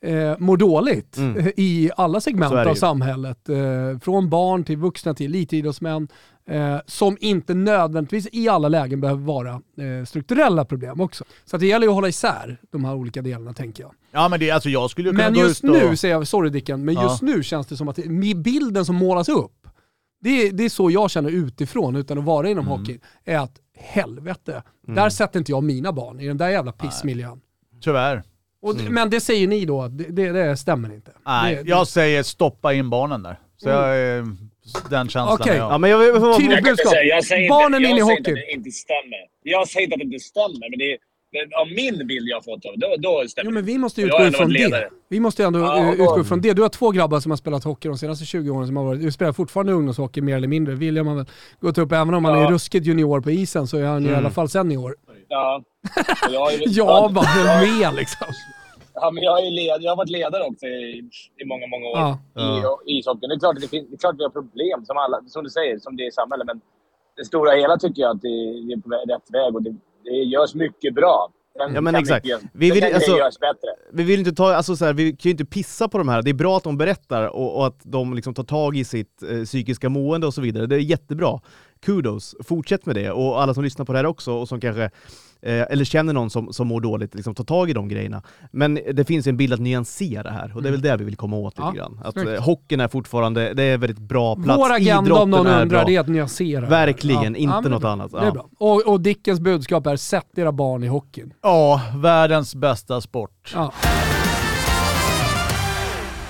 eh, 0.00 0.38
mår 0.38 0.56
dåligt 0.56 1.16
Mm. 1.16 1.36
eh, 1.38 1.46
i 1.56 1.90
alla 1.96 2.20
segment 2.20 2.52
av 2.54 2.74
samhället. 2.74 3.48
Eh, 3.48 3.98
från 4.02 4.30
barn 4.30 4.64
till 4.64 4.76
vuxna 4.76 5.14
till 5.14 5.26
elitidrottsmän. 5.26 6.08
Eh, 6.48 6.76
som 6.86 7.16
inte 7.20 7.54
nödvändigtvis 7.54 8.28
i 8.32 8.48
alla 8.48 8.68
lägen 8.68 9.00
behöver 9.00 9.22
vara 9.22 9.50
eh, 9.50 10.04
strukturella 10.06 10.64
problem 10.64 11.00
också. 11.00 11.24
Så 11.44 11.56
det 11.56 11.66
gäller 11.66 11.86
ju 11.86 11.90
att 11.90 11.94
hålla 11.94 12.08
isär 12.08 12.60
de 12.72 12.84
här 12.84 12.94
olika 12.94 13.22
delarna 13.22 13.52
tänker 13.52 13.82
jag. 13.82 13.92
Ja 14.12 14.28
men 14.28 14.40
det, 14.40 14.50
alltså 14.50 14.68
jag 14.68 14.90
skulle 14.90 15.08
ju 15.08 15.12
kunna 15.16 15.24
Men 15.24 15.34
gå 15.34 15.40
just 15.40 15.64
ut 15.64 15.70
och... 15.70 15.76
nu, 15.76 15.96
säger 15.96 16.14
jag, 16.14 16.26
sorry 16.26 16.50
Dicken, 16.50 16.84
men 16.84 16.94
Ja. 16.94 17.02
just 17.02 17.22
nu 17.22 17.42
känns 17.42 17.66
det 17.66 17.76
som 17.76 17.88
att 17.88 17.98
med 17.98 18.42
bilden 18.42 18.84
som 18.84 18.96
målas 18.96 19.28
upp, 19.28 19.66
det, 20.20 20.30
är- 20.46 20.52
det 20.52 20.64
är 20.64 20.68
så 20.68 20.90
jag 20.90 21.10
känner 21.10 21.30
utifrån 21.30 21.96
utan 21.96 22.18
att 22.18 22.24
vara 22.24 22.48
inom 22.48 22.66
Mm. 22.66 22.78
hockey, 22.78 22.98
är 23.24 23.38
att 23.38 23.56
helvete, 23.78 24.62
där 24.86 25.08
sätter 25.10 25.38
inte 25.38 25.52
jag 25.52 25.64
mina 25.64 25.92
barn 25.92 26.20
i 26.20 26.26
den 26.28 26.36
där 26.38 26.48
jävla 26.48 26.72
pissmiljön. 26.72 27.40
Tyvärr. 27.80 28.22
Och, 28.62 28.76
d- 28.76 28.84
Men 28.90 29.10
det 29.10 29.20
säger 29.20 29.46
ni 29.48 29.64
då, 29.64 29.88
det, 29.88 30.04
det, 30.04 30.32
det 30.32 30.56
stämmer 30.56 30.94
inte. 30.94 31.10
Nej, 31.26 31.54
det, 31.64 31.68
jag 31.70 31.86
säger 31.88 32.22
stoppa 32.22 32.72
in 32.74 32.90
barnen 32.90 33.22
där. 33.22 33.36
Så 33.56 33.68
Mm. 33.68 33.80
jag 33.80 33.96
är... 33.98 34.26
Den 34.90 35.08
känslan 35.08 35.48
är 35.48 35.56
jag. 35.56 35.72
Ja, 35.72 35.78
men 35.78 35.90
jag, 35.90 36.04
jag, 36.04 36.16
jag, 36.16 36.36
Tydligt 36.38 36.64
budskap. 36.64 36.92
säga, 36.92 37.02
jag 37.04 37.24
säger 37.24 37.48
Barnen 37.48 37.80
inte, 37.80 37.90
in 37.90 37.96
i 37.96 37.98
jag 37.98 38.06
säger 38.08 38.18
hockey. 38.18 38.30
inte 38.30 38.40
att 38.40 38.46
det 38.46 38.52
inte 38.52 38.70
stämmer. 38.70 39.18
Jag 39.42 39.68
säger 39.68 39.84
inte 39.86 39.94
att 39.94 39.98
det 39.98 40.04
inte 40.04 40.18
stämmer, 40.18 40.70
men 40.70 40.78
det 40.78 40.92
är, 40.92 40.98
av 41.60 41.66
min 41.68 42.06
bild 42.06 42.28
jag 42.28 42.36
har 42.36 42.42
fått 42.42 42.64
av 42.66 42.72
då, 42.76 42.96
då 42.98 43.28
stämmer 43.28 43.44
Jo 43.44 43.50
det. 43.50 43.54
men 43.54 43.64
vi 43.64 43.78
måste 43.78 44.02
utgå 44.02 44.16
ändå 44.18 44.28
ifrån 44.38 44.52
det. 44.52 44.88
Vi 45.08 45.20
måste 45.20 45.42
ju 45.42 45.46
ändå 45.46 45.58
Ja, 45.58 45.92
utgå 45.92 46.20
ifrån 46.20 46.40
det. 46.40 46.52
Du 46.52 46.62
har 46.62 46.68
två 46.68 46.90
grabbar 46.90 47.20
som 47.20 47.30
har 47.32 47.36
spelat 47.36 47.64
hockey 47.64 47.88
de 47.88 47.98
senaste 47.98 48.24
20 48.24 48.50
åren 48.50 48.66
som 48.66 48.76
har 48.76 48.84
varit, 48.84 49.00
du 49.02 49.12
spelar 49.12 49.32
fortfarande 49.32 49.72
ungdomshockey 49.72 50.20
mer 50.20 50.36
eller 50.36 50.48
mindre. 50.48 50.74
William 50.74 51.06
har 51.06 51.14
väl 51.14 51.26
gått 51.60 51.78
upp, 51.78 51.92
även 51.92 52.14
om 52.14 52.24
han 52.24 52.38
Ja. 52.38 52.46
är 52.46 52.50
ruskigt 52.50 52.86
junior 52.86 53.20
på 53.20 53.30
isen 53.30 53.66
så 53.66 53.76
är 53.78 53.84
han 53.84 54.02
ju 54.02 54.08
i 54.08 54.10
Mm. 54.12 54.18
alla 54.24 54.30
fall 54.30 54.48
senior. 54.48 54.96
Ja. 55.32 55.62
Jag 56.32 56.52
är- 56.54 56.62
Ja, 56.66 57.10
bara 57.14 57.60
med 57.60 57.94
liksom. 57.94 58.26
Ja, 58.94 59.10
men 59.10 59.22
jag, 59.22 59.46
är 59.46 59.50
led, 59.50 59.78
jag 59.82 59.90
har 59.90 59.96
varit 59.96 60.10
ledare 60.10 60.42
också 60.50 60.66
i, 60.66 61.10
i 61.42 61.44
många, 61.44 61.66
många 61.66 61.86
år 61.86 61.98
Ja. 61.98 62.18
i, 62.86 62.92
i 62.92 62.98
ishockeyn. 62.98 63.28
Det 63.28 63.34
är 63.34 63.38
klart 63.38 63.56
att 63.56 63.62
det, 63.62 63.68
finns, 63.68 63.88
det 63.90 63.94
är 63.94 63.98
klart 63.98 64.12
att 64.14 64.18
vi 64.20 64.24
har 64.24 64.30
problem, 64.40 64.84
som, 64.84 64.96
alla, 64.96 65.20
som 65.26 65.44
du 65.44 65.50
säger, 65.50 65.78
som 65.78 65.96
det 65.96 66.02
är 66.02 66.08
i 66.08 66.12
samhället. 66.20 66.46
Men 66.46 66.60
det 67.16 67.24
stora 67.24 67.50
hela 67.52 67.76
tycker 67.78 68.02
jag 68.02 68.10
att 68.16 68.22
det, 68.22 68.28
det 68.66 68.72
är 68.72 68.80
på 68.80 68.88
rätt 69.12 69.28
väg 69.32 69.54
och 69.56 69.62
det, 69.62 69.74
det 70.04 70.10
görs 70.34 70.54
mycket 70.54 70.94
bra. 70.94 71.28
Ja, 71.74 71.80
men 71.80 71.94
exakt. 71.94 72.26
Vi 72.52 72.70
vill- 72.70 72.84
alltså-. 72.94 73.10
Vi 73.92 74.02
vill 74.04 74.18
inte 74.18 74.32
ta, 74.32 74.54
alltså 74.54 74.76
så 74.76 74.84
här, 74.84 74.92
vi 74.92 75.10
kan 75.10 75.18
ju 75.22 75.30
inte 75.30 75.44
pissa 75.44 75.88
på 75.88 75.98
de 75.98 76.08
här. 76.08 76.22
Det 76.22 76.30
är 76.30 76.34
bra 76.34 76.56
att 76.56 76.64
de 76.64 76.78
berättar 76.78 77.26
och, 77.26 77.56
och 77.56 77.66
att 77.66 77.80
de 77.82 78.14
liksom 78.14 78.34
tar 78.34 78.44
tag 78.44 78.76
i 78.76 78.84
sitt 78.84 79.22
eh, 79.22 79.44
psykiska 79.44 79.88
mående 79.88 80.26
och 80.26 80.34
så 80.34 80.40
vidare. 80.40 80.66
Det 80.66 80.74
är 80.76 80.78
jättebra. 80.80 81.40
Kudos, 81.80 82.34
fortsätt 82.44 82.86
med 82.86 82.94
det. 82.96 83.10
Och 83.10 83.42
alla 83.42 83.54
som 83.54 83.64
lyssnar 83.64 83.84
på 83.84 83.92
det 83.92 83.98
här 83.98 84.06
också 84.06 84.32
och 84.32 84.48
som 84.48 84.60
kanske, 84.60 84.90
eh, 85.42 85.66
eller 85.70 85.84
känner 85.84 86.12
någon 86.12 86.30
som, 86.30 86.52
som 86.52 86.66
mår 86.68 86.80
dåligt, 86.80 87.14
liksom 87.14 87.34
ta 87.34 87.44
tag 87.44 87.70
i 87.70 87.72
de 87.72 87.88
grejerna. 87.88 88.22
Men 88.50 88.74
det 88.92 89.04
finns 89.04 89.26
en 89.26 89.36
bild 89.36 89.52
att 89.52 89.60
nyansera 89.60 90.30
här 90.30 90.52
och 90.56 90.62
det 90.62 90.68
är 90.68 90.70
väl 90.70 90.82
det 90.82 90.96
vi 90.96 91.04
vill 91.04 91.16
komma 91.16 91.36
åt 91.36 91.58
lite 91.58 91.66
Ja, 91.66 91.72
grann. 91.72 92.00
Att 92.04 92.16
eh, 92.16 92.42
hockeyn 92.44 92.80
är 92.80 92.88
fortfarande, 92.88 93.54
det 93.54 93.62
är 93.62 93.74
en 93.74 93.80
väldigt 93.80 93.98
bra 93.98 94.36
plats. 94.36 94.58
Vår 94.60 94.72
agenda 94.72 95.14
om 95.22 95.30
någon 95.30 95.46
är 95.46 95.62
undrar 95.62 95.78
bra. 95.78 95.84
det 95.86 95.96
är 95.96 96.00
att 96.00 96.08
nyansera. 96.08 96.66
Verkligen, 96.68 97.36
inte 97.36 97.54
men 97.54 97.62
det 97.62 97.68
är 97.68 97.70
något 97.70 97.80
bra. 97.80 97.90
annat. 97.90 98.10
Det 98.12 98.18
är 98.18 98.24
Ja. 98.24 98.30
bra. 98.32 98.48
Och, 98.58 98.86
och 98.86 99.00
Dickens 99.00 99.40
budskap 99.40 99.86
är 99.86 99.96
sätt 99.96 100.38
era 100.38 100.52
barn 100.52 100.84
i 100.84 100.86
hockeyn. 100.86 101.34
Ja, 101.42 101.80
världens 101.96 102.54
bästa 102.54 103.00
sport. 103.00 103.52
Ja. 103.54 103.72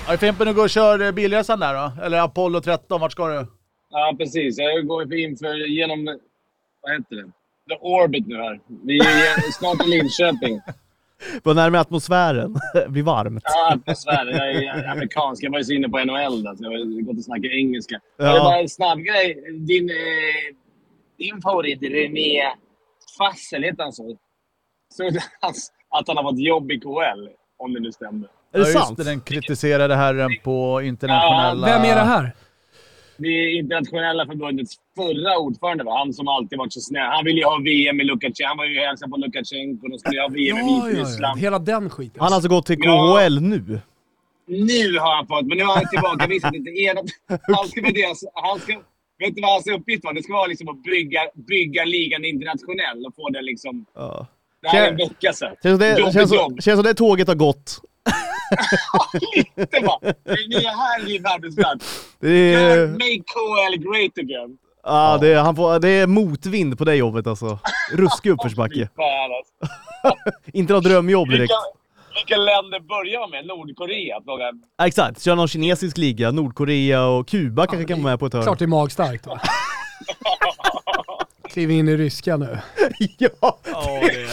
Ja, 0.07 0.17
Fimpen, 0.17 0.47
du 0.47 0.53
går 0.53 0.63
och 0.63 0.69
kör 0.69 1.11
bilresan 1.11 1.59
där 1.59 1.73
då? 1.73 2.01
Eller 2.03 2.19
Apollo 2.21 2.61
13, 2.61 3.01
vart 3.01 3.11
ska 3.11 3.27
du? 3.27 3.47
Ja, 3.89 4.15
precis. 4.17 4.57
Jag 4.57 4.87
går 4.87 5.13
inför 5.13 5.69
genom... 5.69 6.05
Vad 6.81 6.91
heter 6.91 7.15
det? 7.15 7.31
The 7.69 7.75
Orbit 7.81 8.27
nu 8.27 8.35
här. 8.35 8.59
Vi 8.83 8.97
är 8.97 9.51
snart 9.51 9.85
i 9.85 9.89
Linköping. 9.89 10.61
Var 11.43 11.53
närmare 11.53 11.81
atmosfären, 11.81 12.55
det 12.73 12.89
blir 12.89 13.03
varmt. 13.03 13.43
Ja, 13.45 13.73
atmosfären. 13.73 14.35
Jag 14.37 14.63
är 14.63 14.87
amerikansk. 14.91 15.43
Jag 15.43 15.51
var 15.51 15.57
ju 15.57 15.63
så 15.63 15.73
inne 15.73 15.89
på 15.89 15.97
NHL 15.97 16.43
där, 16.43 16.55
så 16.55 16.63
jag 16.63 16.71
har 16.71 17.01
gått 17.01 17.17
och 17.17 17.23
snackat 17.23 17.51
engelska. 17.51 17.99
Ja. 18.17 18.25
Ja. 18.25 18.33
Det 18.33 18.39
var 18.39 18.57
en 18.57 18.69
snabb 18.69 18.99
grej. 18.99 19.43
Din, 19.59 19.89
eh, 19.89 19.95
din 21.17 21.41
favorit, 21.41 21.81
René 21.81 22.53
Fassel, 23.17 23.63
heter 23.63 23.83
han 23.83 23.93
så? 23.93 24.17
Så 24.93 25.07
att 25.89 26.07
han 26.07 26.17
har 26.17 26.23
fått 26.23 26.39
jobb 26.39 26.71
i 26.71 26.79
KL, 26.79 27.27
om 27.57 27.73
det 27.73 27.79
nu 27.79 27.91
stämmer. 27.91 28.27
Är 28.53 28.59
det 28.59 28.59
ja, 28.59 28.67
just 28.67 28.73
sant? 28.73 28.97
det, 28.97 29.03
den 29.03 29.21
kritiserade 29.21 29.95
herren 29.95 30.29
på 30.43 30.81
internationella... 30.81 31.67
Vem 31.67 31.81
är 31.81 31.95
det 31.95 32.01
här? 32.01 32.31
Det 33.17 33.27
är 33.27 33.57
internationella 33.59 34.25
förbundets 34.25 34.75
förra 34.95 35.37
ordförande, 35.37 35.83
va? 35.83 35.97
han 35.97 36.13
som 36.13 36.27
alltid 36.27 36.57
varit 36.57 36.73
så 36.73 36.81
snäll. 36.81 37.09
Han 37.11 37.25
ville 37.25 37.39
ju 37.39 37.45
ha 37.45 37.57
VM 37.57 38.01
i 38.01 38.03
Lukasjenko. 38.03 38.47
Han 38.47 38.57
var 38.57 38.65
ju 38.65 38.79
och 38.79 38.85
hälsade 38.85 39.11
på 39.11 39.17
Lukasjenko. 39.17 39.87
De 39.87 39.99
skulle 39.99 40.21
ha 40.21 40.27
VM 40.27 40.37
i 40.39 40.47
Ja, 40.47 40.57
ja, 40.57 40.79
ja. 40.79 40.85
Vitryssland. 40.85 41.39
Hela 41.39 41.59
den 41.59 41.89
skiten. 41.89 42.19
Han 42.19 42.29
har 42.29 42.35
alltså 42.35 42.49
gått 42.49 42.65
till 42.65 42.77
Ja. 42.79 43.17
KHL 43.17 43.41
nu? 43.41 43.79
Nu 44.47 44.97
har 44.99 45.15
han 45.15 45.27
fått, 45.27 45.45
men 45.47 45.57
nu 45.57 45.63
har 45.63 45.75
han 45.75 45.89
tillbakavisat 45.89 46.55
inte 46.55 46.71
enat. 46.71 47.05
Han 47.57 47.67
ska 47.67 47.81
med 47.81 47.93
deras, 47.93 48.23
han 48.33 48.59
ska, 48.59 48.73
vet 49.19 49.35
du 49.35 49.41
vad 49.41 49.51
hans 49.51 49.67
uppgift 49.67 50.03
var? 50.03 50.13
Det 50.13 50.23
ska 50.23 50.33
vara 50.33 50.47
liksom 50.47 50.69
att 50.69 50.83
bygga, 50.83 51.21
bygga 51.47 51.85
ligan 51.85 52.25
internationell 52.25 53.05
och 53.05 53.15
få 53.15 53.29
den 53.29 53.45
liksom... 53.45 53.85
Ja. 53.95 54.27
Det 54.61 54.69
här 54.69 54.87
är 54.87 54.91
en 54.91 54.97
vecka 54.97 55.33
sedan. 55.33 55.55
Känns 55.63 55.79
som 55.79 55.79
det, 55.79 56.13
känns, 56.13 56.29
som, 56.29 56.57
känns 56.59 56.77
som 56.77 56.83
det 56.83 56.93
tåget 56.93 57.27
har 57.27 57.35
gått. 57.35 57.81
Lite 59.35 59.81
bara. 59.81 60.13
Ni 60.47 60.55
är 60.55 60.77
här 60.77 61.01
i 61.09 61.11
din 61.11 61.25
arbetsplats. 61.25 62.05
Det 62.19 62.53
är, 62.53 62.87
Make 62.87 63.23
KL 63.33 63.75
great 63.77 64.17
again. 64.17 64.57
ja, 64.83 65.17
det, 65.21 65.27
är, 65.33 65.39
han 65.39 65.55
får, 65.55 65.79
det 65.79 65.89
är 65.89 66.07
motvind 66.07 66.77
på 66.77 66.85
det 66.85 66.95
jobbet 66.95 67.27
alltså. 67.27 67.59
Ruskig 67.91 68.29
uppförsbacke. 68.29 68.89
Alltså. 68.95 69.75
Inte 70.53 70.73
något 70.73 70.83
drömjobb 70.83 71.29
direkt. 71.29 71.41
Vilka, 71.41 71.55
vilka 72.15 72.37
länder 72.37 72.79
börjar 72.79 73.19
man 73.19 73.29
med? 73.29 73.45
Nordkorea? 73.45 74.15
Ja, 74.77 74.87
exakt, 74.87 75.21
kör 75.21 75.35
någon 75.35 75.47
kinesisk 75.47 75.97
liga, 75.97 76.31
Nordkorea 76.31 77.05
och 77.05 77.27
Kuba 77.27 77.67
kanske 77.67 77.87
kan 77.87 78.03
vara 78.03 78.11
med 78.11 78.19
på 78.19 78.25
ett 78.25 78.33
hörn. 78.33 78.43
Klart 78.43 78.59
det 78.59 78.65
är 78.65 78.67
magstarkt 78.67 79.27
va? 79.27 79.39
Kliv 81.53 81.71
in 81.71 81.87
i 81.89 81.97
ryska 81.97 82.37
nu. 82.37 82.57
ja, 83.17 83.29
Ja, 83.41 83.59
det... 84.01 84.27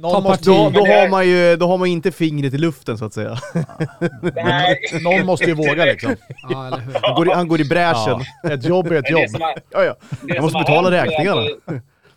Någon, 0.00 0.22
måste, 0.22 0.44
då, 0.50 0.70
då, 0.70 0.80
har 0.86 1.08
man 1.08 1.28
ju, 1.28 1.56
då 1.56 1.66
har 1.66 1.78
man 1.78 1.88
inte 1.88 2.12
fingret 2.12 2.54
i 2.54 2.58
luften 2.58 2.98
så 2.98 3.04
att 3.04 3.14
säga. 3.14 3.36
Någon 5.02 5.26
måste 5.26 5.44
ju 5.44 5.52
våga 5.54 5.84
liksom. 5.84 6.16
Ja, 6.50 6.66
eller 6.66 6.78
hur? 6.78 6.94
Han 7.02 7.14
går 7.14 7.28
i, 7.28 7.32
han 7.32 7.48
går 7.48 7.60
i 7.60 7.64
bräschen. 7.64 8.20
Ja, 8.42 8.50
ett 8.52 8.64
jobb 8.64 8.86
är 8.86 8.94
ett 8.94 9.04
det 9.04 9.10
jobb. 9.12 9.42
har, 9.42 9.54
Ja, 9.70 9.84
ja. 9.84 9.96
det 10.22 10.34
Jag 10.34 10.42
måste 10.42 10.58
betala 10.58 10.88
är 10.88 11.04
räkningarna. 11.06 11.40
eh, 11.40 11.48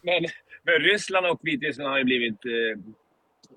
Men, 0.01 0.21
men 0.65 0.73
Ryssland 0.91 1.25
och 1.25 1.39
Vitryssland 1.43 1.89
har 1.89 1.97
ju 1.97 2.03
blivit 2.03 2.39
eh, 2.45 2.79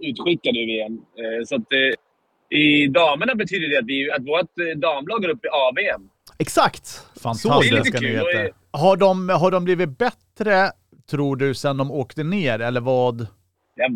utskickade 0.08 0.58
ur 0.58 0.66
VM. 0.66 0.92
Eh, 0.92 1.44
så 1.46 1.54
att 1.56 1.72
eh, 1.72 2.58
i 2.58 2.86
damerna 2.86 3.34
betyder 3.34 3.68
det 3.68 3.78
att, 3.78 3.86
vi, 3.86 4.10
att 4.10 4.22
vårt 4.22 4.58
eh, 4.58 4.78
damlag 4.78 5.22
går 5.22 5.28
upp 5.28 5.44
i 5.44 5.48
AVM. 5.48 6.08
Exakt! 6.38 7.02
Är 7.16 7.20
Fantastiska 7.20 8.00
nyheter. 8.00 8.52
Och, 8.70 8.78
Har 8.80 8.96
de, 8.96 9.28
har 9.28 9.50
de 9.50 9.64
blivit 9.64 9.98
bättre, 9.98 10.70
tror 11.10 11.36
du, 11.36 11.54
sen 11.54 11.76
de 11.76 11.90
åkte 11.90 12.24
ner? 12.24 12.58
Eller 12.58 12.80
vad? 12.80 13.26
Jag, 13.74 13.90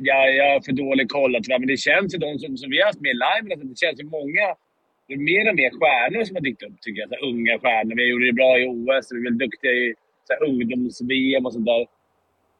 jag, 0.00 0.36
jag 0.36 0.52
har 0.52 0.60
för 0.60 0.72
dålig 0.72 1.08
koll 1.10 1.36
tyvärr, 1.42 1.58
men 1.58 1.68
det 1.68 1.76
känns 1.76 2.14
ju 2.14 2.18
de 2.18 2.38
som, 2.38 2.56
som 2.56 2.70
vi 2.70 2.80
har 2.80 2.86
haft 2.86 3.00
med 3.00 3.10
i 3.10 3.20
live, 3.26 3.44
alltså, 3.52 3.66
det 3.66 3.78
känns 3.78 4.00
ju 4.00 4.04
många, 4.04 4.46
det 5.06 5.14
är 5.14 5.18
mer 5.18 5.44
och 5.50 5.56
mer 5.56 5.70
stjärnor 5.78 6.24
som 6.24 6.36
har 6.36 6.42
dykt 6.42 6.62
upp 6.62 6.80
tycker 6.80 7.00
jag. 7.00 7.08
Så 7.12 7.16
unga 7.30 7.58
stjärnor. 7.58 7.94
Vi 7.96 8.10
gjorde 8.10 8.26
det 8.26 8.32
bra 8.32 8.58
i 8.58 8.64
OS, 8.74 9.12
vi 9.12 9.26
är 9.26 9.30
duktiga 9.30 9.72
i 9.72 9.94
ungdoms-VM 10.48 11.46
och 11.46 11.52
sånt 11.52 11.66
där. 11.66 11.86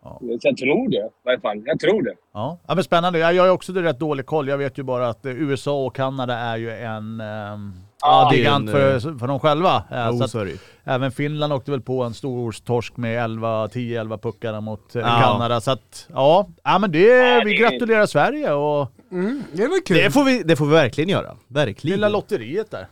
Ja. 0.02 0.18
Så 0.20 0.48
jag 0.48 0.56
tror 0.56 0.88
det 0.88 0.96
i 0.96 1.24
varje 1.24 1.40
fall. 1.40 1.62
Jag 1.66 1.80
tror 1.80 2.02
det. 2.02 2.14
Ja, 2.32 2.58
ja 2.68 2.74
men 2.74 2.84
spännande. 2.84 3.18
Jag 3.18 3.34
jag 3.34 3.42
har 3.42 3.50
också 3.50 3.72
rätt 3.72 3.98
dålig 3.98 4.26
koll. 4.26 4.48
Jag 4.48 4.58
vet 4.58 4.78
ju 4.78 4.82
bara 4.82 5.08
att 5.08 5.26
eh, 5.26 5.42
USA 5.42 5.84
och 5.86 5.96
Kanada 5.96 6.34
är 6.34 6.56
ju 6.56 6.70
en 6.70 7.20
um, 7.20 7.72
Ja, 8.04 8.28
det 8.30 8.36
är 8.36 8.38
gigant 8.38 8.68
en, 8.70 8.74
för, 9.00 9.18
för 9.18 9.26
dem 9.26 9.40
själva. 9.40 9.76
Eh, 9.90 9.96
Ja, 9.98 10.12
så 10.12 10.24
att, 10.24 10.30
så 10.30 10.46
även 10.84 11.12
Finland 11.12 11.52
åkte 11.52 11.70
väl 11.70 11.80
på 11.80 12.02
en 12.02 12.14
stor 12.14 12.52
torsk 12.64 12.96
med 12.96 13.24
11, 13.24 13.66
10-11 13.66 14.18
puckar 14.18 14.60
mot 14.60 14.96
eh, 14.96 15.02
Ja. 15.02 15.20
Kanada. 15.22 15.60
Så 15.60 15.70
att, 15.70 16.08
ja, 16.12 16.48
ja 16.64 16.78
men 16.78 16.92
det, 16.92 17.44
vi 17.44 17.54
gratulerar 17.54 18.06
Sverige 18.06 18.52
och 18.52 18.90
Mm, 19.10 19.42
det 19.52 19.66
var 19.66 19.86
kul. 19.86 19.96
Det 19.96 20.10
får, 20.10 20.24
vi, 20.24 20.42
det 20.42 20.56
får 20.56 20.66
vi 20.66 20.72
verkligen 20.72 21.10
göra. 21.10 21.36
Verkligen. 21.48 21.94
lilla 21.96 22.08
lotteriet 22.08 22.70
där. 22.70 22.86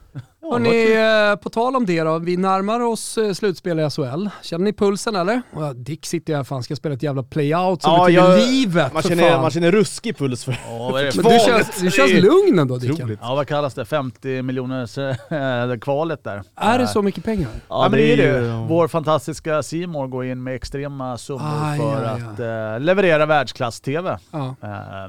Hörrni, 0.52 1.30
eh, 1.32 1.36
på 1.36 1.50
tal 1.50 1.76
om 1.76 1.86
det 1.86 2.02
då, 2.02 2.18
vi 2.18 2.36
närmar 2.36 2.80
oss 2.80 3.18
eh, 3.18 3.32
slutspel 3.32 3.80
i 3.80 3.90
SHL. 3.90 4.28
Känner 4.42 4.64
ni 4.64 4.72
pulsen 4.72 5.16
eller? 5.16 5.42
Och 5.52 5.76
Dick 5.76 6.06
sitter 6.06 6.36
här, 6.36 6.44
fan 6.44 6.62
ska 6.62 6.76
spela 6.76 6.94
ett 6.94 7.02
jävla 7.02 7.22
playout 7.22 7.82
som 7.82 7.92
Ja, 7.92 8.04
betyder 8.04 8.22
jag- 8.30 8.38
livet 8.48 8.92
man, 8.92 9.02
för 9.02 9.08
känner, 9.08 9.30
fan. 9.30 9.42
man 9.42 9.50
känner 9.50 9.70
ruskig 9.72 10.18
puls 10.18 10.44
för 10.44 10.58
Ja, 10.68 10.98
det? 10.98 11.16
Men 11.16 11.24
du 11.32 11.38
känns, 11.38 11.80
du 11.80 11.90
känns 11.90 12.12
lugn 12.12 12.58
ändå 12.58 12.76
Dicken. 12.76 13.18
Ja, 13.22 13.34
vad 13.34 13.46
kallas 13.48 13.74
det? 13.74 13.84
50 13.84 14.42
miljoners 14.42 14.98
äh, 14.98 15.14
kvalet 15.80 16.24
där. 16.24 16.42
Är 16.56 16.78
det 16.78 16.84
Eh, 16.84 16.90
så 16.90 17.02
mycket 17.02 17.24
pengar? 17.24 17.48
Ja, 17.68 17.82
men 17.90 17.98
det 17.98 18.12
är 18.12 18.16
det. 18.16 18.22
ju- 18.46 18.66
Vår 18.68 18.88
fantastiska 18.88 19.62
Simor 19.62 20.06
går 20.06 20.24
in 20.24 20.42
med 20.42 20.54
extrema 20.54 21.18
summor 21.18 21.42
Aj, 21.62 21.78
för 21.78 22.04
aj, 22.04 22.22
att 22.22 22.40
eh, 22.40 22.84
leverera 22.84 23.26
världsklass-TV. 23.26 24.18
Ja. 24.30 24.54
Eh, 24.62 24.68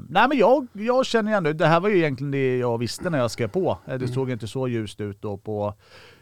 nej 0.09 0.27
men 0.29 0.37
jag, 0.37 0.67
jag 0.73 1.05
känner 1.05 1.31
ju 1.31 1.37
ändå, 1.37 1.51
det 1.53 1.67
här 1.67 1.79
var 1.79 1.89
ju 1.89 1.97
egentligen 1.97 2.31
det 2.31 2.57
jag 2.57 2.77
visste 2.77 3.09
när 3.09 3.17
jag 3.17 3.31
skrev 3.31 3.47
på. 3.47 3.69
Eh, 3.85 3.89
Det 3.93 3.95
Mm. 3.95 4.07
såg 4.13 4.29
inte 4.31 4.47
så 4.47 4.67
ljust 4.67 5.01
ut 5.01 5.21
då 5.21 5.32
på 5.37 5.73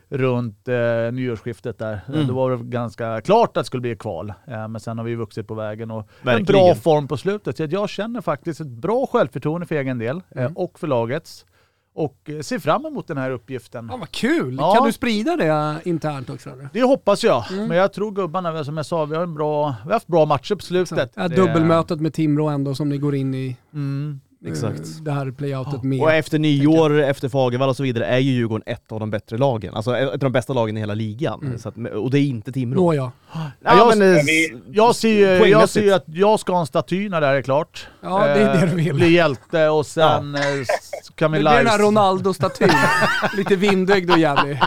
runt 0.09 0.67
eh, 0.67 0.75
nyårsskiftet 1.13 1.77
där. 1.79 1.99
Mm. 2.07 2.27
Det 2.27 2.33
var 2.33 2.51
det 2.51 2.63
ganska 2.63 3.21
klart 3.21 3.49
att 3.49 3.53
det 3.53 3.63
skulle 3.63 3.81
bli 3.81 3.95
kval. 3.95 4.33
Eh, 4.47 4.67
men 4.67 4.79
sen 4.81 4.97
har 4.97 5.05
vi 5.05 5.15
vuxit 5.15 5.47
på 5.47 5.53
vägen 5.53 5.91
och 5.91 5.99
en 5.99 6.05
Verkligen. 6.25 6.45
bra 6.45 6.75
form 6.75 7.07
på 7.07 7.17
slutet. 7.17 7.57
Så 7.57 7.67
jag 7.69 7.89
känner 7.89 8.21
faktiskt 8.21 8.61
ett 8.61 8.67
bra 8.67 9.05
självförtroende 9.11 9.67
för 9.67 9.75
egen 9.75 9.97
del 9.99 10.21
eh, 10.29 10.41
Mm. 10.41 10.53
och 10.57 10.79
för 10.79 10.87
lagets. 10.87 11.45
Och 11.93 12.29
eh, 12.29 12.39
ser 12.39 12.59
fram 12.59 12.85
emot 12.85 13.07
den 13.07 13.17
här 13.17 13.31
uppgiften. 13.31 13.87
Ja, 13.91 13.97
vad 13.97 14.11
kul! 14.11 14.57
Ja. 14.59 14.73
Kan 14.75 14.85
du 14.85 14.91
sprida 14.91 15.35
det 15.35 15.77
internt 15.89 16.29
också? 16.29 16.49
Eller? 16.49 16.69
Det 16.73 16.81
hoppas 16.83 17.23
jag, 17.23 17.51
Mm. 17.51 17.67
men 17.67 17.77
jag 17.77 17.93
tror 17.93 18.11
gubbarna, 18.11 18.63
som 18.63 18.77
jag 18.77 18.85
sa, 18.85 19.05
vi 19.05 19.15
har, 19.15 19.23
en 19.23 19.33
bra, 19.33 19.75
vi 19.83 19.87
har 19.87 19.93
haft 19.93 20.07
bra 20.07 20.25
matcher 20.25 20.55
på 20.55 20.61
slutet. 20.61 21.11
Ja, 21.15 21.27
dubbelmötet 21.27 22.01
med 22.01 22.13
Timrå 22.13 22.47
ändå 22.49 22.75
som 22.75 22.89
ni 22.89 22.97
går 22.97 23.15
in 23.15 23.33
i 23.33 23.57
Mm. 23.73 24.19
Eh, 24.45 24.51
Exakt. 24.51 24.81
det 25.05 25.11
här 25.11 25.31
playoutet 25.31 25.83
med. 25.83 26.01
Och 26.01 26.11
efter 26.11 26.39
nyår, 26.39 26.99
efter 27.01 27.29
Fagervall 27.29 27.69
och 27.69 27.75
så 27.75 27.83
vidare, 27.83 28.05
är 28.05 28.17
ju 28.17 28.31
Djurgården 28.31 28.63
ett 28.65 28.91
av 28.91 28.99
de 28.99 29.11
bättre 29.11 29.37
lagen. 29.37 29.73
Alltså 29.73 29.97
ett 29.97 30.09
av 30.11 30.19
de 30.19 30.31
bästa 30.31 30.53
lagen 30.53 30.77
i 30.77 30.79
hela 30.79 30.93
ligan. 30.93 31.39
Mm. 31.43 31.57
Så 31.59 31.69
att, 31.69 31.75
och 31.77 32.11
det 32.11 32.19
är 32.19 32.23
inte 32.23 32.51
Timrå. 32.51 32.81
Nåja. 32.81 33.11
Ja, 33.33 33.39
Ja, 33.63 33.77
jag, 33.77 33.97
men, 33.97 34.15
eh, 34.17 34.23
vi- 34.25 34.61
jag 34.71 34.95
ser 34.95 35.09
ju 35.09 35.49
jag 35.49 35.69
ser 35.69 35.81
ju 35.81 35.93
att 35.93 36.03
jag 36.07 36.39
ska 36.39 36.53
ha 36.53 36.59
en 36.59 36.65
staty 36.67 37.09
när 37.09 37.21
det 37.21 37.27
här 37.27 37.33
är 37.35 37.41
klart. 37.41 37.87
Ja, 38.01 38.19
det 38.27 38.41
är 38.41 38.53
det 38.61 38.65
du 38.67 38.75
vill. 38.75 38.87
Eh, 38.89 38.93
Bli 38.95 39.11
hjälte 39.11 39.67
och 39.69 39.85
sen 39.85 40.35
eh, 40.35 40.41
s- 40.41 40.67
kan 41.15 41.31
vi 41.31 41.37
Det 41.37 41.41
blir 41.43 41.51
den 41.57 41.67
här 41.67 41.77
live... 41.77 41.87
Ronaldo-statyn. 41.87 42.69
Lite 43.37 43.55
vindögd 43.55 44.11
och 44.11 44.19
jävlig. 44.19 44.59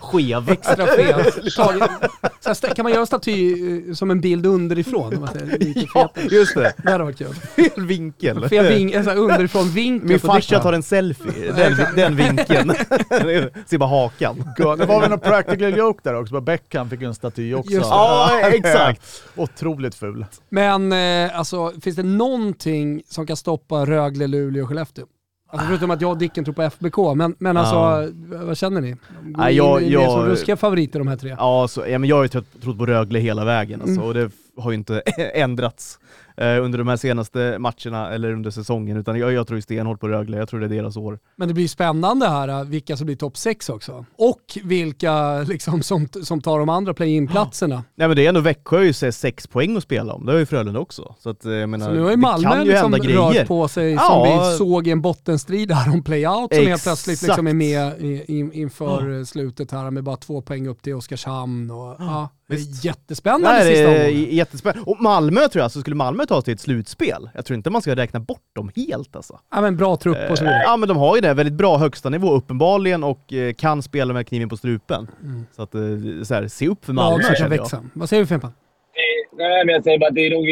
Skev. 0.00 0.50
Extra 0.50 0.86
sta- 2.54 2.74
kan 2.74 2.82
man 2.82 2.92
göra 2.92 3.00
en 3.00 3.06
staty 3.06 3.52
eh, 3.88 3.94
som 3.94 4.10
en 4.10 4.20
bild 4.20 4.46
underifrån? 4.46 5.14
Om 5.14 5.20
man 5.20 5.28
säger, 5.32 5.58
lite 5.58 5.86
Ja, 5.94 6.10
just 6.30 6.54
det. 6.54 6.72
Det 6.84 6.90
hade 6.90 7.04
varit 7.04 7.18
kul. 7.18 7.34
Fel 7.34 7.86
vinkel. 7.86 8.48
Fel 8.48 8.92
sån 8.92 9.06
här 9.06 9.16
underifrån 9.16 9.68
vinkel 9.68 10.08
Min 10.08 10.20
farsa 10.20 10.60
tar 10.60 10.72
en 10.72 10.82
selfie. 10.82 11.52
Den, 11.52 11.76
den 11.96 12.16
vinkeln. 12.16 12.72
Se 13.66 13.78
bara 13.78 13.88
hakan. 13.88 14.44
Ja, 14.58 14.76
Det 14.76 14.86
var 14.86 15.00
väl 15.00 15.12
en 15.12 15.20
practical 15.20 15.76
joke 15.76 16.00
där 16.02 16.14
också, 16.14 16.40
Beckham 16.40 16.90
fick 16.90 17.02
en 17.02 17.14
staty 17.14 17.54
också. 17.54 17.72
Ja, 17.72 18.40
exakt. 18.42 19.22
Otroligt 19.36 19.94
ful. 19.94 20.26
Men 20.48 20.92
eh, 20.92 21.38
alltså, 21.38 21.72
finns 21.80 21.96
det 21.96 22.02
någonting 22.02 23.02
som 23.08 23.26
kan 23.26 23.36
stoppa 23.36 23.86
Rögle, 23.86 24.26
Luleå 24.26 24.62
och 24.62 24.68
Skellefteå? 24.68 25.04
Alltså 25.52 25.68
förutom 25.68 25.90
att 25.90 26.00
jag 26.00 26.10
och 26.10 26.18
Dicken 26.18 26.44
tror 26.44 26.54
på 26.54 26.62
FBK, 26.62 26.96
men, 27.16 27.34
men 27.38 27.56
alltså, 27.56 28.12
vad 28.46 28.56
känner 28.58 28.80
ni? 28.80 28.88
In 28.88 28.96
jag- 29.36 29.82
i 29.82 29.84
det 29.84 29.90
jag- 29.92 30.10
som 30.12 30.24
ruskiga 30.26 30.56
favoriter 30.56 30.98
de 30.98 31.08
här 31.08 31.16
tre. 31.16 31.34
Ja, 31.38 31.68
så, 31.68 31.84
ja 31.88 31.98
men 31.98 32.08
jag 32.08 32.16
har 32.16 32.22
ju 32.22 32.28
trott, 32.28 32.62
trott 32.62 32.78
på 32.78 32.86
Rögle 32.86 33.18
hela 33.18 33.44
vägen 33.44 33.80
alltså, 33.80 33.94
Mm. 33.96 34.06
och 34.06 34.14
det 34.14 34.30
har 34.56 34.70
ju 34.70 34.76
inte 34.76 35.00
ändrats 35.34 35.98
eh, 36.40 36.64
under 36.64 36.78
de 36.78 36.88
här 36.88 36.96
senaste 36.96 37.56
matcherna 37.58 38.10
eller 38.10 38.32
under 38.32 38.50
säsongen, 38.50 38.96
utan 38.96 39.18
jag, 39.18 39.32
jag 39.32 39.46
tror 39.46 39.60
stenhårt 39.60 40.00
på 40.00 40.08
Rögle, 40.08 40.36
jag 40.36 40.48
tror 40.48 40.60
det 40.60 40.66
är 40.66 40.82
deras 40.82 40.96
år. 40.96 41.18
Men 41.36 41.48
det 41.48 41.54
blir 41.54 41.68
spännande 41.68 42.28
här 42.28 42.48
äh, 42.48 42.64
vilka 42.64 42.96
som 42.96 43.06
blir 43.06 43.16
topp 43.16 43.36
6 43.36 43.68
också. 43.68 44.04
Och 44.18 44.58
vilka 44.64 45.38
liksom, 45.38 45.82
som, 45.82 46.08
som 46.22 46.40
tar 46.40 46.58
de 46.58 46.68
andra 46.68 46.94
play-in-platserna. 46.94 47.84
Nej 47.94 48.08
men 48.08 48.16
det 48.16 48.24
är 48.24 48.28
ändå 48.28 48.40
Växjö 48.40 48.82
ju 48.82 48.92
sex 48.92 49.46
poäng 49.46 49.76
att 49.76 49.82
spela 49.82 50.12
om, 50.12 50.26
det 50.26 50.32
har 50.32 50.38
ju 50.38 50.46
Frölunda 50.46 50.80
också. 50.80 51.14
Så 51.18 51.30
att, 51.30 51.44
eh, 51.44 51.52
jag 51.52 51.68
menar, 51.68 51.86
Så 51.86 51.92
nu 51.92 52.00
har 52.00 52.10
ju 52.10 52.16
Malmö 52.16 52.64
liksom 52.64 52.94
rört 52.94 53.46
på 53.46 53.68
sig 53.68 53.96
som 53.96 54.04
Ja. 54.06 54.48
vi 54.50 54.58
såg 54.58 54.86
i 54.88 54.90
en 54.90 55.00
bottenstrid 55.00 55.72
här 55.72 55.92
om 55.92 56.02
play-out 56.02 56.54
som 56.54 56.58
helt 56.58 56.68
Exakt. 56.68 56.82
plötsligt 56.84 57.22
liksom 57.22 57.46
är 57.46 57.54
med 57.54 57.92
i, 58.00 58.24
in, 58.38 58.52
inför 58.52 59.24
slutet 59.24 59.70
här 59.72 59.90
med 59.90 60.04
bara 60.04 60.16
två 60.16 60.42
poäng 60.42 60.68
upp 60.68 60.82
till 60.82 60.94
Oskarshamn. 60.94 61.70
Och, 61.70 61.96
ja, 61.98 62.28
det 62.50 62.56
är 62.56 62.86
jättespännande 62.86 63.48
Nej, 63.48 63.70
det 63.70 63.76
sista 63.76 63.90
är 63.90 64.08
omgången. 64.08 64.34
jättespännande. 64.36 64.90
Och 64.90 65.00
Malmö 65.02 65.48
tror 65.48 65.62
jag, 65.62 65.70
så 65.72 65.80
skulle 65.80 65.96
Malmö 65.96 66.26
ta 66.26 66.34
sig 66.34 66.44
till 66.44 66.54
ett 66.54 66.60
slutspel, 66.60 67.30
jag 67.34 67.44
tror 67.44 67.54
inte 67.56 67.70
man 67.70 67.82
ska 67.82 67.96
räkna 67.96 68.20
bort 68.20 68.42
dem 68.52 68.70
helt 68.76 69.16
alltså. 69.16 69.40
Ja, 69.50 69.60
men 69.60 69.76
bra 69.76 69.96
trupp 69.96 70.30
och 70.30 70.38
så 70.38 70.44
vidare. 70.44 70.62
Ja 70.64 70.76
men 70.76 70.88
de 70.88 70.96
har 70.98 71.16
ju 71.16 71.20
det, 71.22 71.34
väldigt 71.34 71.54
bra 71.54 71.76
högsta 71.78 72.08
nivå 72.08 72.30
uppenbarligen 72.32 73.04
och 73.04 73.32
eh, 73.32 73.52
kan 73.52 73.82
spela 73.82 74.12
med 74.14 74.26
kniven 74.26 74.48
på 74.48 74.56
strupen. 74.56 75.08
Så 75.56 75.62
att, 75.62 75.74
eh, 75.74 75.80
så 76.24 76.34
här, 76.34 76.48
se 76.48 76.68
upp 76.68 76.84
för 76.84 76.92
Malmö 76.92 77.22
Malmö 77.22 77.34
kan 77.34 77.50
växa. 77.50 77.84
Vad 77.94 78.08
säger 78.08 78.22
vi 78.22 78.26
Fimpen? 78.26 78.50
Det- 78.94 79.36
Nej, 79.42 79.64
men 79.66 79.72
jag 79.74 79.84
säger 79.84 79.98
bara 79.98 80.08
att 80.08 80.14
det 80.14 80.26
är 80.26 80.30
nog 80.38 80.46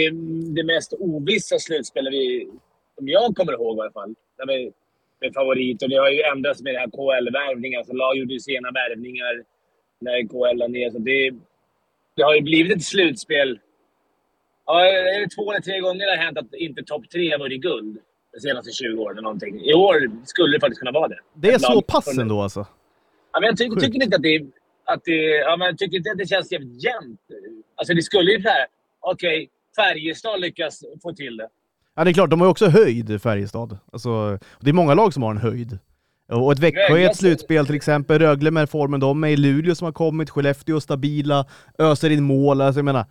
det 0.56 0.64
mest 0.74 0.94
ovissa 0.98 1.58
slutspelet 1.58 2.12
vi, 2.12 2.48
som 2.98 3.08
jag 3.08 3.36
kommer 3.36 3.52
ihåg 3.52 3.76
i 3.76 3.80
alla 3.80 3.90
fall. 3.92 4.14
Med, 4.46 4.72
med 5.20 5.30
favorit. 5.34 5.82
Och 5.82 5.88
det 5.88 5.96
har 5.96 6.10
ju 6.10 6.20
ändrats 6.34 6.62
med 6.62 6.74
det 6.74 6.78
här 6.78 6.90
KL-värvningar. 6.98 7.82
Så 7.84 7.92
lag 7.92 8.16
gjorde 8.16 8.32
ju 8.32 8.40
sena 8.40 8.68
värvningar 8.80 9.34
när 10.04 10.16
KL 10.32 10.56
la 10.58 10.66
ner. 10.66 10.90
Så 10.90 10.98
det, 10.98 11.30
det 12.18 12.24
har 12.24 12.34
ju 12.34 12.42
blivit 12.42 12.76
ett 12.76 12.84
slutspel. 12.84 13.60
Ja, 14.66 14.84
är 14.86 15.20
det 15.20 15.28
två 15.36 15.52
eller 15.52 15.62
tre 15.62 15.80
gånger 15.80 16.06
det 16.06 16.16
har 16.16 16.24
hänt 16.24 16.38
att 16.38 16.54
inte 16.54 16.82
topp 16.82 17.10
tre 17.12 17.30
har 17.32 17.38
vunnit 17.38 17.62
guld 17.62 17.98
de 18.32 18.40
senaste 18.40 18.72
20 18.72 19.02
åren 19.02 19.12
eller 19.12 19.22
någonting. 19.22 19.60
I 19.60 19.74
år 19.74 20.10
skulle 20.24 20.56
det 20.56 20.60
faktiskt 20.60 20.78
kunna 20.78 20.92
vara 20.92 21.08
det. 21.08 21.18
Det 21.34 21.48
är 21.48 21.54
Ett 21.54 21.62
så 21.62 21.82
pass 21.82 22.18
ändå 22.18 22.42
alltså. 22.42 22.66
Ja, 23.32 23.40
men 23.40 23.46
jag 23.46 23.56
tycker, 23.56 23.80
tycker 23.80 24.02
inte 24.02 24.16
att 24.16 24.22
det, 24.22 24.46
att 24.84 25.04
det, 25.04 25.22
ja, 25.48 25.56
men 25.56 25.66
jag 25.66 25.78
tycker 25.78 25.96
inte 25.96 26.10
att 26.10 26.18
det 26.18 26.26
känns 26.28 26.52
jävligt 26.52 26.84
jämnt. 26.84 27.20
Alltså 27.76 27.94
det 27.94 28.02
skulle 28.02 28.32
ju 28.32 28.42
så 28.42 28.48
här, 28.48 28.66
okej, 29.00 29.50
Färjestad 29.76 30.40
lyckas 30.40 30.84
få 31.02 31.12
till 31.12 31.36
det. 31.36 31.48
Ja 31.96 32.04
det 32.04 32.10
är 32.10 32.14
klart, 32.14 32.30
de 32.30 32.40
har 32.40 32.46
ju 32.46 32.50
också 32.50 32.66
höjd 32.66 33.22
Färjestad. 33.22 33.78
Alltså, 33.92 34.38
det 34.60 34.70
är 34.70 34.74
många 34.74 34.94
lag 34.94 35.14
som 35.14 35.22
har 35.22 35.30
en 35.30 35.38
höjd. 35.38 35.78
Och 36.32 36.52
ett 36.52 36.58
Växjö 36.58 36.98
i 36.98 37.04
ett 37.04 37.16
slutspel 37.16 37.66
till 37.66 37.74
exempel, 37.74 38.18
Rögle 38.18 38.50
med 38.50 38.70
formen 38.70 39.00
de 39.00 39.24
är, 39.24 39.36
Luleå 39.36 39.74
som 39.74 39.84
har 39.84 39.92
kommit, 39.92 40.30
Skellefteå 40.30 40.80
stabila, 40.80 41.44
öser 41.78 42.10
in 42.10 42.24
mål, 42.24 42.60
alltså 42.60 42.78
jag 42.78 42.84
menar, 42.84 43.04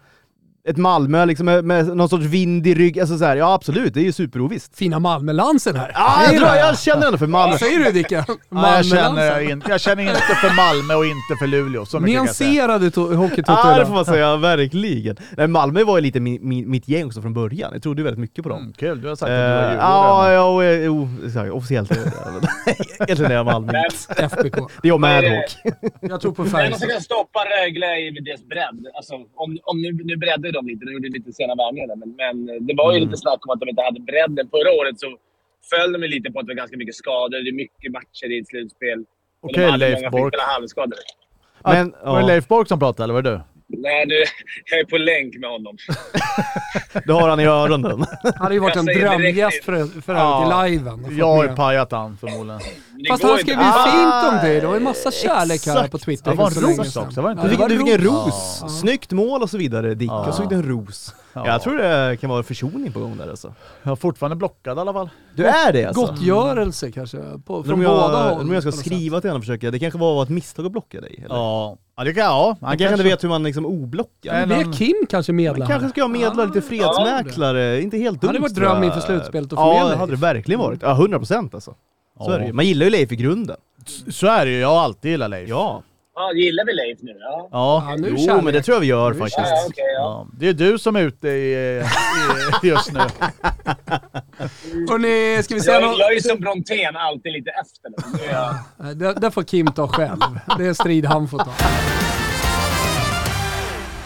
ett 0.68 0.78
Malmö 0.78 1.26
liksom 1.26 1.46
med, 1.46 1.66
med 1.66 1.98
någon 1.98 2.10
sorts 2.10 2.26
vind 2.26 2.68
i 2.68 2.74
rygg, 2.74 3.00
alltså 3.00 3.18
så 3.18 3.26
här, 3.26 3.36
ja 3.36 3.54
absolut, 3.54 3.94
det 3.94 4.00
är 4.00 4.04
ju 4.04 4.12
superovisst. 4.12 4.78
Fina 4.78 5.00
Malmölansen 5.00 5.76
här. 5.76 5.92
Ja, 5.94 6.24
jag, 6.26 6.38
tror, 6.38 6.56
jag 6.56 6.80
känner 6.80 7.06
ändå 7.06 7.18
för 7.18 7.28
Malmö. 7.28 7.52
Vad 7.52 7.60
säger 7.60 7.80
du 7.80 7.92
Dicken? 7.92 8.24
Nej, 8.50 8.76
jag, 8.76 8.86
känner, 8.86 9.40
in, 9.52 9.64
jag 9.70 9.82
känner 9.82 10.04
inte 10.04 10.22
för 10.22 10.56
Malmö 10.56 10.94
och 10.94 11.06
inte 11.06 11.36
för 11.40 11.48
Luleå. 11.48 11.86
Så. 11.86 12.00
Nyanserade 12.00 12.86
hockeytoto 13.16 13.60
Ja, 13.64 13.80
det 13.80 13.86
får 13.86 13.94
man 13.94 14.06
säga, 14.06 14.36
verkligen. 14.38 15.16
Nej, 15.38 15.48
Malmö 15.48 15.84
var 15.84 15.98
ju 15.98 16.02
lite 16.02 16.20
min, 16.20 16.48
min, 16.48 16.70
mitt 16.70 16.88
gäng 16.88 17.06
också 17.06 17.22
från 17.22 17.34
början, 17.34 17.70
jag 17.74 17.84
trodde 17.84 18.04
väldigt 18.04 18.20
mycket 18.20 18.44
på 18.44 18.50
dem. 18.50 18.60
Mm, 18.62 18.74
kul, 18.74 19.02
du 19.02 19.08
har 19.08 19.16
sagt 19.16 19.30
Eh, 19.30 19.36
att 19.36 19.42
du 19.42 19.54
var 19.54 19.72
Djurgården. 19.72 20.36
Ja, 20.36 20.64
eh, 20.64 20.86
jo, 20.86 21.10
exakt, 21.26 21.52
officiellt 21.52 21.92
är. 21.92 21.98
Egentligen 23.04 23.32
är 23.32 23.36
jag 23.36 23.46
Malmö. 23.46 23.74
FBK. 24.18 24.56
Det 24.82 24.88
är 24.88 24.94
jag 24.94 25.04
är 25.04 25.22
det? 25.22 25.30
Madhawk. 25.30 26.02
Jag 26.02 26.22
tror 26.22 26.32
på 26.32 26.44
det 26.44 26.50
enda 26.50 26.52
som 26.52 26.60
Färjestad. 26.60 26.90
kan 26.90 27.02
stoppa 27.02 27.40
Rögle 27.40 27.86
är 27.86 28.14
med 28.14 28.24
deras 28.24 28.44
bredd. 28.46 28.86
Alltså, 28.96 29.14
om, 29.16 29.58
om 29.64 29.82
nu, 29.82 29.92
nu 30.04 30.18
breddade 30.18 30.57
de 30.58 30.68
lite, 30.72 30.86
de 30.86 30.92
gjorde 30.96 31.10
lite 31.18 31.32
sena 31.40 31.56
värvningar 31.62 31.88
där, 31.92 31.96
men, 32.04 32.12
men 32.24 32.36
det 32.68 32.74
var 32.82 32.88
ju 32.92 32.98
Mm. 32.98 33.06
lite 33.10 33.18
snack 33.24 33.40
om 33.46 33.50
att 33.54 33.60
de 33.64 33.70
inte 33.70 33.82
hade 33.90 34.00
bredden. 34.12 34.44
Förra 34.56 34.72
året 34.80 34.96
så 35.04 35.08
föll 35.72 35.92
de 35.94 36.02
lite 36.16 36.28
på 36.32 36.40
att 36.40 36.46
det 36.46 36.52
var 36.54 36.58
ganska 36.64 36.78
mycket 36.78 36.96
skador. 37.04 37.38
Det 37.44 37.50
är 37.54 37.60
mycket 37.66 37.92
matcher 37.98 38.28
i 38.34 38.40
ett 38.42 38.48
slutspel. 38.48 39.00
Okej, 39.42 39.66
hade 39.66 39.78
Leif 39.78 40.00
många 40.00 40.10
Bork. 40.12 40.34
halvskadade. 40.56 41.02
Men, 41.64 41.94
Var 42.06 42.20
det 42.22 42.28
Leif 42.28 42.48
Bork 42.48 42.68
som 42.68 42.80
pratade 42.80 43.04
eller 43.04 43.14
var 43.14 43.22
det 43.22 43.32
du? 43.32 43.40
Nej, 43.70 44.06
nu, 44.08 44.14
jag 44.66 44.80
är 44.80 44.86
på 44.86 44.98
länk 44.98 45.36
med 45.40 45.50
honom. 45.50 45.78
det 47.06 47.14
har 47.14 47.30
han 47.30 47.40
i 47.40 47.46
öronen. 47.46 48.06
hade 48.36 48.54
ju 48.54 48.60
varit 48.60 48.76
en 48.76 48.86
Jag 48.86 48.96
drömgäst 49.00 49.64
för, 49.64 50.02
för 50.02 50.14
Ja. 50.16 50.66
i 50.68 50.70
liven. 50.72 51.18
Jag 51.18 51.26
har 51.28 51.44
ju 51.44 51.56
pajat 51.56 51.92
han 51.92 52.18
förmodligen. 52.18 52.62
Det 52.98 53.10
Fast 53.10 53.24
han 53.24 53.38
skrev 53.38 53.56
ju 53.60 53.64
Ah, 53.66 53.86
fint 53.92 54.34
om 54.34 54.50
dig. 54.50 54.62
Det 54.62 54.68
var 54.68 54.74
ju 54.74 54.80
massa 54.80 55.12
kärlek 55.12 55.66
här 55.66 55.74
exakt. 55.74 55.92
på 55.92 55.98
Twitter 55.98 56.32
Det 56.32 56.38
var 56.38 56.48
en 56.48 56.78
ros 56.78 56.96
också, 56.98 57.22
var 57.22 57.30
det 57.30 57.42
inte 57.42 57.44
Ja, 57.64 57.68
Du 57.68 57.70
fick, 57.70 57.70
du 57.70 57.78
var 57.78 57.86
fick 57.86 57.96
en 57.96 58.02
ros. 58.26 58.60
Ja. 58.62 58.70
Snyggt 58.70 59.12
mål 59.12 59.42
och 59.42 59.50
så 59.50 59.58
vidare 59.58 59.94
Dick, 59.96 60.10
Ja. 60.10 60.28
och 60.28 60.34
så 60.34 60.42
fick 60.42 60.50
du 60.50 60.56
en 60.56 60.64
ros. 60.70 61.14
Ja. 61.46 61.52
Jag 61.52 61.62
tror 61.62 61.78
det 61.78 62.18
kan 62.22 62.30
vara 62.30 62.44
försoning 62.44 62.92
på 62.92 63.00
gång 63.00 63.18
där 63.18 63.30
alltså. 63.30 63.54
Jag 63.84 63.92
är 63.92 63.96
fortfarande 63.96 64.36
blockad 64.36 64.78
i 64.78 64.82
alla 64.82 64.94
fall. 64.94 65.10
Du 65.36 65.46
är 65.46 65.74
det 65.74 65.86
alltså? 65.86 66.06
Gottgörelse 66.06 66.92
kanske, 66.92 67.18
på, 67.46 67.64
från 67.64 67.74
om 67.74 67.82
jag, 67.82 67.92
båda 67.92 68.30
håll. 68.30 68.42
om 68.42 68.54
jag 68.54 68.64
ska 68.64 68.72
skriva 68.72 69.22
till 69.22 69.30
honom 69.30 69.40
och 69.40 69.44
försöka, 69.44 69.72
det 69.72 69.80
kanske 69.80 70.00
var 70.00 70.24
ett 70.24 70.30
misstag 70.30 70.66
att 70.66 70.72
blocka 70.72 71.02
dig? 71.02 71.16
Eller? 71.26 71.36
Ja, 71.36 71.78
ja 71.98 72.04
det 72.04 72.14
kan 72.14 72.24
jag. 72.24 72.58
Han 72.62 72.78
kanske 72.78 72.94
inte 72.94 73.04
vet 73.04 73.24
hur 73.24 73.30
man 73.30 73.44
liksom 73.44 73.66
oblockar. 73.66 74.32
Sätt. 74.40 74.50
Det 74.50 74.58
men- 74.58 74.70
är 74.70 74.74
Kim 74.74 74.96
kanske 75.10 75.34
medlar 75.34 75.60
Man 75.60 75.68
kanske 75.68 75.90
ska 75.90 76.02
jag 76.02 76.10
medla 76.10 76.46
lite 76.46 76.62
fredsmäklare, 76.62 77.82
inte 77.82 77.98
helt 77.98 78.22
dumt 78.22 78.28
hade 78.28 78.40
varit 78.40 78.56
dröm 78.56 78.84
inför 78.84 79.00
slutspelet 79.00 79.54
att 79.54 79.60
få 79.60 79.66
Ja, 79.78 79.84
med 79.84 79.92
det 79.92 79.98
hade 79.98 80.12
det 80.12 80.18
verkligen 80.18 80.60
varit. 80.62 80.82
Ja, 80.82 80.92
100 80.94 81.18
procent 81.18 81.54
alltså. 81.54 81.72
Så 82.18 82.26
Ja. 82.32 82.36
är 82.36 82.40
det 82.40 82.46
ju. 82.46 82.54
Man 82.54 82.66
gillar 82.66 82.84
ju 82.86 82.90
Leif 82.90 83.12
i 83.12 83.16
grunden. 83.16 83.56
Så 84.10 84.28
är 84.28 84.46
det 84.46 84.52
ju, 84.52 84.60
jag 84.60 84.68
har 84.70 84.80
alltid 84.84 85.12
gillat 85.12 85.30
Leif. 85.30 85.50
Ja. 85.50 85.82
Ja, 86.20 86.34
gillar 86.34 86.66
vi 86.66 86.74
Leif 86.74 87.00
nu? 87.02 87.16
Ja. 87.20 87.50
Ja. 87.52 87.86
Ja, 87.90 87.96
nu 87.96 88.16
Jo, 88.18 88.42
men 88.42 88.54
det 88.54 88.62
tror 88.62 88.76
jag 88.76 88.80
vi 88.82 88.88
gör 88.88 89.14
Nu 89.14 89.20
faktiskt. 89.20 89.38
Ja, 89.38 89.66
okej, 89.68 89.86
ja. 89.96 90.02
Ja, 90.02 90.28
det 90.40 90.48
är 90.50 90.54
du 90.54 90.80
som 90.80 90.96
är 90.96 91.02
ute 91.02 91.28
i, 91.28 91.54
i, 92.64 92.68
just 92.68 92.94
nu. 92.94 93.00
Hörrni, 94.90 95.44
ska 95.44 95.56
vi 95.56 95.62
säga 95.62 95.80
Jag, 95.80 95.90
något? 95.90 96.00
jag 96.00 96.10
är 96.12 96.16
ju 96.16 96.22
som 96.22 96.40
Brontén, 96.40 96.96
alltid 96.96 97.32
lite 97.32 97.52
efter. 97.52 97.92
Jag... 98.32 98.56
Det, 98.96 99.14
det 99.14 99.32
får 99.32 99.44
Kim 99.44 99.68
ta 99.68 99.88
själv. 99.88 100.20
Det 100.58 100.64
är 100.64 100.68
en 100.68 100.76
strid 100.76 101.06
han 101.06 101.28
får 101.28 101.38
ta. 101.38 101.52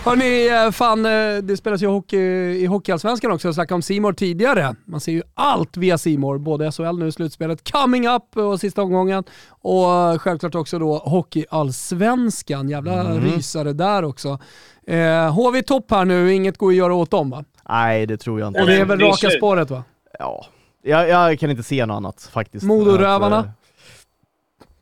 Hörni, 0.06 0.48
eh, 0.66 0.72
fan 0.72 1.06
eh, 1.06 1.38
det 1.44 1.58
spelas 1.58 1.82
ju 1.82 1.88
hockey 1.88 2.18
i 2.62 2.66
Hockeyallsvenskan 2.66 3.32
också. 3.32 3.48
Jag 3.48 3.56
snackade 3.56 3.76
om 3.76 3.82
Simor 3.82 4.14
tidigare. 4.14 4.76
Man 4.86 5.00
ser 5.00 5.12
ju 5.12 5.22
allt 5.34 5.78
via 5.78 5.98
Simor, 5.98 6.38
både 6.38 6.72
SHL 6.72 6.98
nu 6.98 7.08
i 7.08 7.12
slutspelet, 7.12 7.72
coming 7.72 8.08
up 8.08 8.38
och 8.38 8.60
sista 8.60 8.82
omgången 8.82 9.24
och 9.50 9.94
eh, 9.94 10.18
självklart 10.18 10.56
också 10.56 10.80
då 10.80 10.98
Hockeyallsvenskan. 10.98 12.70
Jävla 12.70 13.04
rysare 13.04 13.74
där 13.74 14.04
också. 14.04 14.40
Eh, 14.88 15.34
HV 15.34 15.62
topp 15.62 15.92
här 15.92 16.06
nu, 16.06 16.34
inget 16.34 16.58
går 16.58 16.70
att 16.70 16.76
göra 16.76 16.94
åt 16.94 17.12
dem 17.12 17.30
va? 17.30 17.44
Nej, 17.70 18.06
det 18.06 18.18
tror 18.18 18.40
jag 18.40 18.48
inte. 18.48 18.62
Och 18.62 18.68
det 18.68 18.76
är 18.76 18.86
väl 18.86 19.00
raka 19.00 19.30
spåret 19.30 19.70
va? 19.70 19.84
Ja. 20.20 20.46
Jag, 20.84 21.10
jag 21.10 21.40
kan 21.40 21.50
inte 21.52 21.64
se 21.64 21.86
något 21.86 21.96
annat 21.96 22.30
faktiskt. 22.34 22.66
Modorövarna? 22.66 23.38
Eh, 23.40 23.46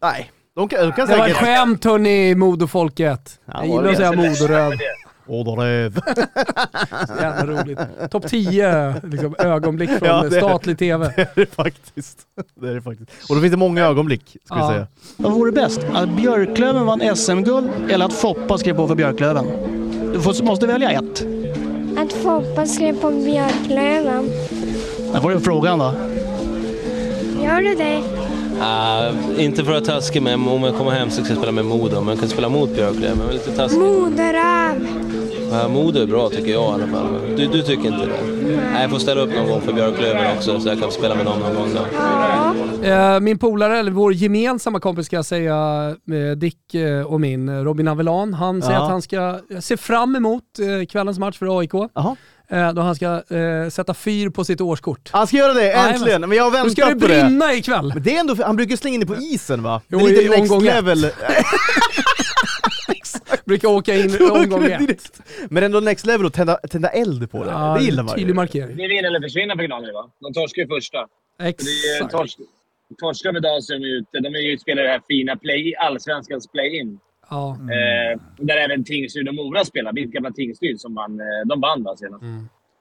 Nej. 0.02 0.32
De 0.56 0.68
kan, 0.70 0.80
de 0.80 0.92
kan 0.92 1.08
Det 1.08 1.18
var 1.18 1.28
ett 1.28 1.36
säkert... 1.36 1.48
skämt 1.48 1.86
hörni, 1.86 2.36
Modofolket. 2.36 3.40
Ja, 3.46 3.54
Jag 3.58 3.68
gillar 3.68 3.84
det 3.84 3.90
att 3.92 3.98
säga 4.38 4.70
det? 4.70 4.78
Modoröv. 5.30 5.96
Modoröv. 5.96 6.02
Jävla 7.22 7.46
roligt. 7.62 7.80
Topp 8.12 8.28
10 8.28 8.94
liksom, 9.04 9.36
ögonblick 9.40 9.90
från 9.90 10.08
Ja, 10.10 10.24
det- 10.24 10.32
statlig 10.38 10.80
TV. 10.80 11.14
Det 11.16 11.22
är 11.22 11.30
det 11.36 11.56
faktiskt. 11.56 12.20
Det 12.62 12.70
är 12.70 12.76
det 12.76 12.82
faktiskt. 12.82 13.12
Och 13.30 13.36
då 13.36 13.42
finns 13.42 13.52
det 13.52 13.58
många 13.58 13.86
ögonblick, 13.86 14.38
ska 14.46 14.56
vi 14.56 14.62
Ja. 14.62 14.70
säga. 14.70 14.88
Vad 15.18 15.32
vore 15.32 15.52
bäst? 15.52 15.80
Att 15.94 16.10
Björklöven 16.10 16.86
vann 16.86 17.16
SM-guld 17.16 17.70
eller 17.90 18.06
att 18.06 18.14
Foppa 18.14 18.58
skrev 18.58 18.76
på 18.76 18.88
för 18.88 18.96
Björklöven? 18.96 19.46
Du 20.14 20.22
får, 20.22 20.44
måste 20.44 20.68
välja 20.68 20.92
ett. 20.92 21.26
Att 21.98 22.14
Foppa 22.14 22.66
skrev 22.66 23.00
på 23.02 23.12
Björklöven. 23.12 24.30
Där 25.14 25.20
får 25.22 25.32
du 25.32 25.40
frågan 25.40 25.80
då. 25.80 25.94
Gör 27.44 27.62
du 27.62 27.76
det? 27.76 28.02
Ah, 28.62 29.10
inte 29.38 29.64
för 29.64 29.74
att 29.74 29.88
vara 29.88 30.00
taskig, 30.00 30.22
men 30.22 30.48
om 30.48 30.64
jag 30.64 30.76
kommer 30.76 30.92
hem 30.92 31.10
så 31.10 31.22
ska 31.24 31.30
jag 31.34 31.38
spela 31.38 31.52
med 31.52 31.66
Modo. 31.66 32.00
Men 32.02 32.10
jag 32.10 32.20
kan 32.20 32.30
spela 32.30 32.50
mot 32.50 32.76
Björklöven. 32.76 33.18
Men 33.18 33.34
lite 33.34 33.52
taskig. 33.52 33.80
Moderöv. 33.80 34.88
Ja, 35.52 35.68
Modo 35.68 36.00
är 36.02 36.06
bra 36.06 36.30
tycker 36.30 36.52
jag 36.52 36.64
i 36.80 36.84
alla 36.84 36.88
fall. 36.88 37.08
Du, 37.38 37.46
du 37.48 37.62
tycker 37.62 37.88
inte 37.88 38.06
det? 38.06 38.20
Nej, 38.74 38.82
jag 38.82 38.92
får 38.92 39.00
ställa 39.00 39.22
upp 39.22 39.34
någon 39.36 39.48
gång 39.50 39.62
för 39.62 39.74
Björklöven 39.74 40.38
också 40.38 40.60
så 40.60 40.70
jag 40.70 40.80
kan 40.80 40.92
spela 40.92 41.16
med 41.16 41.26
dem 41.26 41.40
någon 41.40 41.56
gång 41.56 41.70
då. 41.76 41.82
Ja. 42.84 43.16
Eh, 43.16 43.20
min 43.20 43.38
polare, 43.38 43.78
eller 43.80 43.92
vår 43.92 44.14
gemensamma 44.14 44.80
kompis 44.80 45.06
ska 45.06 45.16
jag 45.16 45.26
säga, 45.26 45.56
eh, 46.12 46.38
Dick 46.38 46.74
eh, 46.76 47.02
och 47.06 47.22
min, 47.22 47.64
Robin 47.64 47.88
Avelan, 47.88 48.34
han 48.34 48.62
säger 48.62 48.74
Ja. 48.80 48.84
att 48.84 48.90
han 48.92 49.02
ska 49.02 49.40
se 49.60 49.78
fram 49.78 50.16
emot 50.16 50.44
kvällens 50.90 51.20
match 51.20 51.38
för 51.38 51.60
AIK. 51.60 51.72
Jaha. 51.94 52.16
Eh, 52.52 52.74
då 52.74 52.82
han 52.82 52.96
ska 52.96 53.06
eh, 53.36 53.70
sätta 53.70 53.94
fyr 53.94 54.30
på 54.30 54.44
sitt 54.46 54.62
årskort. 54.62 55.10
Han 55.12 55.28
ska 55.28 55.38
göra 55.38 55.54
det, 55.54 55.72
äntligen! 55.72 56.22
Men 56.22 56.32
jag 56.38 56.50
har 56.50 56.64
Nu 56.64 56.70
ska 56.70 56.82
det 56.82 56.88
väntat 56.92 57.10
på 57.10 57.14
det. 57.16 57.24
brinna 57.24 57.54
ikväll! 57.54 57.92
Men 57.94 58.04
det 58.04 58.16
är 58.16 58.20
ändå, 58.20 58.36
han 58.44 58.56
brukar 58.56 58.76
slänga 58.76 58.94
in 58.94 59.00
det 59.00 59.06
på 59.06 59.16
isen 59.16 59.64
va? 59.64 59.82
Jo, 59.88 60.00
det 60.00 60.06
är 60.06 60.10
i 60.10 60.16
lite 60.16 60.30
next 60.30 60.52
omgång 60.52 60.68
ett. 60.68 60.76
level. 60.76 61.06
Brukar 63.46 63.68
åka 63.68 63.96
in 63.96 64.18
omgång 64.32 64.66
ett. 64.66 65.22
Men 65.50 65.64
ändå 65.64 65.80
next 65.80 66.06
level 66.06 66.28
att 66.28 66.34
tända, 66.34 66.56
tända 66.56 66.90
eld 66.90 67.32
på 67.32 67.44
det. 67.44 67.52
Ja, 67.52 67.76
det 67.80 67.86
gillar 67.86 68.04
man 68.04 68.16
tydlig 68.16 68.36
markering. 68.36 68.78
Det 68.78 68.84
är 68.84 68.90
vinna 68.90 69.08
eller 69.08 69.22
försvinna 69.22 69.56
för 69.56 69.64
Gnaget, 69.64 69.94
va? 69.94 70.10
De 70.20 70.34
torskar 70.34 70.62
ju 70.62 70.68
första. 70.68 70.98
Exakt. 71.42 72.12
torsk. 72.12 72.38
Torskar 73.00 73.32
de 73.32 73.38
idag 73.38 73.64
så 73.64 73.74
är 73.74 73.80
de 73.80 73.86
ute. 73.86 74.20
De 74.20 74.36
är 74.36 74.40
ju 74.52 74.58
spelar 74.58 74.84
det 74.84 74.90
här 74.90 75.02
fina 75.08 75.36
play, 75.36 75.76
allsvenskans 75.76 76.48
play-in. 76.48 77.00
Ja. 77.30 77.58
Eh, 77.62 78.22
där 78.38 78.58
även 78.58 78.84
Tingsryd 78.84 79.28
och 79.28 79.36
Mora 79.36 79.66
spelar. 79.66 79.94
Mitt 79.94 80.12
gamla 80.12 80.32
Tingsryd 80.32 80.80
som 80.80 80.96
vann. 80.96 81.20
Eh, 81.20 81.26
de 81.46 81.62
vann 81.62 81.84
va 81.84 81.96
senast. 81.98 82.24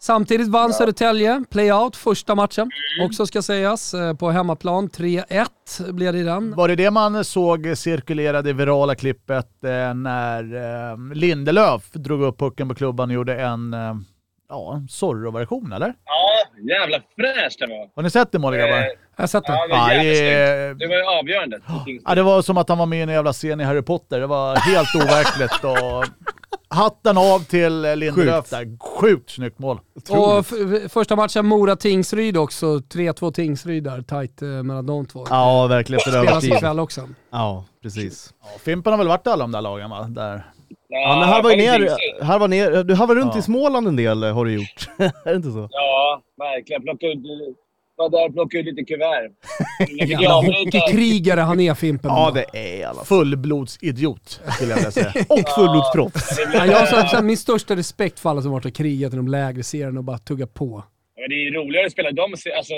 Samtidigt 0.01 0.49
vann 0.49 0.72
Södertälje 0.72 1.44
playout 1.51 1.96
första 1.96 2.34
matchen, 2.34 2.70
också 3.03 3.26
ska 3.26 3.42
sägas, 3.42 3.94
eh, 3.94 4.14
på 4.14 4.30
hemmaplan. 4.30 4.88
3-1 4.88 5.92
blev 5.92 6.12
det 6.12 6.18
i 6.18 6.22
den. 6.22 6.55
Var 6.55 6.68
det 6.68 6.76
det 6.76 6.90
man 6.90 7.24
såg 7.24 7.78
cirkulera 7.78 8.42
det 8.42 8.53
virala 8.53 8.94
klippet 8.94 9.49
när 9.94 11.14
Lindelöf 11.14 11.92
drog 11.92 12.22
upp 12.22 12.38
pucken 12.38 12.68
på 12.68 12.74
klubban 12.74 13.09
och 13.09 13.14
gjorde 13.14 13.40
en 13.40 13.74
ja, 14.49 14.82
Zorro-version, 14.90 15.72
eller? 15.72 15.94
Ja, 16.05 16.28
jävla 16.74 16.96
fräscht 17.16 17.59
det 17.59 17.66
var. 17.66 17.90
Har 17.96 18.03
ni 18.03 18.11
sett 18.11 18.32
det 18.32 18.38
måliga 18.38 18.61
grabbar? 18.66 18.78
Eh, 18.78 18.86
Jag 19.16 19.22
har 19.22 19.26
sett 19.26 19.44
det. 19.46 19.53
ja, 19.53 19.66
det 19.66 19.72
var 19.74 19.78
Ja, 19.92 20.03
jävligt 20.03 20.78
det- 20.78 20.86
var 20.86 20.96
ju 20.96 21.03
avgörande. 21.20 21.61
Ja, 22.07 22.14
det 22.14 22.22
var 22.22 22.42
som 22.42 22.57
att 22.59 22.68
han 22.68 22.78
var 22.78 22.86
med 22.86 22.99
i 22.99 23.03
en 23.03 23.09
jävla 23.09 23.32
scen 23.32 23.61
i 23.61 23.64
Harry 23.64 23.82
Potter. 23.82 24.20
Det 24.20 24.26
var 24.26 24.57
helt 24.57 24.94
overkligt. 24.94 25.64
Och 25.64 26.05
hatten 26.70 27.18
av 27.18 27.44
till 27.44 27.80
Lindelöf 27.82 28.51
där. 28.51 28.78
Sjukt 29.01 29.30
snyggt 29.30 29.59
mål. 29.59 29.80
Och 30.11 30.46
första 30.92 31.16
matchen 31.16 31.46
Mora-Tingsryd 31.46 32.36
också. 32.36 32.66
3-2 32.66 33.32
Tingsryd 33.32 33.84
där, 33.84 34.03
tajt 34.03 34.42
eh, 34.42 34.49
mellan 34.49 34.86
de 34.86 35.07
två. 35.07 35.26
Ja, 35.30 35.66
verkligen 35.66 36.01
Spelas 36.01 36.44
ikväll 36.44 36.80
också. 36.80 37.09
Ja, 37.30 37.64
precis. 37.82 38.34
Ja, 38.42 38.46
Fimpen 38.64 38.92
har 38.92 38.99
väl 38.99 39.09
varit 39.09 39.26
i 39.26 39.30
alla 39.30 39.44
de 39.44 39.53
där 39.53 39.61
lagen 39.61 39.90
va? 39.90 40.03
Där. 40.09 40.42
Ja, 40.89 41.18
men 41.18 41.28
ju 41.28 41.43
fan, 41.43 41.59
ner, 41.59 41.78
Tingsryd. 41.89 42.22
harvar 42.22 42.49
ner, 42.49 42.84
du 42.84 42.95
harvar 42.95 43.14
runt 43.14 43.30
Ja. 43.34 43.39
i 43.39 43.43
Småland 43.43 43.89
en 43.89 43.97
del 43.97 44.22
har 44.22 44.45
du 44.45 44.53
gjort. 44.55 44.89
är 44.99 45.30
det 45.30 45.36
inte 45.36 45.51
så? 45.51 45.68
Ja, 45.70 46.22
verkligen. 46.39 46.82
Plocka 46.82 47.07
ut, 47.07 47.18
var 47.97 48.11
där 48.11 48.26
och 48.28 48.32
plocka 48.34 48.59
ut 48.59 48.64
lite 48.66 48.84
kuvert. 48.84 49.30
Jävla 50.09 50.32
hockeykrigare 50.32 51.41
han 51.41 51.61
är 51.61 51.74
Fimpen. 51.74 52.11
Ja, 52.11 52.30
det 52.34 52.59
är 52.59 52.76
i 52.80 52.84
alla. 52.84 53.05
Fullblodsidiot 53.05 54.41
skulle 54.55 54.70
jag 54.70 54.76
vilja 54.76 54.91
säga. 54.91 55.12
Och 55.28 55.49
fullblodsproffs. 55.57 56.39
Ja, 56.55 56.66
jag 56.66 56.76
har 56.78 56.86
så- 56.86 57.16
så- 57.16 57.22
min 57.22 57.36
största 57.36 57.76
respekt 57.76 58.20
för 58.20 58.30
alla 58.30 58.43
som 58.43 58.51
varit 58.53 58.64
och 58.64 58.74
krigat 58.74 59.12
i 59.12 59.16
de 59.16 59.28
lägre 59.28 59.62
serierna 59.62 60.01
och 60.01 60.05
bara 60.05 60.18
tugga 60.18 60.47
på. 60.47 60.84
Men 61.20 61.28
det 61.30 61.34
är 61.34 61.53
roligare 61.53 61.86
att 61.86 61.93
spela 61.93 62.11
de 62.11 62.22
alltså, 62.57 62.74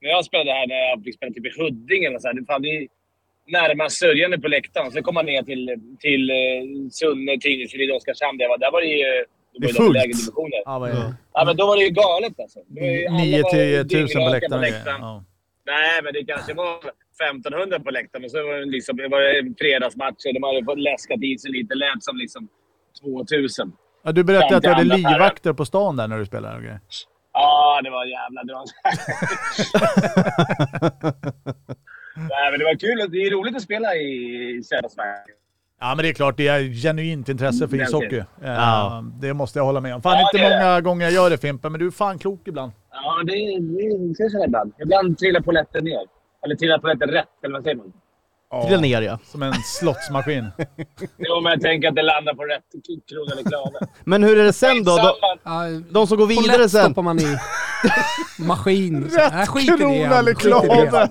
När 0.00 0.10
jag 0.10 0.24
spelade 0.24 0.50
här, 0.52 0.66
när 0.66 0.74
jag 0.90 1.04
fick 1.04 1.14
spela 1.14 1.32
typ 1.32 1.46
i 1.46 1.50
Huddinge 1.62 2.06
eller 2.08 2.18
så 2.18 2.26
här, 2.28 2.34
det, 2.34 2.44
fan, 2.46 2.62
det 2.62 2.68
är 2.68 2.86
närmast 3.46 3.96
sörjande 3.98 4.38
på 4.40 4.48
läktaren. 4.48 4.92
Sen 4.92 5.02
kom 5.02 5.14
man 5.14 5.26
ner 5.26 5.42
till, 5.42 5.76
till 6.00 6.30
eh, 6.30 6.36
Sunne, 6.90 7.38
Tingsryd, 7.40 7.90
Oskarshamn. 7.92 8.38
Där 8.38 8.48
var, 8.48 8.58
där 8.58 8.72
var 8.72 8.80
det 8.80 8.86
ju... 8.86 9.24
Då 9.54 9.58
Det 9.60 9.66
är 9.70 9.74
fullt. 9.74 9.94
lägre 9.94 10.06
divisioner. 10.12 10.62
Ja, 10.64 10.78
det? 10.78 11.14
Ja, 11.32 11.44
men 11.44 11.56
då 11.56 11.66
var 11.66 11.76
det 11.76 11.82
ju 11.82 11.90
galet 11.90 12.40
alltså. 12.40 12.58
Det 12.68 12.80
var 12.80 12.88
ju- 12.88 13.06
alla 13.06 13.18
9 13.18 13.42
var 13.42 13.50
10 13.84 14.00
000 14.00 14.08
på 14.50 14.56
läktaren. 14.56 15.00
Ja. 15.00 15.24
Nej, 15.66 16.02
men 16.04 16.12
det 16.12 16.24
kanske 16.24 16.54
var 16.54 16.76
1500 17.20 17.80
på 17.80 17.90
läktaren. 17.90 18.24
Och 18.24 18.30
så 18.30 18.42
var 18.46 18.54
det, 18.54 18.64
liksom, 18.64 18.96
det 18.96 19.08
var 19.08 19.20
det 19.20 19.54
fredagsmatcher. 19.58 20.32
De 20.34 20.42
hade 20.42 20.64
fått 20.64 20.78
läskat 20.78 21.22
i 21.22 21.38
sig 21.38 21.50
lite. 21.50 21.74
Lät 21.74 22.04
som 22.04 22.16
liksom 22.16 22.48
2000. 23.00 23.72
Ja, 24.04 24.12
du 24.12 24.24
berättade 24.24 24.56
att 24.56 24.62
du 24.62 24.68
hade 24.68 24.96
livvakter 24.96 25.52
på 25.52 25.64
stan 25.64 25.96
där 25.96 26.08
när 26.08 26.18
du 26.18 26.26
spelade. 26.26 26.58
grejer. 26.62 26.80
Ja, 27.32 27.80
det 27.84 27.90
var 27.90 28.04
jävla 28.04 28.44
drag. 28.44 28.66
Nej, 32.16 32.50
men 32.50 32.58
det 32.58 32.64
var 32.64 32.74
kul. 32.74 33.10
Det 33.12 33.18
är 33.26 33.30
roligt 33.30 33.56
att 33.56 33.62
spela 33.62 33.94
i 33.94 34.62
södra 34.64 34.88
Sverige. 34.88 35.18
Ja, 35.80 35.94
men 35.96 36.02
det 36.02 36.08
är 36.08 36.12
klart, 36.14 36.36
det 36.36 36.48
är 36.48 36.60
genuint 36.82 37.28
intresse 37.28 37.68
för 37.68 37.74
Mm, 37.76 37.86
ishockey. 37.86 38.08
det 38.40 38.46
Eh, 38.48 38.52
Ja. 38.54 39.04
Det 39.20 39.34
måste 39.34 39.58
jag 39.58 39.64
hålla 39.64 39.80
med 39.80 39.94
om. 39.94 40.02
Fan, 40.02 40.12
Ja, 40.18 40.20
inte 40.20 40.38
det 40.48 40.54
är 40.54 40.60
många 40.64 40.80
gånger 40.80 41.04
jag 41.04 41.12
gör 41.12 41.30
det 41.30 41.38
Fimpen, 41.38 41.72
men 41.72 41.78
du 41.78 41.86
är 41.86 41.90
fan 41.90 42.18
klok 42.18 42.48
ibland. 42.48 42.72
Ja, 42.92 43.22
det, 43.26 43.32
det, 43.32 44.14
det 44.18 44.24
är 44.24 44.28
så 44.28 44.44
ibland. 44.44 44.72
Ibland 44.78 45.18
trillar 45.18 45.40
polletten 45.40 45.84
ner. 45.84 46.02
Eller 46.44 46.54
trillar 46.56 46.78
polletten 46.78 47.08
rätt, 47.08 47.28
eller 47.44 47.54
vad 47.54 47.62
säger 47.62 47.76
man? 47.76 47.92
Trilla 48.66 48.80
ner 48.80 49.02
ja. 49.02 49.18
Som 49.24 49.42
en 49.42 49.54
slottsmaskin. 49.54 50.46
Jo, 51.18 51.40
men 51.40 51.52
jag 51.52 51.60
tänker 51.60 51.88
att 51.88 51.94
det 51.94 52.02
landar 52.02 52.34
på 52.34 52.42
rätt 52.44 52.62
krona 53.10 53.32
eller 53.32 53.42
klave. 53.50 53.86
Men 54.04 54.22
hur 54.22 54.38
är 54.38 54.44
det 54.44 54.52
sen 54.52 54.84
då? 54.84 54.96
De. 54.96 55.12
Ja, 55.44 55.62
de 55.90 56.06
som 56.06 56.16
går 56.18 56.26
vidare 56.26 56.58
lätt 56.62 56.70
sen. 56.70 56.84
stoppar 56.84 57.02
man 57.02 57.18
i 57.18 57.36
maskin. 58.38 59.10
Så, 59.10 59.16
nej, 59.32 59.46
skit 59.46 59.68
i 59.68 59.70
det. 59.70 59.76
krona 59.76 60.18
eller 60.18 60.34
Skit 60.34 60.46
i 60.46 60.48
det. 60.68 60.88
klave. 60.88 61.08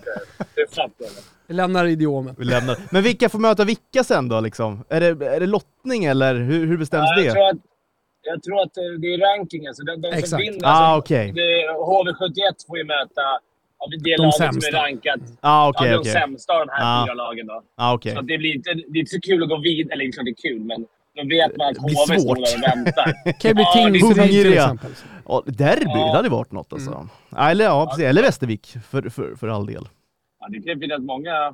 Det 0.55 0.75
fattar 0.75 0.93
jag. 0.99 1.09
Vi 1.47 1.53
lämnar 1.53 1.85
idiomen. 1.85 2.35
Vi 2.37 2.45
lämnar. 2.45 2.77
Men 2.91 3.03
vilka 3.03 3.29
får 3.29 3.39
möta 3.39 3.63
vilka 3.63 4.03
sen 4.03 4.29
då 4.29 4.39
liksom? 4.39 4.83
Är 4.89 4.99
det, 5.01 5.25
är 5.27 5.39
det 5.39 5.45
lottning 5.45 6.05
eller 6.05 6.35
hur, 6.35 6.67
hur 6.67 6.77
bestäms 6.77 7.03
Ja, 7.17 7.21
jag, 7.21 7.25
det? 7.27 7.31
tror 7.33 7.49
att, 7.49 7.57
jag 8.21 8.43
tror 8.43 8.61
att 8.61 8.73
det 8.73 9.07
är 9.13 9.37
rankingen. 9.37 9.75
Så 9.75 9.83
de, 9.83 10.01
de 10.01 10.09
som 10.09 10.17
Exakt. 10.19 10.41
vinner... 10.43 10.59
Ah, 10.63 11.01
det- 11.07 11.67
HV71 11.87 12.67
får 12.67 12.77
ju 12.77 12.83
möta 12.83 13.21
ja, 13.81 13.87
det 13.91 13.97
De 13.97 14.21
laget 14.21 14.33
som 14.35 14.45
sämsta. 14.53 14.77
är 14.77 14.81
rankat. 14.81 15.19
Ah, 15.41 15.69
okej, 15.69 15.87
ja, 15.87 15.93
de 15.93 15.99
okej. 15.99 16.11
sämsta 16.11 16.53
av 16.53 16.59
de 16.65 16.71
här 16.73 16.81
Ah. 16.83 17.05
fyra 17.05 17.13
lagen. 17.13 17.47
Då. 17.47 17.63
Ah, 17.77 17.93
okej. 17.93 18.15
Så 18.15 18.21
det, 18.21 18.37
blir 18.37 18.55
inte, 18.55 18.73
det 18.73 18.97
är 18.97 18.99
inte 18.99 19.11
så 19.11 19.21
kul 19.21 19.43
att 19.43 19.49
gå 19.49 19.57
vidare. 19.57 19.93
Eller 19.93 20.05
inte 20.05 20.21
det 20.23 20.29
är 20.37 20.41
kul, 20.49 20.59
men 20.71 20.79
då 21.15 21.21
vet 21.35 21.57
man 21.57 21.67
att 21.67 21.75
Det 21.75 21.81
blir 21.81 21.95
HV 21.95 22.19
står 22.19 22.35
svårt. 22.35 22.37
där 22.37 22.57
och 22.57 22.63
väntar. 22.77 23.05
Kan 23.41 23.49
ju 23.49 23.53
bli 23.55 23.63
är 23.63 23.73
Tingsryd 23.91 24.31
till 24.43 24.53
exempel. 24.53 24.91
Ja, 25.27 25.43
derby, 25.45 25.83
Ja. 25.85 26.05
det 26.11 26.15
hade 26.19 26.29
varit 26.29 26.51
något 26.51 26.73
alltså. 26.73 27.07
Ja, 27.31 27.49
Eller, 27.49 27.65
ja, 27.65 27.85
precis. 27.85 28.05
Eller 28.05 28.21
Västervik, 28.21 28.67
för, 28.89 29.09
för, 29.09 29.35
för 29.35 29.47
all 29.47 29.65
del. 29.65 29.87
Ja, 30.39 30.47
det 30.49 30.61
kan 30.71 30.79
finnas 30.79 30.99
många... 31.01 31.53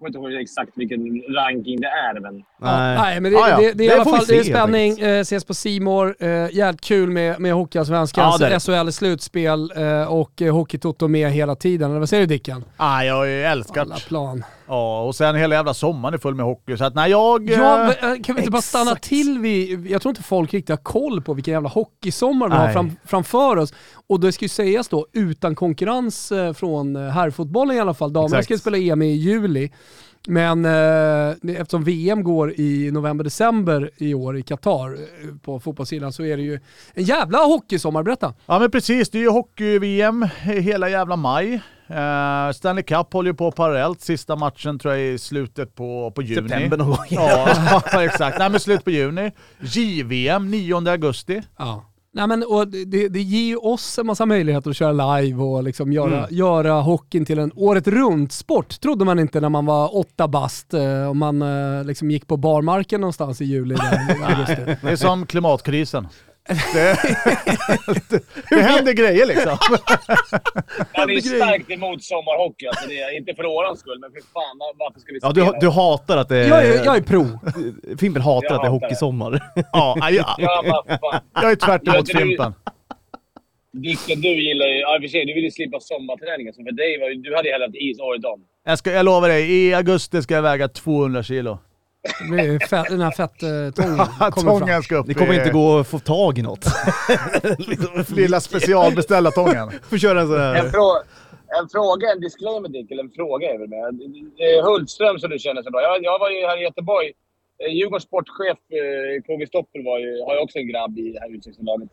Jag 0.00 0.12
kommer 0.12 0.26
inte 0.26 0.34
ihåg 0.34 0.42
exakt 0.42 0.70
vilken 0.74 1.00
ranking 1.34 1.80
det 1.80 1.86
är, 1.86 2.20
men... 2.20 2.34
Nej. 2.60 2.96
Nej, 2.98 3.20
men 3.20 3.32
det, 3.32 3.38
Ah, 3.38 3.48
ja. 3.48 3.56
det, 3.56 3.72
det 3.72 3.84
är 3.86 3.88
i 3.88 3.92
alla 3.92 4.04
fall 4.04 4.24
det 4.28 4.36
är 4.38 4.42
se, 4.42 4.50
spänning. 4.50 4.98
Eh, 5.00 5.20
ses 5.20 5.44
på 5.44 5.54
Simor. 5.54 6.16
Eh, 6.20 6.28
jävligt 6.54 6.80
kul 6.80 7.10
med, 7.10 7.40
med 7.40 7.52
Hockeyallsvenskans 7.52 8.40
Ja. 8.40 8.48
SHL-slutspel 8.58 9.70
eh, 10.02 10.12
och 10.12 10.42
eh, 10.42 10.54
Hockeytoto 10.54 11.08
med 11.08 11.30
hela 11.32 11.54
tiden. 11.54 11.90
Eller 11.90 11.98
vad 12.00 12.08
säger 12.08 12.22
du 12.22 12.26
Dicken? 12.26 12.64
Ah, 12.76 13.02
jag 13.02 13.14
har 13.14 13.24
ju 13.24 13.42
älskat. 13.42 13.78
Alla 13.78 13.96
plan. 13.96 14.44
Ja, 14.68 15.02
och 15.02 15.14
sen 15.14 15.34
hela 15.36 15.54
jävla 15.54 15.74
sommaren 15.74 16.14
är 16.14 16.18
full 16.18 16.34
med 16.34 16.46
hockey. 16.46 16.76
Så 16.76 16.84
att 16.84 16.94
när 16.94 17.06
jag... 17.06 17.50
Ja, 17.50 17.80
eh, 17.80 17.94
men, 18.00 18.12
eh, 18.12 18.22
kan 18.22 18.34
vi 18.34 18.40
inte 18.40 18.50
bara 18.50 18.62
stanna 18.62 18.90
exakt. 18.90 19.04
till 19.04 19.38
vid... 19.38 19.86
Jag 19.86 20.02
tror 20.02 20.10
inte 20.10 20.22
folk 20.22 20.54
riktigt 20.54 20.70
har 20.70 20.76
koll 20.76 21.22
på 21.22 21.34
vilken 21.34 21.52
jävla 21.52 21.68
hockeysommar 21.68 22.48
vi 22.48 22.54
har 22.54 22.72
fram, 22.72 22.96
framför 23.04 23.56
oss. 23.56 23.74
Och 24.08 24.20
det 24.20 24.32
ska 24.32 24.44
ju 24.44 24.48
sägas 24.48 24.88
då 24.88 25.06
utan 25.12 25.54
konkurrens 25.54 26.32
eh, 26.32 26.52
från 26.52 26.96
herrfotbollen 26.96 27.76
i 27.76 27.80
alla 27.80 27.94
fall. 27.94 28.12
Damerna 28.12 28.38
Exakt. 28.38 28.44
ska 28.44 28.54
ju 28.54 28.58
spela 28.58 28.78
EM 28.78 29.02
i 29.02 29.12
juli. 29.12 29.70
Men 30.26 30.64
eh, 30.64 31.60
eftersom 31.60 31.84
VM 31.84 32.24
går 32.24 32.52
i 32.60 32.90
november-december 32.90 33.90
i 33.96 34.14
år 34.14 34.36
i 34.38 34.42
Qatar 34.42 34.94
eh, 34.94 35.34
på 35.42 35.60
fotbollssidan 35.60 36.12
så 36.12 36.24
är 36.24 36.36
det 36.36 36.42
ju 36.42 36.60
en 36.94 37.04
jävla 37.04 37.38
hockeysommar. 37.38 38.02
Berätta! 38.02 38.34
Ja 38.46 38.58
men 38.58 38.70
precis, 38.70 39.10
det 39.10 39.18
är 39.18 39.22
ju 39.22 39.30
hockey-VM 39.30 40.28
hela 40.42 40.88
jävla 40.88 41.16
maj. 41.16 41.60
Eh, 41.88 42.52
Stanley 42.52 42.84
Cup 42.84 43.12
håller 43.12 43.30
ju 43.30 43.34
på 43.34 43.50
parallellt. 43.50 44.00
Sista 44.00 44.36
matchen 44.36 44.78
tror 44.78 44.94
jag 44.94 45.02
är 45.02 45.12
i 45.12 45.18
slutet 45.18 45.74
på, 45.74 46.12
på 46.14 46.22
juni. 46.22 46.48
September 46.48 46.76
någon 46.76 46.88
gång. 46.88 47.06
Ja, 47.08 47.82
exakt. 48.04 48.38
Nej 48.38 48.50
men 48.50 48.60
slut 48.60 48.84
på 48.84 48.90
juni. 48.90 49.32
JVM 49.60 50.50
9 50.50 50.90
augusti. 50.90 51.42
Ja. 51.56 51.84
Nej, 52.18 52.26
men, 52.28 52.44
och 52.48 52.68
det, 52.68 53.08
det- 53.08 53.20
ger 53.22 53.46
ju 53.46 53.56
oss 53.56 53.98
en 53.98 54.06
massa 54.06 54.26
möjligheter 54.26 54.70
att 54.70 54.76
köra 54.76 55.16
live 55.20 55.42
och 55.42 55.62
liksom 55.62 55.92
göra, 55.92 56.18
Mm. 56.18 56.28
göra 56.30 56.72
hockeyn 56.72 57.24
till 57.24 57.38
en 57.38 57.52
året 57.54 57.88
runt-sport. 57.88 58.80
Trodde 58.80 59.04
man 59.04 59.18
inte 59.18 59.40
när 59.40 59.48
man 59.48 59.66
var 59.66 59.96
åtta 59.96 60.28
bast 60.28 60.74
eh, 60.74 61.08
och 61.08 61.16
man 61.16 61.42
eh, 61.42 61.84
liksom 61.84 62.10
gick 62.10 62.26
på 62.26 62.36
barmarken 62.36 63.00
någonstans 63.00 63.40
i 63.40 63.44
juli. 63.44 63.74
Där. 63.74 64.78
Det 64.82 64.90
är 64.90 64.96
som 64.96 65.26
klimatkrisen. 65.26 66.08
Det, 66.48 66.98
det 68.50 68.60
händer 68.62 68.92
grejer 68.92 69.26
liksom. 69.26 69.50
Man 70.96 71.10
är 71.10 71.20
starkt 71.20 71.70
emot 71.70 72.02
sommarhockey. 72.04 72.66
Alltså 72.66 72.88
det 72.88 72.98
är, 73.00 73.16
inte 73.16 73.34
för 73.34 73.46
årans 73.46 73.80
skull, 73.80 73.98
men 74.00 74.10
för 74.12 74.20
fan 74.20 74.58
varför 74.78 75.00
ska 75.00 75.12
vi 75.12 75.18
Ja, 75.22 75.30
spela? 75.30 75.52
du, 75.52 75.58
du 75.60 75.68
hatar 75.70 76.16
att 76.16 76.28
det 76.28 76.36
är... 76.36 76.48
jag, 76.48 76.66
är, 76.66 76.84
jag 76.84 76.96
är 76.96 77.00
pro. 77.02 77.24
Fimpen 78.00 78.22
hatar 78.22 78.46
Jag 78.46 78.54
att 78.54 78.62
det 78.62 78.66
är 78.66 78.70
det. 78.70 78.86
hockeysommar. 78.86 79.40
Ja, 79.72 80.10
jag, 80.10 80.24
Ja, 80.38 80.82
jag 81.34 81.50
är 81.52 81.56
tvärt 81.56 81.82
Jag 81.84 81.94
emot 81.94 82.12
Fimpen. 82.12 82.54
Dicken, 83.72 84.20
du 84.20 84.28
gillar 84.28 84.66
ju... 84.66 84.78
Ja, 84.80 84.98
för 85.00 85.08
sig, 85.08 85.24
du 85.26 85.34
vill 85.34 85.44
ju 85.44 85.50
slippa 85.50 85.80
sommarträningen. 85.80 86.52
Så 86.54 86.64
för 86.64 86.72
dig 86.72 86.98
var 87.00 87.22
du 87.22 87.36
hade 87.36 87.48
ju 87.48 87.52
hellre 87.52 87.64
haft 87.66 87.76
is 87.76 88.00
året 88.00 88.24
om. 88.24 88.40
Jag, 88.64 88.78
ska, 88.78 88.92
jag 88.92 89.04
lovar 89.04 89.28
dig, 89.28 89.66
i 89.66 89.74
augusti 89.74 90.22
ska 90.22 90.34
jag 90.34 90.42
väga 90.42 90.68
200 90.68 91.22
kilo. 91.22 91.58
Det 92.30 92.40
är 92.40 92.58
fett, 92.68 92.86
den 92.88 93.00
här 93.00 93.10
fettången 93.10 93.96
kommer 94.30 94.30
fram. 94.30 94.58
Tången 94.60 94.82
ska 94.82 94.96
upp 94.96 95.06
Det 95.06 95.14
kommer 95.14 95.34
inte 95.34 95.50
gå 95.50 95.78
att 95.78 95.86
få 95.88 95.98
tag 95.98 96.38
i 96.38 96.42
något. 96.42 96.64
Lilla 98.16 98.40
specialbeställda 98.40 99.30
tången. 99.30 99.70
Får 99.90 99.98
köra 99.98 100.20
en 100.20 100.26
sån 100.26 100.36
En, 100.36 100.42
här... 100.42 100.68
frå 100.70 101.02
en 101.60 101.68
fråga, 101.68 102.12
en 102.12 102.20
disclaimer 102.20 102.68
Dick, 102.68 102.90
eller 102.90 103.02
en 103.02 103.10
fråga 103.10 103.50
är 103.54 103.58
väl 103.58 103.68
med. 103.68 103.88
Eh, 104.44 104.64
Hultström 104.64 105.18
som 105.18 105.30
du 105.30 105.38
känner 105.38 105.62
så 105.62 105.70
bra. 105.70 105.82
Jag, 105.82 106.04
jag 106.04 106.18
var 106.18 106.30
ju 106.30 106.46
här 106.46 106.60
i 106.60 106.62
Göteborg. 106.62 107.12
Eh, 107.64 107.72
Djurgårdens 107.74 108.02
sportchef 108.02 108.58
eh, 108.80 109.22
KG 109.26 109.46
Stopper 109.46 109.84
var 109.84 109.98
ju, 109.98 110.22
har 110.26 110.34
ju 110.34 110.40
också 110.40 110.58
en 110.58 110.68
grabb 110.68 110.98
i 110.98 111.12
det 111.12 111.20
här 111.20 111.28
U16-laget. 111.28 111.88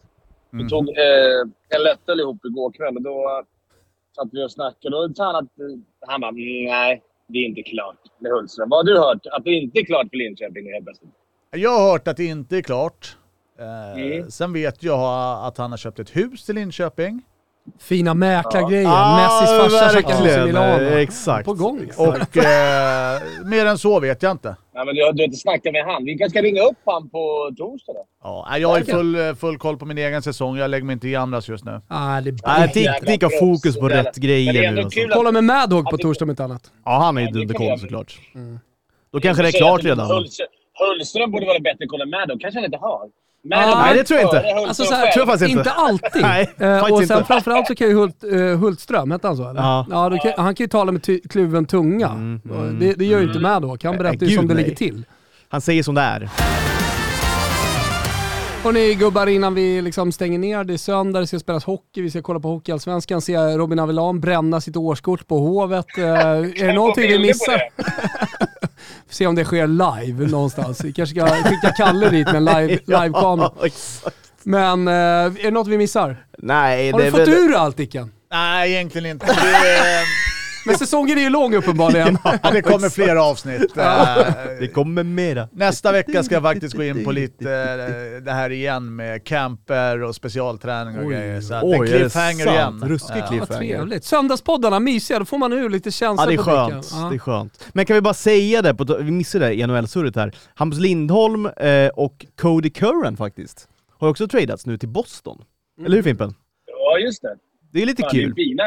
Vi 0.50 0.56
Mm. 0.62 0.70
tog 0.70 0.90
eh, 0.90 1.42
en 1.76 1.84
lättöl 1.84 2.20
ihop 2.20 2.46
igår 2.46 2.72
kväll 2.72 2.96
och 2.96 3.02
då 3.02 3.44
satt 4.16 4.28
vi 4.32 4.46
och 4.46 4.52
snackade. 4.52 4.96
Och 4.98 5.10
då 5.10 5.14
sa 5.16 5.26
han 5.26 5.36
att... 5.36 5.60
Eh, 5.60 6.08
han 6.08 6.22
bara, 6.22 6.30
"Mm, 6.30 6.64
nej, 6.66 7.02
det 7.28 7.38
är 7.40 7.46
inte 7.46 7.64
klart 7.64 7.98
med 8.20 8.32
Hultström. 8.32 8.70
Vad 8.70 8.80
har 8.80 8.94
du 8.94 9.00
hört? 9.00 9.26
Att 9.32 9.44
det 9.44 9.52
inte 9.52 9.80
är 9.80 9.86
klart 9.86 10.08
för 10.10 10.18
Linköping 10.18 10.74
helt 10.74 10.86
plötsligt? 10.86 11.10
Jag 11.52 11.80
har 11.80 11.92
hört 11.92 12.08
att 12.08 12.18
det 12.18 12.26
inte 12.26 12.58
är 12.58 12.62
klart. 12.62 13.18
Eh, 13.60 14.02
Mm. 14.02 14.32
Sen 14.32 14.54
vet 14.54 14.84
jag 14.84 15.40
att 15.48 15.58
han 15.58 15.72
har 15.72 15.78
köpt 15.78 16.00
ett 16.00 16.16
hus 16.16 16.50
i 16.50 16.54
Linköping. 16.54 17.22
Fina 17.80 18.14
mäklargrejer. 18.14 18.88
Ah, 18.90 19.16
Messis 19.18 19.58
farsa 19.80 19.94
verkligen. 19.96 20.46
Milano. 20.46 20.84
Exakt. 20.84 21.46
På 21.46 21.54
gång. 21.54 21.80
Och 21.98 22.38
eh, 22.38 23.22
mer 23.46 23.66
än 23.66 23.78
så 23.78 24.00
vet 24.00 24.24
jag 24.24 24.32
inte. 24.32 24.56
Nej, 24.76 24.86
men 24.86 24.96
du, 24.96 25.04
har- 25.06 25.14
du 25.14 25.22
har 25.22 25.26
inte 25.26 25.38
snackat 25.38 25.74
med 25.74 25.86
han. 25.86 26.06
Vi 26.06 26.18
kanske 26.18 26.30
ska 26.40 26.42
ringa 26.48 26.62
upp 26.62 26.78
han 26.86 27.10
på 27.10 27.52
torsdag 27.58 27.94
då? 27.94 28.06
Ja, 28.24 28.58
jag 28.58 28.70
har 28.70 28.82
full, 28.82 29.16
eh, 29.16 29.36
full 29.36 29.58
koll 29.58 29.78
på 29.78 29.86
min 29.86 29.98
egen 29.98 30.22
säsong. 30.22 30.58
Jag 30.58 30.70
lägger 30.70 30.86
mig 30.86 30.94
inte 30.94 31.08
i 31.08 31.16
andras 31.16 31.48
just 31.50 31.66
nu. 31.66 31.82
Ah, 31.88 32.22
det 32.22 32.32
har 32.46 33.18
proffs. 33.18 33.40
fokus 33.40 33.80
på 33.80 33.86
är- 33.86 33.90
rätt 33.90 34.18
är 34.18 34.22
grejer 34.22 34.72
nu. 34.72 34.82
Alltså. 34.82 35.00
Kolla 35.14 35.32
med 35.32 35.44
Madhawk 35.44 35.90
på 35.90 35.98
torsdag 35.98 36.26
om 36.26 36.30
inte 36.30 36.44
annat. 36.44 36.72
Ja, 36.86 36.92
han 37.00 37.18
är 37.18 37.22
ju 37.22 37.28
Ja, 37.28 37.34
dunderkoll 37.34 37.68
jag. 37.68 37.80
såklart. 37.80 38.20
Mm. 38.36 38.60
Då 39.14 39.20
kanske 39.20 39.44
det 39.44 39.50
är 39.50 39.58
klart 39.58 39.84
redan. 39.84 40.08
Hullström 40.80 41.32
borde 41.32 41.46
vara 41.46 41.60
bättre 41.60 41.86
koll 41.88 42.02
än 42.02 42.10
Maddow. 42.10 42.38
kanske 42.40 42.58
han 42.60 42.66
inte 42.66 42.78
har. 42.78 43.08
Ah, 43.54 43.82
nej, 43.86 43.98
det 43.98 44.04
tror 44.04 44.20
jag 44.20 44.28
inte. 44.28 44.54
Alltså 44.68 44.84
så 44.84 44.94
här, 44.96 45.12
tror 45.12 45.22
jag 45.22 45.28
faktiskt 45.28 45.50
inte. 45.50 45.60
inte 45.60 45.72
alltid. 45.72 46.22
Nej, 46.22 46.54
Eh, 46.58 46.80
och 46.82 46.88
sen 47.08 47.18
inte. 47.18 47.24
framförallt 47.28 47.68
så 47.68 47.76
kan 47.76 47.88
ju 47.88 47.94
Hult, 47.96 48.24
eh, 48.24 48.40
Hultström, 48.60 49.12
hette 49.12 49.28
han 49.28 49.38
så 49.38 49.50
eller? 49.50 49.62
Ja. 49.62 50.10
då 50.12 50.18
kan, 50.18 50.32
han 50.38 50.56
kan 50.56 50.64
ju 50.64 50.68
tala 50.68 50.92
med 50.92 51.04
ty- 51.04 51.22
kluven 51.30 51.66
tunga. 51.66 52.08
Mm, 52.10 52.42
mm, 52.50 52.80
det, 52.80 52.94
det 52.94 53.06
gör 53.06 53.20
ju 53.20 53.28
inte 53.28 53.40
Madhawk. 53.40 53.84
Han 53.84 53.94
Nej, 53.96 54.04
berättar 54.04 54.26
ju 54.26 54.36
som 54.36 54.42
gud, 54.42 54.50
det 54.50 54.54
nej. 54.56 54.64
ligger 54.64 54.76
till. 54.78 55.06
Han 55.50 55.62
säger 55.62 55.84
som 55.84 55.96
det 55.96 56.02
är. 56.02 56.30
Hörni 58.64 58.94
gubbar, 58.94 59.28
innan 59.28 59.54
vi 59.56 59.82
liksom 59.82 60.12
stänger 60.12 60.40
ner, 60.40 60.64
det 60.64 60.74
är 60.74 60.78
söndag, 60.78 61.20
det 61.20 61.28
ska 61.28 61.40
spelas 61.40 61.66
hockey, 61.66 62.02
vi 62.02 62.10
ska 62.10 62.22
kolla 62.22 62.40
på 62.40 62.48
Hockeyallsvenskan, 62.48 63.22
se 63.22 63.38
Robin 63.38 63.80
Avellan 63.80 64.20
bränna 64.20 64.62
sitt 64.62 64.78
årskort 64.78 65.28
på 65.28 65.40
Hovet. 65.40 65.86
Eh, 65.98 66.04
är 66.04 66.68
det 66.68 66.74
någonting 66.76 67.08
vi 67.08 67.20
missar? 67.20 67.62
Se 69.16 69.28
om 69.28 69.36
det 69.36 69.46
sker 69.46 69.68
live 69.68 70.28
någonstans. 70.28 70.84
Vi 70.84 70.94
kanske 70.94 71.16
ska 71.16 71.28
skicka 71.28 71.72
Kalle 71.78 72.10
dit 72.10 72.26
med 72.28 72.36
en 72.36 72.46
live, 72.46 72.68
livekamera. 72.86 73.52
Ja, 73.60 73.66
exakt. 73.66 74.16
Men 74.44 74.88
eh, 74.88 74.94
är 74.94 75.44
det 75.44 75.52
något 75.52 75.68
vi 75.68 75.78
missar? 75.78 76.26
Nej, 76.38 76.92
Har 76.92 77.00
det 77.00 77.04
du 77.04 77.08
är 77.08 77.12
fått 77.12 77.28
väl... 77.28 77.30
ur 77.50 77.56
allt 77.56 77.78
Dicken? 77.78 78.12
Nej, 78.32 78.72
egentligen 78.74 79.06
inte. 79.12 79.26
Men 80.66 80.78
säsongen 80.78 81.18
är 81.18 81.22
ju 81.22 81.30
lång 81.30 81.56
uppenbarligen. 81.56 82.18
ja, 82.44 82.52
det 82.52 82.62
kommer 82.62 82.90
fler 82.90 83.16
avsnitt. 83.16 83.78
Eh, 83.78 84.34
Det 84.60 84.68
kommer 84.68 85.04
mera. 85.04 85.48
Nästa 85.52 85.92
vecka 85.92 86.24
ska 86.24 86.36
jag 86.36 86.44
faktiskt 86.44 86.76
gå 86.76 86.84
in 86.84 87.04
på 87.06 87.12
lite 87.12 87.52
eh, 87.52 88.24
det 88.24 88.32
här 88.32 88.50
igen 88.50 88.96
med 88.96 89.24
camper 89.24 90.04
och 90.04 90.16
specialträning 90.16 90.98
och 91.00 91.06
Oj. 91.06 91.14
grejer. 91.16 91.42
Så 91.42 91.54
att 91.54 91.64
Oj, 91.64 91.78
en 91.80 91.88
cliffhanger 91.88 92.48
igen. 92.52 92.84
Ruskig 92.86 93.18
Ja. 93.18 93.28
cliff. 93.28 93.40
Vad 93.50 93.58
trevligt. 93.58 94.04
Söndagspoddarna, 94.04 94.80
mysiga, 94.80 95.20
då 95.20 95.26
får 95.26 95.38
man 95.38 95.54
ur 95.54 95.70
lite 95.70 95.92
känsla 95.92 96.24
Ja 96.24 96.28
det 96.30 96.34
är 96.34 96.38
skönt. 96.38 96.90
Ja. 96.92 96.98
det 97.10 97.16
är 97.16 97.20
skönt. 97.20 97.66
Men 97.74 97.86
kan 97.86 97.94
vi 97.96 98.02
bara 98.02 98.14
säga 98.14 98.62
det, 98.62 98.76
på, 98.76 98.98
vi 99.00 99.12
missade 99.12 99.46
det 99.46 99.54
i 99.54 99.68
NHL-surret 99.68 100.16
här. 100.16 100.36
Hampus 100.56 100.80
Lindholm 100.80 101.46
eh, 101.46 101.88
och 101.88 102.26
Cody 102.42 102.70
Curran 102.70 103.18
faktiskt, 103.18 103.68
har 104.00 104.10
också 104.10 104.28
tradats 104.28 104.66
nu 104.66 104.78
till 104.78 104.90
Boston. 104.90 105.42
Eller 105.86 105.96
hur 105.96 106.04
Fimpen? 106.04 106.36
Ja, 106.68 106.98
just 107.00 107.22
det. 107.22 107.36
Det 107.74 107.82
är 107.82 107.86
lite 107.86 108.02
Fan, 108.02 108.12
det 108.14 108.22
är 108.22 108.26
kul. 108.26 108.34
fina. 108.36 108.64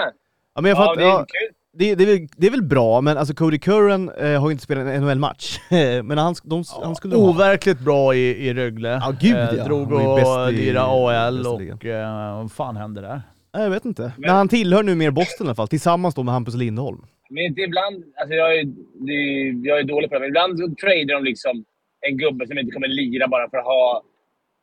Ja, 0.55 0.61
men 0.61 0.69
jag 0.69 0.79
Ja, 0.79 0.83
fattar, 0.87 0.97
det 1.01 1.03
är 1.07 1.09
ja, 1.09 1.19
kul. 1.29 1.55
Det, 1.79 1.95
det, 1.95 2.05
är 2.05 2.07
väl, 2.07 2.29
det 2.37 2.47
är 2.47 2.51
väl 2.51 2.63
bra, 2.63 3.01
men 3.01 3.19
alltså 3.19 3.35
Cody 3.35 3.59
Curran 3.59 4.11
eh, 4.11 4.41
har 4.41 4.49
ju 4.49 4.53
inte 4.53 4.65
spelat 4.65 4.87
en 4.87 5.03
NHL-match. 5.03 5.61
men 6.05 6.19
han, 6.19 6.35
de, 6.43 6.65
han 6.83 6.97
skulle 6.97 7.17
ha... 7.17 7.29
Overkligt 7.29 7.81
bra 7.81 8.15
i, 8.15 8.49
i 8.49 8.55
Rögle. 8.55 8.89
Ja, 8.89 9.15
gud, 9.21 9.37
Eh, 9.37 9.55
ja. 9.57 9.65
Drog 9.65 9.93
och 9.93 10.01
lirade 10.01 11.03
bästa 11.43 11.51
och 11.75 11.85
eh, 11.85 12.37
vad 12.37 12.53
fan 12.53 12.77
hände 12.77 13.01
där? 13.01 13.23
Jag 13.53 13.71
vet 13.71 13.85
inte. 13.85 14.13
Men 14.17 14.31
han 14.31 14.49
tillhör 14.49 14.83
nu 14.83 14.95
mer 14.95 15.11
Boston 15.11 15.47
i 15.47 15.49
alla 15.49 15.55
fall, 15.55 15.69
tillsammans 15.69 16.15
då 16.15 16.23
med 16.23 16.35
Hampus 16.35 16.55
Lindholm. 16.55 17.07
Men 17.31 17.45
inte 17.45 17.61
ibland... 17.61 18.05
Alltså 18.21 18.35
jag, 18.35 18.59
är, 18.59 18.65
det, 19.07 19.69
jag 19.69 19.79
är 19.79 19.85
dålig 19.85 20.11
på 20.11 20.15
det, 20.15 20.21
men 20.21 20.29
ibland 20.29 20.59
så 20.59 20.75
tradar 20.83 21.15
de 21.15 21.25
liksom 21.25 21.65
en 22.01 22.17
gubbe 22.17 22.47
som 22.47 22.59
inte 22.59 22.73
kommer 22.73 22.89
lira 22.89 23.29
bara 23.29 23.51
för 23.51 23.59
att 23.59 23.65
ha 23.65 24.03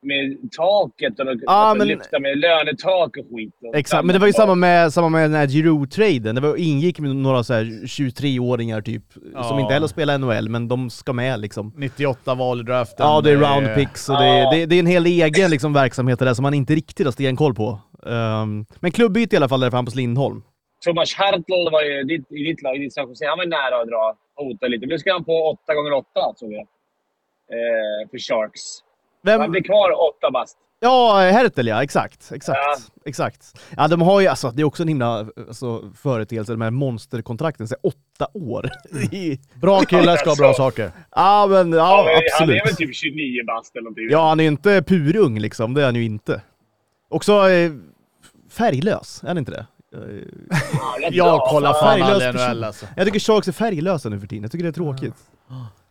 med 0.05 0.51
taket 0.57 1.19
och 1.19 1.25
Ja, 1.25 1.53
alltså, 1.53 1.77
men- 1.77 1.87
lyfta 1.87 2.19
med 2.19 2.37
lönetak 2.37 3.17
och 3.17 3.25
skit. 3.37 3.53
Och 3.61 3.75
Exakt, 3.75 4.05
men 4.05 4.13
det 4.13 4.19
var 4.19 4.27
ju 4.27 4.33
samma 4.33 4.55
med, 4.55 4.93
samma 4.93 5.09
med 5.09 5.21
den 5.23 5.33
här 5.33 5.47
Giroud-traden. 5.47 6.35
Det 6.35 6.41
var, 6.41 6.55
ingick 6.57 6.99
med 6.99 7.15
några 7.15 7.43
så 7.43 7.53
här 7.53 7.63
23-åringar 7.87 8.81
typ, 8.81 9.03
som 9.13 9.31
Ja. 9.33 9.61
inte 9.61 9.73
heller 9.73 9.87
spelar 9.87 10.17
NHL, 10.17 10.49
men 10.49 10.67
de 10.67 10.89
ska 10.89 11.13
med 11.13 11.39
liksom. 11.39 11.73
98 11.77 12.35
val 12.35 12.59
i 12.59 12.63
draften. 12.63 13.05
Ja, 13.05 13.21
det 13.21 13.31
är 13.31 13.35
Eh, 13.35 13.39
round 13.39 13.75
picks 13.75 14.09
och 14.09 14.15
det, 14.17 14.25
är- 14.25 14.43
Ja. 14.43 14.51
det, 14.51 14.65
det 14.65 14.75
är 14.75 14.79
en 14.79 14.85
hel 14.87 15.05
egen 15.05 15.49
liksom, 15.51 15.73
verksamhet 15.73 16.19
där 16.19 16.33
som 16.33 16.43
man 16.43 16.53
inte 16.53 16.75
riktigt 16.75 17.05
har 17.07 17.11
stenkoll 17.11 17.53
på. 17.55 17.79
Um, 18.03 18.65
men 18.79 18.91
klubbyte 18.91 19.35
i 19.35 19.37
alla 19.37 19.49
fall 19.49 19.59
där 19.59 19.69
för 19.69 19.77
Hampus 19.77 19.95
Lindholm. 19.95 20.43
Thomas 20.85 21.13
Hartl 21.15 21.71
var 21.71 21.81
ju 21.83 21.99
i 21.99 22.03
ditt, 22.03 22.31
i 22.31 22.43
ditt 22.43 22.61
lag, 22.61 22.75
i 22.75 22.79
ditt 22.79 22.93
San 22.93 23.07
Jose. 23.07 23.25
Han 23.27 23.37
var 23.37 23.45
nära 23.45 23.81
att 23.81 23.87
dra, 23.87 24.15
hota 24.35 24.67
lite. 24.67 24.81
Men 24.85 24.89
nu 24.89 24.99
ska 24.99 25.11
han 25.13 25.23
på 25.23 25.31
8 25.49 25.73
gånger 25.75 25.91
8 25.93 26.07
såg 26.35 26.53
jag. 26.53 26.61
Eh, 27.55 28.09
för 28.11 28.17
Sharks. 28.17 28.61
Vem? 29.25 29.51
blir 29.51 29.63
kvar 29.63 29.91
åtta 30.09 30.31
bast. 30.31 30.57
Ja, 30.79 31.19
Hertel 31.19 31.67
ja, 31.67 31.83
exakt. 31.83 32.31
Exakt. 32.31 32.59
Ja. 32.63 32.75
exakt. 33.05 33.59
Ja, 33.77 33.87
de 33.87 34.01
har 34.01 34.21
ju, 34.21 34.27
alltså, 34.27 34.51
det 34.51 34.61
är 34.61 34.63
också 34.63 34.83
en 34.83 34.87
himla 34.87 35.27
alltså, 35.47 35.91
företeelse, 35.95 36.51
de 36.53 36.61
här 36.61 36.71
monsterkontrakten, 36.71 37.67
så 37.67 37.75
här, 37.83 37.89
åtta 37.91 38.27
år. 38.33 38.69
Är- 39.11 39.59
Bra 39.61 39.79
killar 39.81 40.17
ska 40.17 40.29
ha 40.29 40.35
bra 40.35 40.53
saker. 40.53 40.91
ja, 41.15 41.47
men 41.49 41.71
ja, 41.71 41.77
Ja, 41.77 42.03
men 42.05 42.13
Han 42.15 42.21
absolut. 42.33 42.61
är 42.61 42.65
väl 42.65 42.75
typ 42.75 42.95
29 42.95 43.43
bast 43.47 43.75
eller 43.75 43.83
någonting. 43.83 44.07
Ja, 44.09 44.29
han 44.29 44.39
är 44.39 44.43
ju 44.43 44.49
inte 44.49 44.83
purung 44.87 45.39
liksom, 45.39 45.73
det 45.73 45.81
är 45.81 45.85
han 45.85 45.95
ju 45.95 46.03
inte. 46.03 46.41
Också 47.09 47.49
eh, 47.49 47.71
färglös, 48.51 49.23
är 49.23 49.27
han 49.27 49.37
inte 49.37 49.51
det? 49.51 49.65
Eh, 49.95 51.09
Jag 51.11 51.41
kollar 51.41 51.73
Fan, 51.73 51.99
person. 51.99 52.33
NHL 52.55 52.63
alltså. 52.63 52.85
Jag 52.95 53.05
tycker 53.05 53.19
Sharks 53.19 53.47
är 53.47 53.51
färglösa 53.51 54.09
nu 54.09 54.19
för 54.19 54.27
tiden, 54.27 54.43
jag 54.43 54.51
tycker 54.51 54.63
det 54.63 54.69
är 54.69 54.73
tråkigt. 54.73 55.13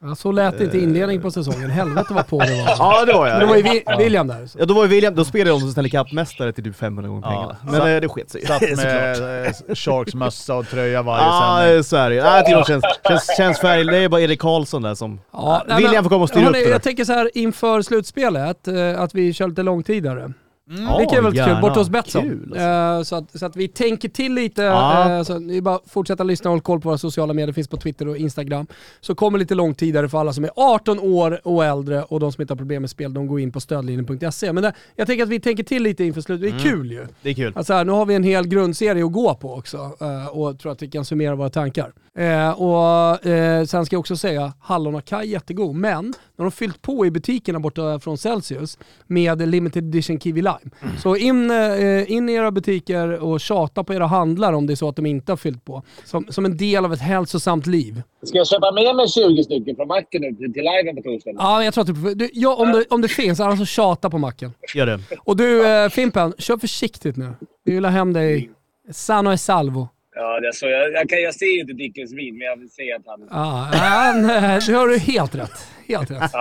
Ja, 0.03 0.15
så 0.15 0.33
lät 0.33 0.59
det 0.59 0.65
inte 0.65 0.79
i 0.79 0.83
inledningen 0.83 1.23
på 1.23 1.31
säsongen. 1.31 1.71
Helvete 1.71 2.15
vad 2.15 2.27
på 2.29 2.39
det 2.41 2.51
var. 2.51 2.75
Ja, 2.79 3.05
det 3.05 3.13
var 3.13 3.27
Men 3.29 3.41
det 3.41 3.47
var 3.47 3.57
ju 3.57 3.63
Vi- 3.63 3.83
William 3.99 4.27
där. 4.27 4.47
Så. 4.47 4.59
Ja, 4.59 4.65
då 4.65 4.75
var 4.75 4.83
ju 4.83 4.89
William, 4.89 5.15
då 5.15 5.25
spelade 5.25 5.51
de 5.51 5.61
som 5.61 5.71
Stanley 5.71 5.91
Cup-mästare 5.91 6.53
till 6.53 6.65
typ 6.65 6.77
500 6.77 7.09
gånger 7.09 7.23
Ja. 7.27 7.31
pengarna. 7.31 7.57
Men 7.65 7.75
Satt- 7.75 7.89
eh, 7.95 8.01
det 8.01 8.09
sket 8.09 8.31
sig 8.31 8.47
Satt 8.47 8.61
med 8.77 9.45
eh, 9.47 9.53
Sharks 9.75 10.15
mössa 10.15 10.55
och 10.55 10.69
tröja 10.69 11.03
varje 11.03 11.25
Ja, 11.25 11.57
sändning. 11.61 11.81
ah, 11.81 11.83
så 11.83 11.97
är 11.97 12.09
det 12.09 12.15
ju. 12.15 12.21
Jag 12.21 12.45
tycker 12.47 12.57
de 12.59 12.65
känns, 12.65 12.85
känns, 13.09 13.37
känns 13.37 13.61
färg, 13.61 13.85
det 13.85 13.97
är 13.99 14.09
bara 14.09 14.21
Erik 14.21 14.41
Karlsson 14.41 14.83
där 14.83 14.95
som... 14.95 15.21
Ja, 15.33 15.65
nej, 15.69 15.83
William 15.83 16.05
får 16.05 16.11
komma 16.11 16.23
och 16.23 16.29
styra 16.29 16.47
upp 16.47 16.53
det 16.53 16.65
där. 16.65 16.71
Jag 16.71 16.83
tänker 16.83 17.05
så 17.05 17.13
här 17.13 17.31
inför 17.35 17.83
slutspelet, 17.83 18.69
eh, 18.69 19.01
att 19.01 19.15
vi 19.15 19.33
kör 19.33 19.49
lite 19.49 19.63
långtidare. 19.63 20.33
Ja, 20.67 20.99
det 20.99 21.07
kan 21.07 21.23
vara 21.25 21.31
lite 21.31 21.45
kul, 21.45 21.49
gärna. 21.49 21.61
borta 21.61 21.81
hos 21.81 21.89
Betsson. 21.89 22.41
Alltså. 22.53 22.61
Eh, 22.61 23.03
så, 23.03 23.17
att, 23.17 23.39
så 23.39 23.47
att 23.47 23.57
vi 23.57 23.69
tänker 23.69 24.09
till 24.09 24.35
lite. 24.35 24.63
Ja. 24.63 25.11
eh, 25.19 25.23
så 25.23 25.39
det 25.39 25.57
är 25.57 25.61
bara 25.61 25.79
fortsätta 25.87 26.25
lyssna 26.25 26.51
och 26.51 26.55
håll 26.55 26.61
koll 26.61 26.81
på 26.81 26.89
våra 26.89 26.99
sociala 26.99 27.33
medier, 27.35 27.53
finns 27.53 27.69
på 27.69 27.77
Twitter 27.77 28.09
och 28.09 28.17
Instagram. 28.17 28.67
Så 29.01 29.15
kommer 29.15 29.39
lite 29.39 29.55
långtidare 29.55 30.09
för 30.09 30.19
alla 30.19 30.33
som 30.33 30.45
är 30.45 30.51
18 30.57 30.99
år 30.99 31.41
och 31.45 31.65
äldre 31.65 32.03
och 32.03 32.21
de 32.21 32.33
som 32.33 32.43
inte 32.43 32.53
har 32.53 32.57
problem 32.59 32.83
med 32.83 32.91
spel, 32.91 33.15
de 33.15 33.27
går 33.27 33.41
in 33.41 33.53
på 33.53 33.61
stödlinjen.se. 33.61 34.53
Men 34.53 34.63
det, 34.63 34.73
jag 34.97 35.07
tänker 35.07 35.23
att 35.25 35.31
vi 35.31 35.41
tänker 35.41 35.63
till 35.63 35.83
lite 35.83 36.05
inför 36.05 36.21
slutet, 36.21 36.51
det 36.51 36.57
är 36.57 36.71
kul 36.71 36.93
ju. 36.93 37.07
Det 37.23 37.31
är 37.31 37.35
kul. 37.35 37.53
Alltså 37.57 37.73
här, 37.73 37.85
nu 37.85 37.93
har 37.93 38.07
vi 38.07 38.15
en 38.15 38.25
hel 38.25 38.49
grundserie 38.49 39.05
att 39.05 39.13
gå 39.13 39.35
på 39.35 39.55
också 39.55 39.97
eh, 40.01 40.27
och 40.27 40.59
tror 40.59 40.73
att 40.73 40.83
vi 40.83 40.89
kan 40.89 41.05
summera 41.05 41.35
våra 41.35 41.51
tankar. 41.51 41.93
Eh, 42.19 42.51
och 42.51 43.27
eh, 43.27 43.65
Sen 43.65 43.87
ska 43.87 43.95
jag 43.95 44.01
också 44.01 44.17
säga, 44.17 44.53
hallonakaj 44.61 45.31
jättegod, 45.31 45.75
men 45.75 46.05
när 46.05 46.13
de 46.37 46.43
har 46.43 46.51
fyllt 46.51 46.83
på 46.83 47.07
i 47.07 47.11
butikerna 47.11 47.61
borta 47.61 48.01
från 48.01 48.19
Celsius 48.19 48.79
med 49.07 49.49
limited 49.49 49.85
edition 49.85 50.21
Kiwi 50.21 50.43
Lime. 50.43 50.71
Så 51.03 51.17
in, 51.17 51.51
eh, 51.51 52.13
in 52.13 52.29
i 52.29 52.33
era 52.33 52.51
butiker 52.51 53.09
och 53.25 53.41
tjata 53.41 53.85
på 53.85 53.95
era 53.95 54.07
handlare 54.07 54.57
om 54.57 54.67
det 54.67 54.73
är 54.73 54.77
så 54.77 54.89
att 54.89 54.97
de 54.97 55.07
inte 55.07 55.33
har 55.33 55.37
fyllt 55.37 55.65
på. 55.65 55.83
Som, 56.05 56.27
som 56.29 56.45
en 56.45 56.57
del 56.57 56.85
av 56.85 56.93
ett 56.93 57.01
hälsosamt 57.01 57.67
liv. 57.67 58.03
Ska 58.23 58.39
jag 58.39 58.47
köpa 58.47 58.73
med 58.73 58.97
mig 58.97 59.09
20 59.09 59.45
stycken 59.45 59.77
från 59.77 59.89
macken 59.89 60.21
nu 60.21 60.35
till, 60.35 60.53
till 60.53 60.63
liven 60.63 60.97
på 60.97 61.03
torsdag? 61.03 61.31
Ja, 61.39 61.65
jag 61.65 61.75
tror 61.75 61.83
att 61.83 62.05
du, 62.05 62.15
du, 62.15 62.31
ja, 62.33 62.55
om, 62.55 62.73
det, 62.73 62.85
om 62.91 63.01
det 63.01 63.09
finns, 63.09 63.41
annars 63.41 63.59
så 63.59 63.67
tjata 63.67 64.11
på 64.11 64.19
macken. 64.19 64.53
Gör 64.75 64.87
det. 64.87 65.01
Och 65.19 65.37
du 65.37 65.67
eh, 65.67 65.89
Fimpen, 65.89 66.35
kör 66.39 66.57
försiktigt 66.57 67.17
nu. 67.17 67.35
Vi 67.65 67.75
vill 67.75 67.85
ha 67.85 67.93
hem 67.93 68.13
dig 68.13 68.51
sano 68.93 69.33
e 69.33 69.39
salvo. 69.39 69.89
Ja, 70.17 70.41
det 70.41 70.49
är 70.49 70.53
så. 70.53 70.67
Jag, 70.67 70.93
jag, 70.93 71.09
kan, 71.09 71.19
jag 71.23 71.35
ser 71.35 71.55
ju 71.55 71.61
inte 71.61 71.73
Dickens 71.73 72.13
vin, 72.13 72.39
men 72.39 72.47
jag 72.47 72.57
vill 72.57 72.71
säga 72.71 72.97
att 72.97 73.03
han... 73.07 73.29
Ja, 73.31 73.69
han, 73.79 74.31
eh, 74.31 74.67
det 74.67 74.73
har 74.73 74.89
du 74.89 74.99
helt 74.99 75.35
rätt. 75.35 75.67
Helt 75.89 76.11
rätt. 76.11 76.33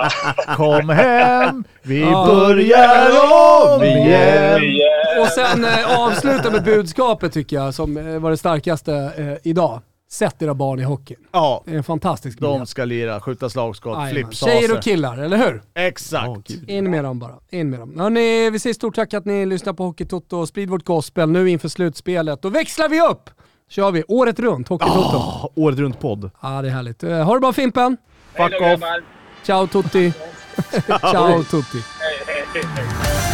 Kom 0.57 0.89
hem, 0.89 1.63
vi 1.82 2.01
Ja. 2.01 2.26
börjar 2.28 3.09
om 3.76 3.84
igen. 3.84 4.61
Och 5.21 5.28
sen 5.28 5.65
eh, 5.65 5.99
avsluta 5.99 6.51
med 6.51 6.63
budskapet 6.63 7.34
tycker 7.34 7.55
jag 7.55 7.74
som 7.74 7.97
eh, 7.97 8.19
var 8.19 8.32
det 8.32 8.38
starkaste 8.38 8.93
eh, 9.17 9.49
idag. 9.49 9.82
Sätt 10.11 10.41
era 10.41 10.53
barn 10.53 10.80
i 10.80 10.84
hockey. 10.84 11.15
Ja, 11.32 11.63
Det 11.65 11.71
är 11.71 11.76
en 11.78 11.84
fantastisk 11.84 12.39
de 12.39 12.51
miljö. 12.51 12.65
ska 12.65 12.86
lira, 12.86 13.19
skjuta 13.21 13.49
slagskott, 13.49 14.09
flipsaser. 14.11 14.51
Tjejer 14.53 14.78
och 14.78 14.84
killar, 14.84 15.17
eller 15.17 15.38
hur? 15.38 15.61
Exakt. 15.76 16.47
Gud. 16.47 16.69
In 16.69 16.91
med 16.91 17.03
dem 17.03 17.19
bara. 17.19 17.34
In 17.49 17.69
med 17.69 17.80
dem. 17.80 17.99
Hörrni, 17.99 18.49
vi 18.49 18.59
säger 18.59 18.74
stort 18.74 18.95
tack 18.95 19.13
att 19.13 19.26
ni 19.26 19.45
lyssnar 19.45 19.74
på 19.74 19.84
Hockeytoto. 19.84 20.45
Sprid 20.47 20.69
vårt 20.69 20.84
gospel 20.86 21.30
nu 21.30 21.49
inför 21.49 21.67
slutspelet. 21.67 22.41
Då 22.41 22.49
växlar 22.49 22.89
vi 22.89 23.01
upp! 23.01 23.30
Kör 23.76 23.91
vi 23.91 24.03
året 24.07 24.39
runt, 24.39 24.67
Hockeytoto. 24.67 25.17
Ah, 25.17 25.49
året 25.55 25.80
runt 25.80 25.99
podd. 25.99 26.32
Ja, 26.41 26.61
det 26.61 26.67
är 26.67 26.71
härligt. 26.71 27.03
Eh, 27.03 27.24
Ha 27.24 27.34
det 27.34 27.39
bra 27.39 27.53
Fimpen! 27.53 27.97
Hej 28.34 28.49
då, 28.49 28.57
Fuck 28.57 28.84
off. 28.84 28.89
Ciao 29.43 29.67
Tutti! 29.67 30.13
Ciao 30.99 31.43
Tutti! 31.43 31.78
Hej, 31.99 32.45
hej, 32.53 32.63
hej. 32.76 33.32